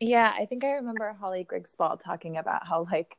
Yeah, 0.00 0.34
I 0.36 0.44
think 0.44 0.64
I 0.64 0.72
remember 0.72 1.12
Holly 1.12 1.44
Grigg-Spall 1.44 1.98
talking 1.98 2.36
about 2.36 2.66
how 2.66 2.88
like 2.90 3.16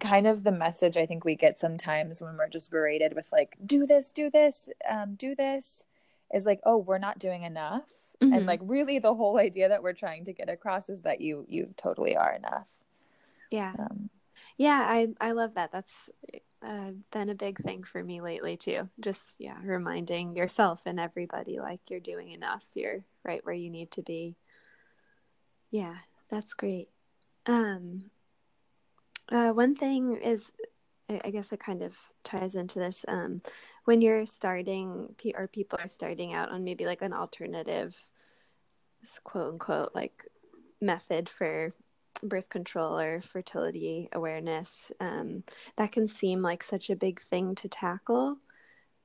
kind 0.00 0.26
of 0.26 0.42
the 0.42 0.52
message 0.52 0.96
I 0.96 1.04
think 1.04 1.22
we 1.26 1.34
get 1.34 1.60
sometimes 1.60 2.22
when 2.22 2.38
we're 2.38 2.48
just 2.48 2.70
berated 2.70 3.14
with 3.14 3.30
like 3.30 3.58
do 3.66 3.86
this, 3.86 4.10
do 4.10 4.30
this, 4.30 4.70
um, 4.90 5.16
do 5.16 5.34
this 5.34 5.84
is 6.32 6.46
like 6.46 6.60
oh 6.64 6.78
we're 6.78 6.98
not 6.98 7.18
doing 7.18 7.42
enough 7.42 7.90
Mhm. 8.22 8.36
and 8.36 8.46
like 8.46 8.60
really 8.62 8.98
the 9.00 9.14
whole 9.14 9.38
idea 9.38 9.68
that 9.68 9.82
we're 9.82 9.92
trying 9.92 10.24
to 10.24 10.32
get 10.32 10.48
across 10.48 10.88
is 10.88 11.02
that 11.02 11.20
you 11.20 11.44
you 11.48 11.74
totally 11.76 12.16
are 12.16 12.32
enough. 12.32 12.84
Yeah. 13.50 13.74
Um, 13.78 14.10
Yeah, 14.56 14.84
I 14.88 15.08
I 15.20 15.32
love 15.32 15.54
that. 15.54 15.72
That's 15.72 16.10
uh, 16.62 16.92
been 17.10 17.28
a 17.28 17.34
big 17.34 17.58
thing 17.62 17.82
for 17.82 18.02
me 18.02 18.20
lately 18.20 18.56
too. 18.56 18.88
Just 19.00 19.36
yeah, 19.38 19.58
reminding 19.62 20.34
yourself 20.36 20.86
and 20.86 20.98
everybody 20.98 21.58
like 21.58 21.80
you're 21.90 22.00
doing 22.00 22.30
enough. 22.30 22.64
You're 22.74 23.04
right 23.24 23.44
where 23.44 23.54
you 23.54 23.68
need 23.70 23.90
to 23.92 24.02
be. 24.02 24.36
Yeah, 25.70 25.96
that's 26.30 26.54
great. 26.54 26.88
Um, 27.46 28.10
uh, 29.28 29.50
one 29.52 29.74
thing 29.74 30.16
is, 30.22 30.52
I 31.08 31.20
I 31.24 31.30
guess 31.30 31.52
it 31.52 31.60
kind 31.60 31.82
of 31.82 31.94
ties 32.22 32.54
into 32.54 32.78
this. 32.78 33.04
Um, 33.08 33.42
when 33.84 34.00
you're 34.00 34.26
starting, 34.26 35.14
or 35.34 35.48
people 35.48 35.78
are 35.80 35.88
starting 35.88 36.34
out 36.34 36.50
on 36.50 36.64
maybe 36.64 36.86
like 36.86 37.02
an 37.02 37.12
alternative, 37.12 37.96
quote 39.24 39.52
unquote, 39.52 39.94
like 39.94 40.24
method 40.80 41.28
for 41.28 41.72
birth 42.22 42.48
control 42.48 42.98
or 42.98 43.20
fertility 43.20 44.08
awareness, 44.12 44.92
um, 45.00 45.44
that 45.76 45.92
can 45.92 46.08
seem 46.08 46.42
like 46.42 46.62
such 46.62 46.90
a 46.90 46.96
big 46.96 47.20
thing 47.20 47.54
to 47.56 47.68
tackle. 47.68 48.38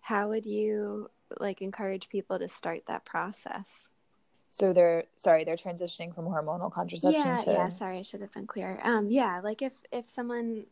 How 0.02 0.30
would 0.30 0.45
you 0.45 1.10
like 1.39 1.62
encourage 1.62 2.10
people 2.10 2.39
to 2.39 2.47
start 2.47 2.86
that 2.88 3.06
process? 3.06 3.89
so 4.52 4.74
they're 4.74 5.04
sorry 5.16 5.43
they're 5.43 5.56
transitioning 5.56 6.14
from 6.14 6.26
hormonal 6.26 6.72
contraception 6.72 7.22
yeah, 7.22 7.38
to 7.38 7.52
yeah. 7.52 7.70
Sorry, 7.70 8.00
I 8.00 8.02
should 8.02 8.22
have 8.22 8.34
been 8.34 8.47
clear. 8.47 8.80
Um, 8.84 9.10
yeah, 9.10 9.41
like 9.43 9.62
if 9.62 9.74
if 9.91 10.10
someone 10.10 10.66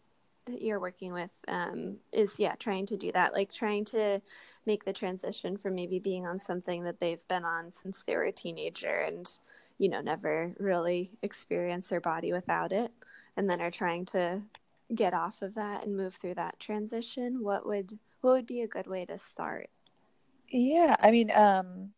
that 0.47 0.61
you're 0.61 0.79
working 0.79 1.13
with 1.13 1.31
um, 1.47 1.97
is 2.11 2.39
yeah 2.39 2.55
trying 2.55 2.85
to 2.87 2.97
do 2.97 3.11
that, 3.11 3.33
like 3.33 3.51
trying 3.51 3.85
to 3.85 4.21
make 4.65 4.83
the 4.83 4.93
transition 4.93 5.57
from 5.57 5.75
maybe 5.75 5.99
being 5.99 6.25
on 6.25 6.39
something 6.39 6.83
that 6.83 6.99
they've 6.99 7.25
been 7.27 7.45
on 7.45 7.71
since 7.71 8.03
they 8.03 8.15
were 8.15 8.23
a 8.25 8.31
teenager 8.31 8.99
and 8.99 9.39
you 9.77 9.87
know 9.87 10.01
never 10.01 10.53
really 10.59 11.11
experienced 11.21 11.89
their 11.89 12.01
body 12.01 12.33
without 12.33 12.71
it, 12.71 12.91
and 13.35 13.49
then 13.49 13.61
are 13.61 13.71
trying 13.71 14.05
to 14.05 14.41
get 14.95 15.13
off 15.13 15.41
of 15.41 15.55
that 15.55 15.85
and 15.85 15.95
move 15.97 16.15
through 16.15 16.35
that 16.35 16.59
transition. 16.59 17.43
What 17.43 17.65
would 17.65 17.97
what 18.21 18.31
would 18.31 18.47
be 18.47 18.61
a 18.61 18.67
good 18.67 18.87
way 18.87 19.05
to 19.05 19.17
start? 19.17 19.69
Yeah, 20.49 20.95
I 20.99 21.11
mean, 21.11 21.31
um, 21.31 21.91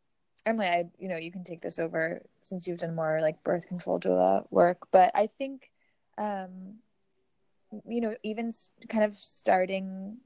Emily, 0.45 0.67
I 0.67 0.89
you 0.97 1.07
know 1.07 1.17
you 1.17 1.31
can 1.31 1.43
take 1.43 1.61
this 1.61 1.79
over 1.79 2.21
since 2.41 2.67
you've 2.67 2.79
done 2.79 2.95
more 2.95 3.19
like 3.21 3.43
birth 3.43 3.67
control 3.67 3.99
doula 3.99 4.45
work, 4.49 4.87
but 4.91 5.11
I 5.13 5.27
think, 5.27 5.71
um, 6.17 6.75
you 7.87 8.01
know, 8.01 8.15
even 8.23 8.51
kind 8.87 9.03
of 9.03 9.15
starting 9.15 10.17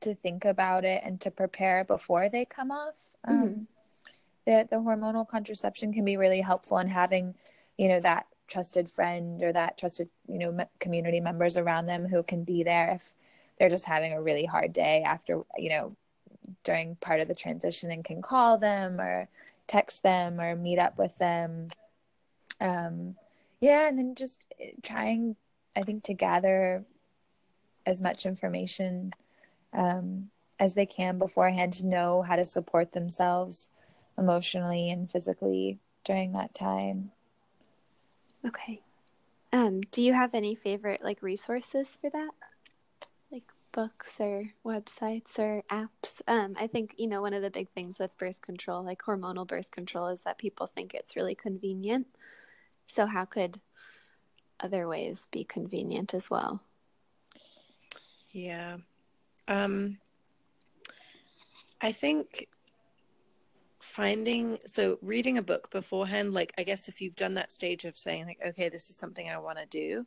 to 0.00 0.14
think 0.14 0.44
about 0.44 0.84
it 0.84 1.02
and 1.04 1.20
to 1.22 1.30
prepare 1.30 1.84
before 1.84 2.28
they 2.28 2.44
come 2.44 2.70
off, 2.70 2.94
um, 3.24 3.34
Mhm. 3.34 3.66
the 4.44 4.68
the 4.70 4.76
hormonal 4.76 5.26
contraception 5.28 5.92
can 5.92 6.04
be 6.04 6.16
really 6.16 6.40
helpful 6.40 6.78
in 6.78 6.88
having, 6.88 7.34
you 7.76 7.88
know, 7.88 8.00
that 8.00 8.26
trusted 8.48 8.88
friend 8.90 9.42
or 9.42 9.52
that 9.52 9.76
trusted 9.76 10.08
you 10.28 10.38
know 10.38 10.52
me- 10.52 10.64
community 10.78 11.18
members 11.18 11.56
around 11.56 11.86
them 11.86 12.06
who 12.06 12.22
can 12.22 12.44
be 12.44 12.62
there 12.62 12.92
if 12.94 13.16
they're 13.58 13.68
just 13.68 13.86
having 13.86 14.12
a 14.12 14.22
really 14.22 14.44
hard 14.44 14.72
day 14.72 15.02
after 15.02 15.42
you 15.56 15.68
know 15.68 15.96
during 16.62 16.94
part 16.96 17.18
of 17.20 17.26
the 17.26 17.34
transition 17.34 17.90
and 17.90 18.04
can 18.04 18.22
call 18.22 18.56
them 18.56 19.00
or 19.00 19.28
text 19.66 20.04
them 20.04 20.40
or 20.40 20.54
meet 20.54 20.78
up 20.78 20.96
with 20.96 21.16
them. 21.18 21.70
Um, 22.60 23.16
yeah, 23.60 23.88
and 23.88 23.98
then 23.98 24.14
just 24.14 24.44
trying, 24.82 25.34
I 25.76 25.82
think, 25.82 26.04
to 26.04 26.14
gather 26.14 26.84
as 27.84 28.00
much 28.00 28.26
information 28.26 29.12
um, 29.72 30.30
as 30.58 30.74
they 30.74 30.86
can 30.86 31.18
beforehand 31.18 31.74
to 31.74 31.86
know 31.86 32.22
how 32.22 32.36
to 32.36 32.44
support 32.44 32.92
themselves 32.92 33.70
emotionally 34.18 34.90
and 34.90 35.10
physically 35.10 35.78
during 36.04 36.32
that 36.32 36.54
time. 36.54 37.12
Okay. 38.44 38.80
Um, 39.52 39.80
do 39.90 40.02
you 40.02 40.14
have 40.14 40.34
any 40.34 40.54
favorite 40.54 41.02
like 41.02 41.22
resources 41.22 41.88
for 42.00 42.10
that? 42.10 42.30
Like 43.30 43.44
books 43.72 44.14
or 44.18 44.52
websites 44.64 45.38
or 45.38 45.62
apps? 45.70 46.22
Um, 46.26 46.56
I 46.58 46.66
think, 46.66 46.94
you 46.96 47.06
know, 47.06 47.22
one 47.22 47.34
of 47.34 47.42
the 47.42 47.50
big 47.50 47.68
things 47.70 47.98
with 47.98 48.16
birth 48.18 48.40
control, 48.40 48.82
like 48.84 49.02
hormonal 49.02 49.46
birth 49.46 49.70
control, 49.70 50.08
is 50.08 50.20
that 50.22 50.38
people 50.38 50.66
think 50.66 50.94
it's 50.94 51.16
really 51.16 51.34
convenient. 51.34 52.06
So 52.86 53.06
how 53.06 53.24
could 53.24 53.60
other 54.60 54.88
ways 54.88 55.28
be 55.30 55.44
convenient 55.44 56.14
as 56.14 56.30
well? 56.30 56.60
Yeah. 58.32 58.78
Um 59.48 59.98
I 61.80 61.92
think 61.92 62.48
finding 63.86 64.58
so 64.66 64.98
reading 65.00 65.38
a 65.38 65.42
book 65.42 65.70
beforehand 65.70 66.34
like 66.34 66.52
i 66.58 66.62
guess 66.64 66.88
if 66.88 67.00
you've 67.00 67.14
done 67.14 67.34
that 67.34 67.52
stage 67.52 67.84
of 67.84 67.96
saying 67.96 68.26
like 68.26 68.38
okay 68.46 68.68
this 68.68 68.90
is 68.90 68.96
something 68.96 69.30
i 69.30 69.38
want 69.38 69.56
to 69.56 69.66
do 69.66 70.04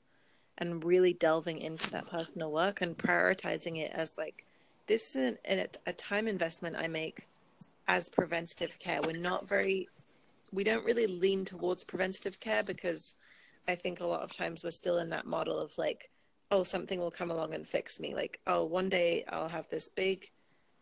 and 0.58 0.84
really 0.84 1.14
delving 1.14 1.60
into 1.60 1.90
that 1.90 2.06
personal 2.08 2.52
work 2.52 2.82
and 2.82 2.98
prioritizing 2.98 3.78
it 3.78 3.90
as 3.94 4.18
like 4.18 4.46
this 4.88 5.16
is 5.16 5.38
an, 5.46 5.66
a, 5.88 5.94
time 5.94 6.28
investment 6.28 6.76
i 6.78 6.88
make 6.88 7.24
as 7.88 8.10
preventative 8.10 8.78
care 8.80 9.00
we're 9.02 9.16
not 9.16 9.48
very 9.48 9.88
we 10.52 10.64
don't 10.64 10.84
really 10.84 11.08
lean 11.08 11.46
towards 11.46 11.84
preventative 11.84 12.40
care 12.40 12.64
because 12.64 13.16
i 13.68 13.76
think 13.76 14.00
a 14.00 14.06
lot 14.06 14.22
of 14.22 14.32
times 14.32 14.64
we're 14.64 14.72
still 14.72 14.98
in 15.00 15.10
that 15.10 15.26
model 15.26 15.58
of 15.58 15.78
like 15.78 16.10
oh 16.52 16.64
something 16.64 17.00
will 17.00 17.12
come 17.12 17.30
along 17.30 17.54
and 17.54 17.68
fix 17.68 18.00
me. 18.00 18.16
Like 18.16 18.40
oh 18.48 18.66
one 18.66 18.90
day 18.90 19.24
i'll 19.30 19.48
have 19.48 19.68
this 19.70 19.90
big 19.90 20.30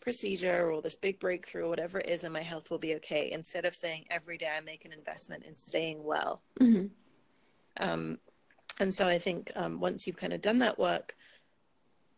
procedure 0.02 0.72
or 0.72 0.82
this 0.82 0.96
big 0.96 1.20
breakthrough 1.20 1.66
or 1.66 1.70
whatever 1.70 2.00
it 2.00 2.08
is 2.08 2.24
and 2.24 2.32
my 2.32 2.42
health 2.42 2.70
will 2.70 2.78
be 2.78 2.96
okay 2.96 3.32
instead 3.32 3.66
of 3.66 3.76
saying 3.76 4.06
every 4.12 4.38
day 4.38 4.50
i 4.56 4.62
make 4.62 4.86
an 4.86 4.94
investment 4.94 5.44
in 5.44 5.54
staying 5.54 6.04
well. 6.04 6.42
Mm-hmm. 6.60 6.86
um, 7.80 8.20
and 8.80 8.94
so 8.94 9.08
i 9.08 9.18
think 9.18 9.52
um, 9.56 9.80
once 9.80 10.06
you've 10.06 10.18
kind 10.18 10.34
of 10.34 10.42
done 10.42 10.60
that 10.60 10.78
work 10.78 11.16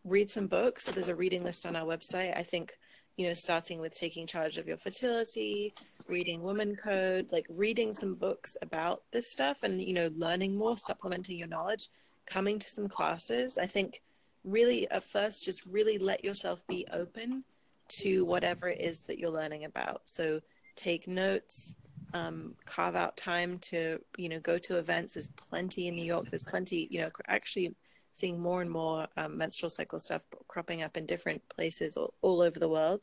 read 0.03 0.29
some 0.29 0.47
books. 0.47 0.85
So 0.85 0.91
there's 0.91 1.09
a 1.09 1.15
reading 1.15 1.43
list 1.43 1.65
on 1.65 1.75
our 1.75 1.85
website. 1.85 2.37
I 2.37 2.43
think 2.43 2.77
you 3.19 3.27
know 3.27 3.33
starting 3.33 3.79
with 3.79 3.93
taking 3.93 4.25
charge 4.25 4.57
of 4.57 4.67
your 4.67 4.77
fertility 4.77 5.73
reading 6.07 6.41
woman 6.41 6.75
code 6.75 7.27
like 7.31 7.45
reading 7.49 7.93
some 7.93 8.15
books 8.15 8.55
about 8.61 9.03
this 9.11 9.31
stuff 9.31 9.63
and 9.63 9.81
you 9.81 9.93
know 9.93 10.09
learning 10.15 10.57
more 10.57 10.77
supplementing 10.77 11.37
your 11.37 11.47
knowledge 11.47 11.89
coming 12.25 12.57
to 12.57 12.69
some 12.69 12.87
classes 12.87 13.57
i 13.57 13.65
think 13.65 14.01
really 14.43 14.89
at 14.89 15.03
first 15.03 15.43
just 15.43 15.65
really 15.65 15.97
let 15.97 16.23
yourself 16.23 16.65
be 16.67 16.85
open 16.93 17.43
to 17.89 18.23
whatever 18.23 18.69
it 18.69 18.79
is 18.79 19.01
that 19.01 19.19
you're 19.19 19.31
learning 19.31 19.65
about. 19.65 20.01
So 20.05 20.39
take 20.75 21.07
notes, 21.07 21.75
um, 22.13 22.55
carve 22.65 22.95
out 22.95 23.17
time 23.17 23.57
to, 23.59 23.99
you 24.17 24.29
know, 24.29 24.39
go 24.39 24.57
to 24.59 24.77
events. 24.77 25.15
There's 25.15 25.29
plenty 25.29 25.87
in 25.87 25.95
New 25.95 26.05
York. 26.05 26.29
There's 26.29 26.45
plenty, 26.45 26.87
you 26.89 27.01
know, 27.01 27.09
actually 27.27 27.75
seeing 28.11 28.39
more 28.39 28.61
and 28.61 28.69
more 28.69 29.07
um, 29.17 29.37
menstrual 29.37 29.69
cycle 29.69 29.99
stuff 29.99 30.25
cropping 30.47 30.83
up 30.83 30.97
in 30.97 31.05
different 31.05 31.41
places 31.49 31.97
all, 31.97 32.13
all 32.21 32.41
over 32.41 32.59
the 32.59 32.69
world. 32.69 33.01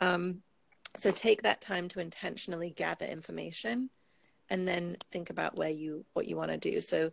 Um, 0.00 0.42
so 0.96 1.10
take 1.10 1.42
that 1.42 1.60
time 1.60 1.88
to 1.88 2.00
intentionally 2.00 2.70
gather 2.70 3.06
information 3.06 3.90
and 4.50 4.66
then 4.66 4.96
think 5.10 5.30
about 5.30 5.56
where 5.56 5.68
you 5.68 6.04
what 6.14 6.26
you 6.26 6.36
want 6.36 6.50
to 6.50 6.56
do 6.56 6.80
so 6.80 7.10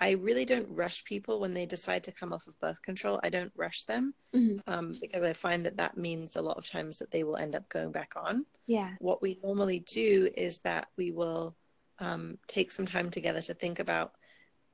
I 0.00 0.12
really 0.12 0.44
don't 0.44 0.68
rush 0.70 1.04
people 1.04 1.40
when 1.40 1.54
they 1.54 1.66
decide 1.66 2.04
to 2.04 2.12
come 2.12 2.32
off 2.32 2.46
of 2.46 2.58
birth 2.60 2.80
control. 2.82 3.18
I 3.24 3.30
don't 3.30 3.52
rush 3.56 3.84
them 3.84 4.14
mm-hmm. 4.34 4.58
um, 4.72 4.96
because 5.00 5.24
I 5.24 5.32
find 5.32 5.66
that 5.66 5.76
that 5.78 5.96
means 5.96 6.36
a 6.36 6.42
lot 6.42 6.56
of 6.56 6.70
times 6.70 6.98
that 6.98 7.10
they 7.10 7.24
will 7.24 7.36
end 7.36 7.56
up 7.56 7.68
going 7.68 7.90
back 7.90 8.12
on. 8.16 8.46
Yeah. 8.66 8.90
What 9.00 9.22
we 9.22 9.40
normally 9.42 9.80
do 9.80 10.28
is 10.36 10.60
that 10.60 10.88
we 10.96 11.10
will 11.10 11.56
um, 11.98 12.38
take 12.46 12.70
some 12.70 12.86
time 12.86 13.10
together 13.10 13.40
to 13.42 13.54
think 13.54 13.80
about 13.80 14.12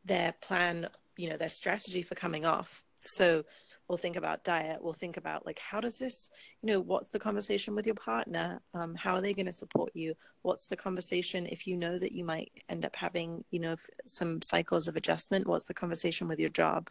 their 0.05 0.33
plan, 0.43 0.89
you 1.17 1.29
know, 1.29 1.37
their 1.37 1.49
strategy 1.49 2.03
for 2.03 2.15
coming 2.15 2.45
off. 2.45 2.83
So 2.99 3.45
we'll 3.89 3.99
think 3.99 4.17
about 4.17 4.45
diet. 4.45 4.79
We'll 4.83 4.93
think 4.93 5.17
about 5.17 5.45
like 5.45 5.59
how 5.59 5.81
does 5.81 5.99
this 5.99 6.31
you 6.63 6.69
know 6.69 6.81
what's 6.81 7.11
the 7.11 7.19
conversation 7.19 7.75
with 7.75 7.87
your 7.87 7.95
partner? 7.95 8.61
Um, 8.73 8.95
how 8.95 9.15
are 9.15 9.21
they 9.21 9.35
going 9.35 9.47
to 9.47 9.53
support 9.53 9.91
you? 9.95 10.15
What's 10.43 10.67
the 10.67 10.77
conversation 10.77 11.47
if 11.47 11.67
you 11.67 11.77
know 11.77 11.99
that 11.99 12.13
you 12.13 12.25
might 12.25 12.51
end 12.69 12.85
up 12.85 12.97
having 12.97 13.45
you 13.51 13.61
know 13.61 13.77
some 14.07 14.41
cycles 14.43 14.89
of 14.89 14.97
adjustment? 14.97 15.47
What's 15.47 15.65
the 15.65 15.75
conversation 15.75 16.29
with 16.29 16.41
your 16.41 16.51
job? 16.51 16.89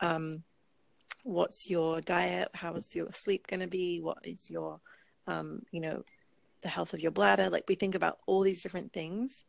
Um, 0.00 0.42
what's 1.22 1.70
your 1.70 2.00
diet? 2.00 2.48
How 2.54 2.74
is 2.74 2.94
your 2.94 3.12
sleep 3.12 3.46
going 3.46 3.60
to 3.60 3.66
be? 3.66 4.00
What 4.00 4.18
is 4.24 4.50
your 4.50 4.80
um, 5.26 5.62
you 5.70 5.80
know 5.80 6.04
the 6.62 6.68
health 6.68 6.92
of 6.94 7.00
your 7.00 7.12
bladder? 7.12 7.48
Like 7.48 7.64
we 7.68 7.74
think 7.74 7.94
about 7.94 8.18
all 8.26 8.42
these 8.42 8.62
different 8.62 8.92
things 8.92 9.44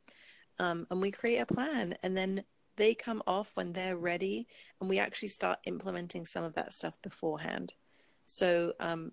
um, 0.60 0.88
and 0.90 1.02
we 1.02 1.12
create 1.12 1.40
a 1.40 1.46
plan. 1.46 1.96
And 2.04 2.18
then 2.18 2.44
they 2.78 2.96
come 2.96 3.22
off 3.28 3.52
when 3.56 3.74
they're 3.74 3.98
ready 3.98 4.48
and 4.80 4.90
we 4.90 5.00
actually 5.00 5.28
start 5.28 5.60
implementing 5.66 6.26
some 6.26 6.44
of 6.44 6.56
that 6.56 6.74
stuff 6.74 7.02
beforehand. 7.02 7.74
So 8.26 8.74
um, 8.80 9.12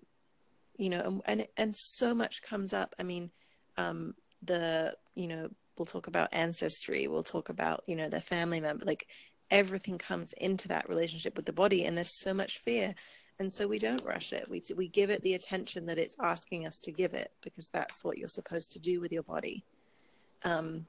you 0.77 0.89
know 0.89 1.01
and, 1.01 1.21
and 1.25 1.47
and 1.57 1.75
so 1.75 2.15
much 2.15 2.41
comes 2.41 2.73
up. 2.73 2.95
I 2.99 3.03
mean 3.03 3.31
um, 3.77 4.15
the 4.41 4.95
you 5.15 5.27
know 5.27 5.49
we'll 5.77 5.85
talk 5.85 6.07
about 6.07 6.29
ancestry 6.33 7.05
we'll 7.09 7.21
talk 7.21 7.49
about 7.49 7.83
you 7.85 7.97
know 7.97 8.07
their 8.07 8.21
family 8.21 8.61
member 8.61 8.85
like 8.85 9.07
everything 9.51 9.97
comes 9.97 10.33
into 10.33 10.67
that 10.69 10.89
relationship 10.89 11.35
with 11.35 11.45
the 11.45 11.53
body 11.53 11.85
and 11.85 11.97
there's 11.97 12.19
so 12.19 12.33
much 12.33 12.59
fear. 12.59 12.93
And 13.39 13.51
so 13.51 13.67
we 13.67 13.79
don't 13.79 14.03
rush 14.03 14.31
it. 14.31 14.49
We 14.49 14.61
we 14.75 14.87
give 14.87 15.09
it 15.09 15.21
the 15.21 15.33
attention 15.33 15.85
that 15.87 15.97
it's 15.97 16.15
asking 16.21 16.65
us 16.65 16.79
to 16.79 16.91
give 16.91 17.13
it 17.13 17.31
because 17.41 17.67
that's 17.67 18.03
what 18.03 18.17
you're 18.17 18.29
supposed 18.29 18.71
to 18.71 18.79
do 18.79 19.01
with 19.01 19.11
your 19.11 19.23
body. 19.23 19.65
Um, 20.43 20.85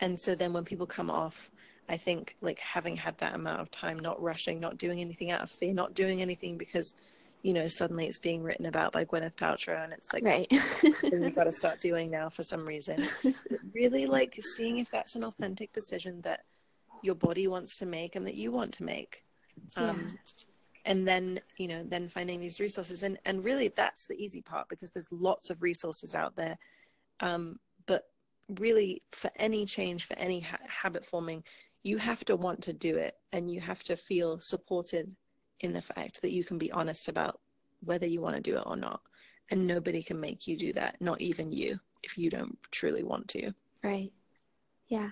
and 0.00 0.18
so 0.18 0.34
then 0.34 0.52
when 0.52 0.64
people 0.64 0.86
come 0.86 1.10
off 1.10 1.50
I 1.92 1.98
think 1.98 2.36
like 2.40 2.58
having 2.58 2.96
had 2.96 3.18
that 3.18 3.34
amount 3.34 3.60
of 3.60 3.70
time, 3.70 3.98
not 3.98 4.20
rushing, 4.20 4.58
not 4.58 4.78
doing 4.78 5.02
anything 5.02 5.30
out 5.30 5.42
of 5.42 5.50
fear, 5.50 5.74
not 5.74 5.92
doing 5.92 6.22
anything 6.22 6.56
because, 6.56 6.94
you 7.42 7.52
know, 7.52 7.68
suddenly 7.68 8.06
it's 8.06 8.18
being 8.18 8.42
written 8.42 8.64
about 8.64 8.92
by 8.92 9.04
Gwyneth 9.04 9.36
Paltrow 9.36 9.84
and 9.84 9.92
it's 9.92 10.10
like, 10.10 10.24
right. 10.24 10.50
we've 11.02 11.34
got 11.34 11.44
to 11.44 11.52
start 11.52 11.80
doing 11.82 12.10
now 12.10 12.30
for 12.30 12.44
some 12.44 12.66
reason. 12.66 13.06
really 13.74 14.06
like 14.06 14.38
seeing 14.56 14.78
if 14.78 14.90
that's 14.90 15.16
an 15.16 15.24
authentic 15.24 15.74
decision 15.74 16.22
that 16.22 16.44
your 17.02 17.14
body 17.14 17.46
wants 17.46 17.76
to 17.80 17.84
make 17.84 18.16
and 18.16 18.26
that 18.26 18.36
you 18.36 18.50
want 18.50 18.72
to 18.72 18.84
make. 18.84 19.22
Yeah. 19.76 19.90
Um, 19.90 20.18
and 20.86 21.06
then, 21.06 21.40
you 21.58 21.68
know, 21.68 21.84
then 21.84 22.08
finding 22.08 22.40
these 22.40 22.58
resources 22.58 23.02
and, 23.02 23.18
and 23.26 23.44
really 23.44 23.68
that's 23.68 24.06
the 24.06 24.16
easy 24.16 24.40
part 24.40 24.70
because 24.70 24.92
there's 24.92 25.12
lots 25.12 25.50
of 25.50 25.60
resources 25.60 26.14
out 26.14 26.36
there. 26.36 26.56
Um, 27.20 27.58
but 27.84 28.04
really 28.48 29.02
for 29.10 29.30
any 29.36 29.66
change, 29.66 30.06
for 30.06 30.18
any 30.18 30.40
ha- 30.40 30.56
habit 30.66 31.04
forming, 31.04 31.44
you 31.82 31.98
have 31.98 32.24
to 32.24 32.36
want 32.36 32.62
to 32.62 32.72
do 32.72 32.96
it 32.96 33.16
and 33.32 33.50
you 33.50 33.60
have 33.60 33.82
to 33.84 33.96
feel 33.96 34.40
supported 34.40 35.14
in 35.60 35.72
the 35.72 35.82
fact 35.82 36.22
that 36.22 36.32
you 36.32 36.44
can 36.44 36.58
be 36.58 36.72
honest 36.72 37.08
about 37.08 37.40
whether 37.84 38.06
you 38.06 38.20
want 38.20 38.36
to 38.36 38.42
do 38.42 38.56
it 38.56 38.62
or 38.66 38.76
not. 38.76 39.00
And 39.50 39.66
nobody 39.66 40.02
can 40.02 40.20
make 40.20 40.46
you 40.46 40.56
do 40.56 40.72
that, 40.74 41.00
not 41.00 41.20
even 41.20 41.52
you, 41.52 41.78
if 42.02 42.16
you 42.16 42.30
don't 42.30 42.56
truly 42.70 43.02
want 43.02 43.28
to. 43.28 43.52
Right. 43.82 44.12
Yeah. 44.88 45.10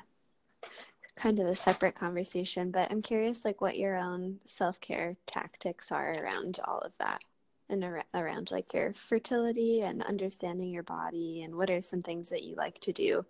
Kind 1.16 1.40
of 1.40 1.46
a 1.46 1.56
separate 1.56 1.94
conversation, 1.94 2.70
but 2.70 2.90
I'm 2.90 3.02
curious 3.02 3.44
like 3.44 3.60
what 3.60 3.76
your 3.76 3.96
own 3.96 4.38
self-care 4.46 5.16
tactics 5.26 5.90
are 5.90 6.14
around 6.14 6.60
all 6.64 6.78
of 6.78 6.96
that 6.98 7.20
and 7.68 7.84
ar- 7.84 8.04
around 8.14 8.50
like 8.50 8.72
your 8.72 8.94
fertility 8.94 9.82
and 9.82 10.02
understanding 10.02 10.70
your 10.70 10.84
body 10.84 11.42
and 11.42 11.54
what 11.54 11.70
are 11.70 11.80
some 11.80 12.02
things 12.02 12.28
that 12.30 12.44
you 12.44 12.54
like 12.54 12.78
to 12.80 12.92
do 12.92 13.24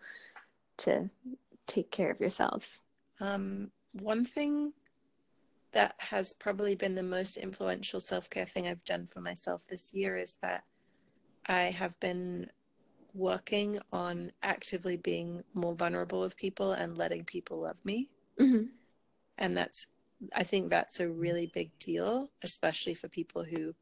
to 0.79 1.11
take 1.67 1.91
care 1.91 2.11
of 2.11 2.21
yourselves? 2.21 2.79
Um, 3.21 3.71
one 3.93 4.25
thing 4.25 4.73
that 5.73 5.95
has 5.99 6.35
probably 6.35 6.75
been 6.75 6.95
the 6.95 7.03
most 7.03 7.37
influential 7.37 8.01
self 8.01 8.29
care 8.29 8.47
thing 8.47 8.67
I've 8.67 8.85
done 8.85 9.07
for 9.07 9.21
myself 9.21 9.67
this 9.69 9.95
year 9.95 10.17
is 10.17 10.37
that 10.43 10.65
I 11.47 11.63
have 11.63 11.99
been 12.01 12.51
working 13.15 13.79
on 13.93 14.31
actively 14.43 14.97
being 14.97 15.43
more 15.55 15.75
vulnerable 15.75 16.21
with 16.21 16.37
people 16.37 16.73
and 16.73 16.97
letting 16.99 17.25
people 17.25 17.61
love 17.61 17.77
me. 17.85 18.09
Mm-hmm. 18.39 18.65
And 19.39 19.57
that's, 19.57 19.89
I 20.35 20.43
think 20.43 20.71
that's 20.71 21.01
a 21.01 21.09
really 21.09 21.51
big 21.53 21.77
deal, 21.79 22.31
especially 22.43 22.95
for 22.95 23.09
people 23.09 23.43
who, 23.43 23.75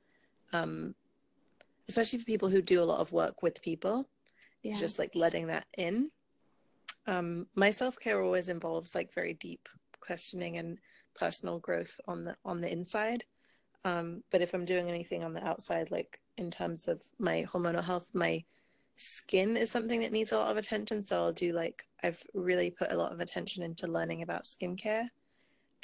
um, 0.53 0.95
especially 1.89 2.19
for 2.21 2.25
people 2.25 2.49
who 2.49 2.63
do 2.63 2.83
a 2.83 2.85
lot 2.85 3.01
of 3.01 3.13
work 3.13 3.43
with 3.43 3.61
people. 3.61 4.09
Yeah. 4.63 4.73
It's 4.73 4.81
just 4.81 4.99
like 4.99 5.15
letting 5.15 5.47
that 5.49 5.67
in 5.77 6.11
um, 7.09 7.47
my 7.55 7.71
self 7.71 7.99
care 7.99 8.23
always 8.23 8.49
involves 8.49 8.95
like 8.95 9.13
very 9.13 9.35
deep 9.35 9.69
questioning 9.99 10.59
and 10.59 10.79
personal 11.15 11.59
growth 11.59 11.99
on 12.07 12.25
the 12.25 12.37
on 12.45 12.61
the 12.61 12.71
inside. 12.71 13.25
Um, 13.85 14.23
but 14.31 14.43
if 14.43 14.55
I'm 14.55 14.65
doing 14.65 14.89
anything 14.89 15.25
on 15.25 15.33
the 15.33 15.45
outside, 15.45 15.91
like 15.91 16.21
in 16.37 16.51
terms 16.51 16.87
of 16.87 17.03
my 17.19 17.47
hormonal 17.51 17.83
health, 17.83 18.09
my 18.13 18.45
skin 18.97 19.57
is 19.57 19.71
something 19.71 20.01
that 20.01 20.13
needs 20.13 20.33
a 20.33 20.37
lot 20.37 20.51
of 20.51 20.59
attention. 20.59 21.03
So 21.03 21.17
I'll 21.17 21.33
do 21.33 21.53
like 21.53 21.85
I've 22.03 22.23
really 22.35 22.71
put 22.71 22.93
a 22.93 22.97
lot 22.97 23.13
of 23.13 23.21
attention 23.21 23.63
into 23.63 23.87
learning 23.87 24.23
about 24.23 24.45
skincare 24.45 25.09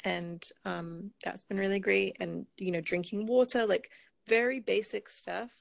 and 0.03 0.47
um, 0.63 1.11
that's 1.23 1.43
been 1.43 1.57
really 1.57 1.79
great. 1.79 2.17
And 2.19 2.45
you 2.57 2.71
know, 2.71 2.81
drinking 2.81 3.25
water, 3.25 3.65
like 3.65 3.89
very 4.27 4.59
basic 4.59 5.09
stuff, 5.09 5.51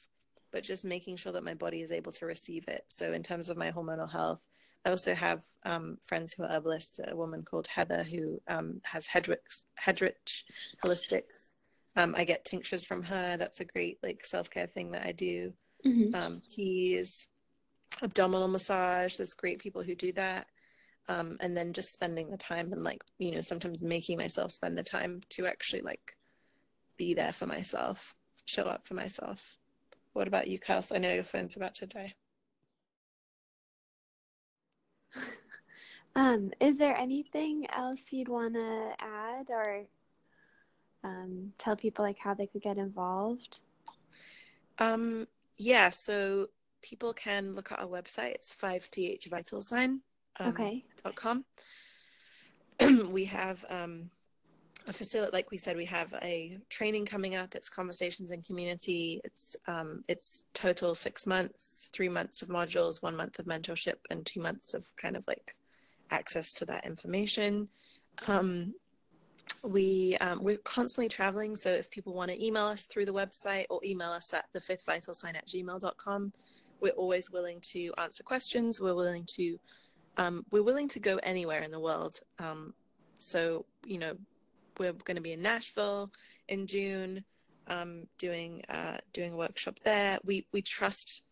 but 0.52 0.62
just 0.62 0.84
making 0.84 1.16
sure 1.16 1.32
that 1.32 1.44
my 1.44 1.54
body 1.54 1.80
is 1.80 1.90
able 1.90 2.12
to 2.12 2.26
receive 2.26 2.68
it. 2.68 2.82
So 2.88 3.14
in 3.14 3.22
terms 3.22 3.48
of 3.48 3.56
my 3.56 3.72
hormonal 3.72 4.10
health, 4.10 4.46
I 4.84 4.90
also 4.90 5.14
have 5.14 5.42
um, 5.64 5.98
friends 6.02 6.34
who 6.34 6.44
are 6.44 6.50
herbalists. 6.50 7.00
A 7.06 7.16
woman 7.16 7.42
called 7.42 7.66
Heather 7.66 8.02
who 8.02 8.40
um, 8.48 8.80
has 8.84 9.08
Hedrich, 9.08 9.64
Hedrich 9.82 10.42
Holistics. 10.84 11.50
Um, 11.96 12.14
I 12.16 12.24
get 12.24 12.44
tinctures 12.44 12.84
from 12.84 13.02
her. 13.04 13.36
That's 13.36 13.60
a 13.60 13.64
great 13.64 13.98
like 14.02 14.24
self 14.24 14.50
care 14.50 14.66
thing 14.66 14.92
that 14.92 15.06
I 15.06 15.12
do. 15.12 15.52
Mm-hmm. 15.86 16.14
Um, 16.14 16.42
teas, 16.46 17.28
abdominal 18.02 18.48
massage. 18.48 19.16
There's 19.16 19.34
great 19.34 19.58
people 19.58 19.82
who 19.82 19.94
do 19.94 20.12
that. 20.12 20.46
Um, 21.08 21.36
and 21.40 21.56
then 21.56 21.74
just 21.74 21.92
spending 21.92 22.30
the 22.30 22.38
time 22.38 22.72
and 22.72 22.82
like 22.82 23.04
you 23.18 23.32
know 23.32 23.42
sometimes 23.42 23.82
making 23.82 24.16
myself 24.16 24.52
spend 24.52 24.78
the 24.78 24.82
time 24.82 25.20
to 25.30 25.46
actually 25.46 25.82
like 25.82 26.16
be 26.96 27.14
there 27.14 27.32
for 27.32 27.46
myself, 27.46 28.14
show 28.46 28.64
up 28.64 28.86
for 28.86 28.94
myself. 28.94 29.56
What 30.14 30.28
about 30.28 30.48
you, 30.48 30.58
Kels? 30.58 30.94
I 30.94 30.98
know 30.98 31.12
your 31.12 31.24
phone's 31.24 31.56
about 31.56 31.74
to 31.76 31.86
die. 31.86 32.14
um, 36.16 36.50
is 36.60 36.78
there 36.78 36.96
anything 36.96 37.66
else 37.70 38.02
you'd 38.10 38.28
want 38.28 38.54
to 38.54 38.92
add 38.98 39.46
or 39.48 39.84
um, 41.02 41.52
tell 41.58 41.76
people 41.76 42.04
like 42.04 42.18
how 42.18 42.34
they 42.34 42.46
could 42.46 42.62
get 42.62 42.78
involved? 42.78 43.60
Um, 44.78 45.26
yeah, 45.58 45.90
so 45.90 46.48
people 46.82 47.12
can 47.12 47.54
look 47.54 47.70
at 47.72 47.78
our 47.78 47.86
website. 47.86 48.32
It's 48.34 48.54
5th 48.54 49.28
vital 49.28 49.62
sign. 49.62 50.00
Um, 50.40 50.48
okay. 50.48 50.84
Com. 51.14 51.44
we 53.10 53.26
have 53.26 53.64
um, 53.68 54.10
a 54.86 54.92
facility, 54.92 55.32
like 55.32 55.50
we 55.50 55.56
said, 55.56 55.76
we 55.76 55.86
have 55.86 56.12
a 56.22 56.58
training 56.68 57.06
coming 57.06 57.36
up. 57.36 57.54
It's 57.54 57.68
conversations 57.68 58.30
in 58.30 58.42
community. 58.42 59.20
It's 59.24 59.56
um, 59.66 60.04
it's 60.08 60.44
total 60.52 60.94
six 60.94 61.26
months, 61.26 61.90
three 61.92 62.08
months 62.08 62.42
of 62.42 62.48
modules, 62.48 63.02
one 63.02 63.16
month 63.16 63.38
of 63.38 63.46
mentorship, 63.46 63.96
and 64.10 64.26
two 64.26 64.40
months 64.40 64.74
of 64.74 64.86
kind 64.96 65.16
of 65.16 65.24
like 65.26 65.56
access 66.10 66.52
to 66.54 66.66
that 66.66 66.84
information. 66.84 67.68
Um, 68.28 68.74
we 69.62 70.16
um, 70.18 70.42
we're 70.42 70.58
constantly 70.58 71.08
traveling, 71.08 71.56
so 71.56 71.70
if 71.70 71.90
people 71.90 72.12
want 72.12 72.30
to 72.30 72.44
email 72.44 72.66
us 72.66 72.84
through 72.84 73.06
the 73.06 73.14
website 73.14 73.64
or 73.70 73.80
email 73.84 74.10
us 74.10 74.34
at 74.34 74.44
the 74.52 74.60
fifth 74.60 74.84
vital 74.84 75.14
sign 75.14 75.34
at 75.34 75.46
gmail.com, 75.46 76.32
we're 76.80 76.92
always 76.92 77.30
willing 77.30 77.60
to 77.62 77.92
answer 77.96 78.22
questions. 78.22 78.80
We're 78.80 78.94
willing 78.94 79.24
to 79.36 79.58
um, 80.18 80.44
we're 80.50 80.62
willing 80.62 80.88
to 80.88 81.00
go 81.00 81.16
anywhere 81.22 81.62
in 81.62 81.70
the 81.70 81.80
world. 81.80 82.20
Um, 82.38 82.74
so 83.18 83.64
you 83.86 83.98
know 83.98 84.14
we're 84.78 84.92
going 84.92 85.16
to 85.16 85.22
be 85.22 85.32
in 85.32 85.42
Nashville 85.42 86.12
in 86.48 86.66
June, 86.66 87.24
um, 87.66 88.06
doing 88.18 88.62
uh, 88.68 88.98
doing 89.12 89.32
a 89.32 89.36
workshop 89.36 89.78
there. 89.84 90.18
We 90.24 90.46
we 90.52 90.62
trust 90.62 91.22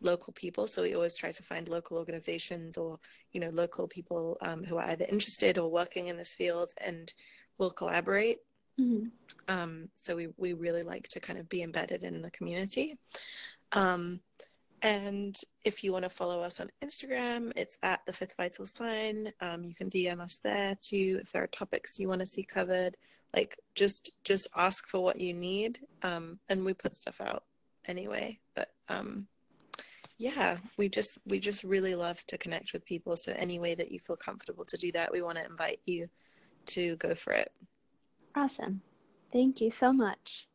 local 0.00 0.32
people, 0.32 0.66
so 0.66 0.82
we 0.82 0.94
always 0.94 1.16
try 1.16 1.32
to 1.32 1.42
find 1.42 1.68
local 1.68 1.98
organizations 1.98 2.76
or 2.76 2.98
you 3.32 3.40
know 3.40 3.50
local 3.50 3.88
people 3.88 4.36
um, 4.40 4.64
who 4.64 4.76
are 4.76 4.88
either 4.90 5.06
interested 5.08 5.58
or 5.58 5.70
working 5.70 6.08
in 6.08 6.16
this 6.16 6.34
field, 6.34 6.72
and 6.78 7.12
we'll 7.58 7.70
collaborate. 7.70 8.38
Mm-hmm. 8.80 9.08
Um, 9.48 9.88
so 9.96 10.16
we 10.16 10.28
we 10.36 10.52
really 10.52 10.82
like 10.82 11.08
to 11.08 11.20
kind 11.20 11.38
of 11.38 11.48
be 11.48 11.62
embedded 11.62 12.02
in 12.02 12.22
the 12.22 12.30
community. 12.30 12.98
Um, 13.72 14.20
and 14.82 15.38
if 15.64 15.84
you 15.84 15.92
want 15.92 16.04
to 16.04 16.10
follow 16.10 16.42
us 16.42 16.60
on 16.60 16.70
Instagram, 16.84 17.52
it's 17.54 17.78
at 17.82 18.04
the 18.04 18.12
fifth 18.12 18.34
vital 18.36 18.66
sign. 18.66 19.32
Um, 19.40 19.64
you 19.64 19.74
can 19.74 19.88
DM 19.88 20.20
us 20.20 20.40
there 20.42 20.76
too 20.82 21.20
if 21.22 21.32
there 21.32 21.42
are 21.42 21.48
topics 21.48 21.98
you 21.98 22.08
want 22.08 22.20
to 22.20 22.26
see 22.26 22.42
covered. 22.42 22.96
Like 23.34 23.58
just 23.74 24.10
just 24.24 24.48
ask 24.56 24.88
for 24.88 25.02
what 25.02 25.20
you 25.20 25.32
need, 25.32 25.78
um, 26.02 26.38
and 26.48 26.64
we 26.64 26.74
put 26.74 26.96
stuff 26.96 27.20
out 27.20 27.44
anyway. 27.86 28.38
But 28.54 28.70
um, 28.88 29.26
yeah, 30.18 30.58
we 30.76 30.88
just 30.88 31.18
we 31.26 31.38
just 31.38 31.64
really 31.64 31.94
love 31.94 32.24
to 32.26 32.36
connect 32.36 32.72
with 32.72 32.84
people. 32.84 33.16
So 33.16 33.32
any 33.36 33.58
way 33.58 33.74
that 33.74 33.90
you 33.90 34.00
feel 34.00 34.16
comfortable 34.16 34.64
to 34.66 34.76
do 34.76 34.92
that, 34.92 35.12
we 35.12 35.22
want 35.22 35.38
to 35.38 35.46
invite 35.46 35.80
you 35.86 36.08
to 36.66 36.96
go 36.96 37.14
for 37.14 37.32
it. 37.32 37.52
Awesome. 38.34 38.82
Thank 39.32 39.60
you 39.60 39.70
so 39.70 39.92
much. 39.92 40.46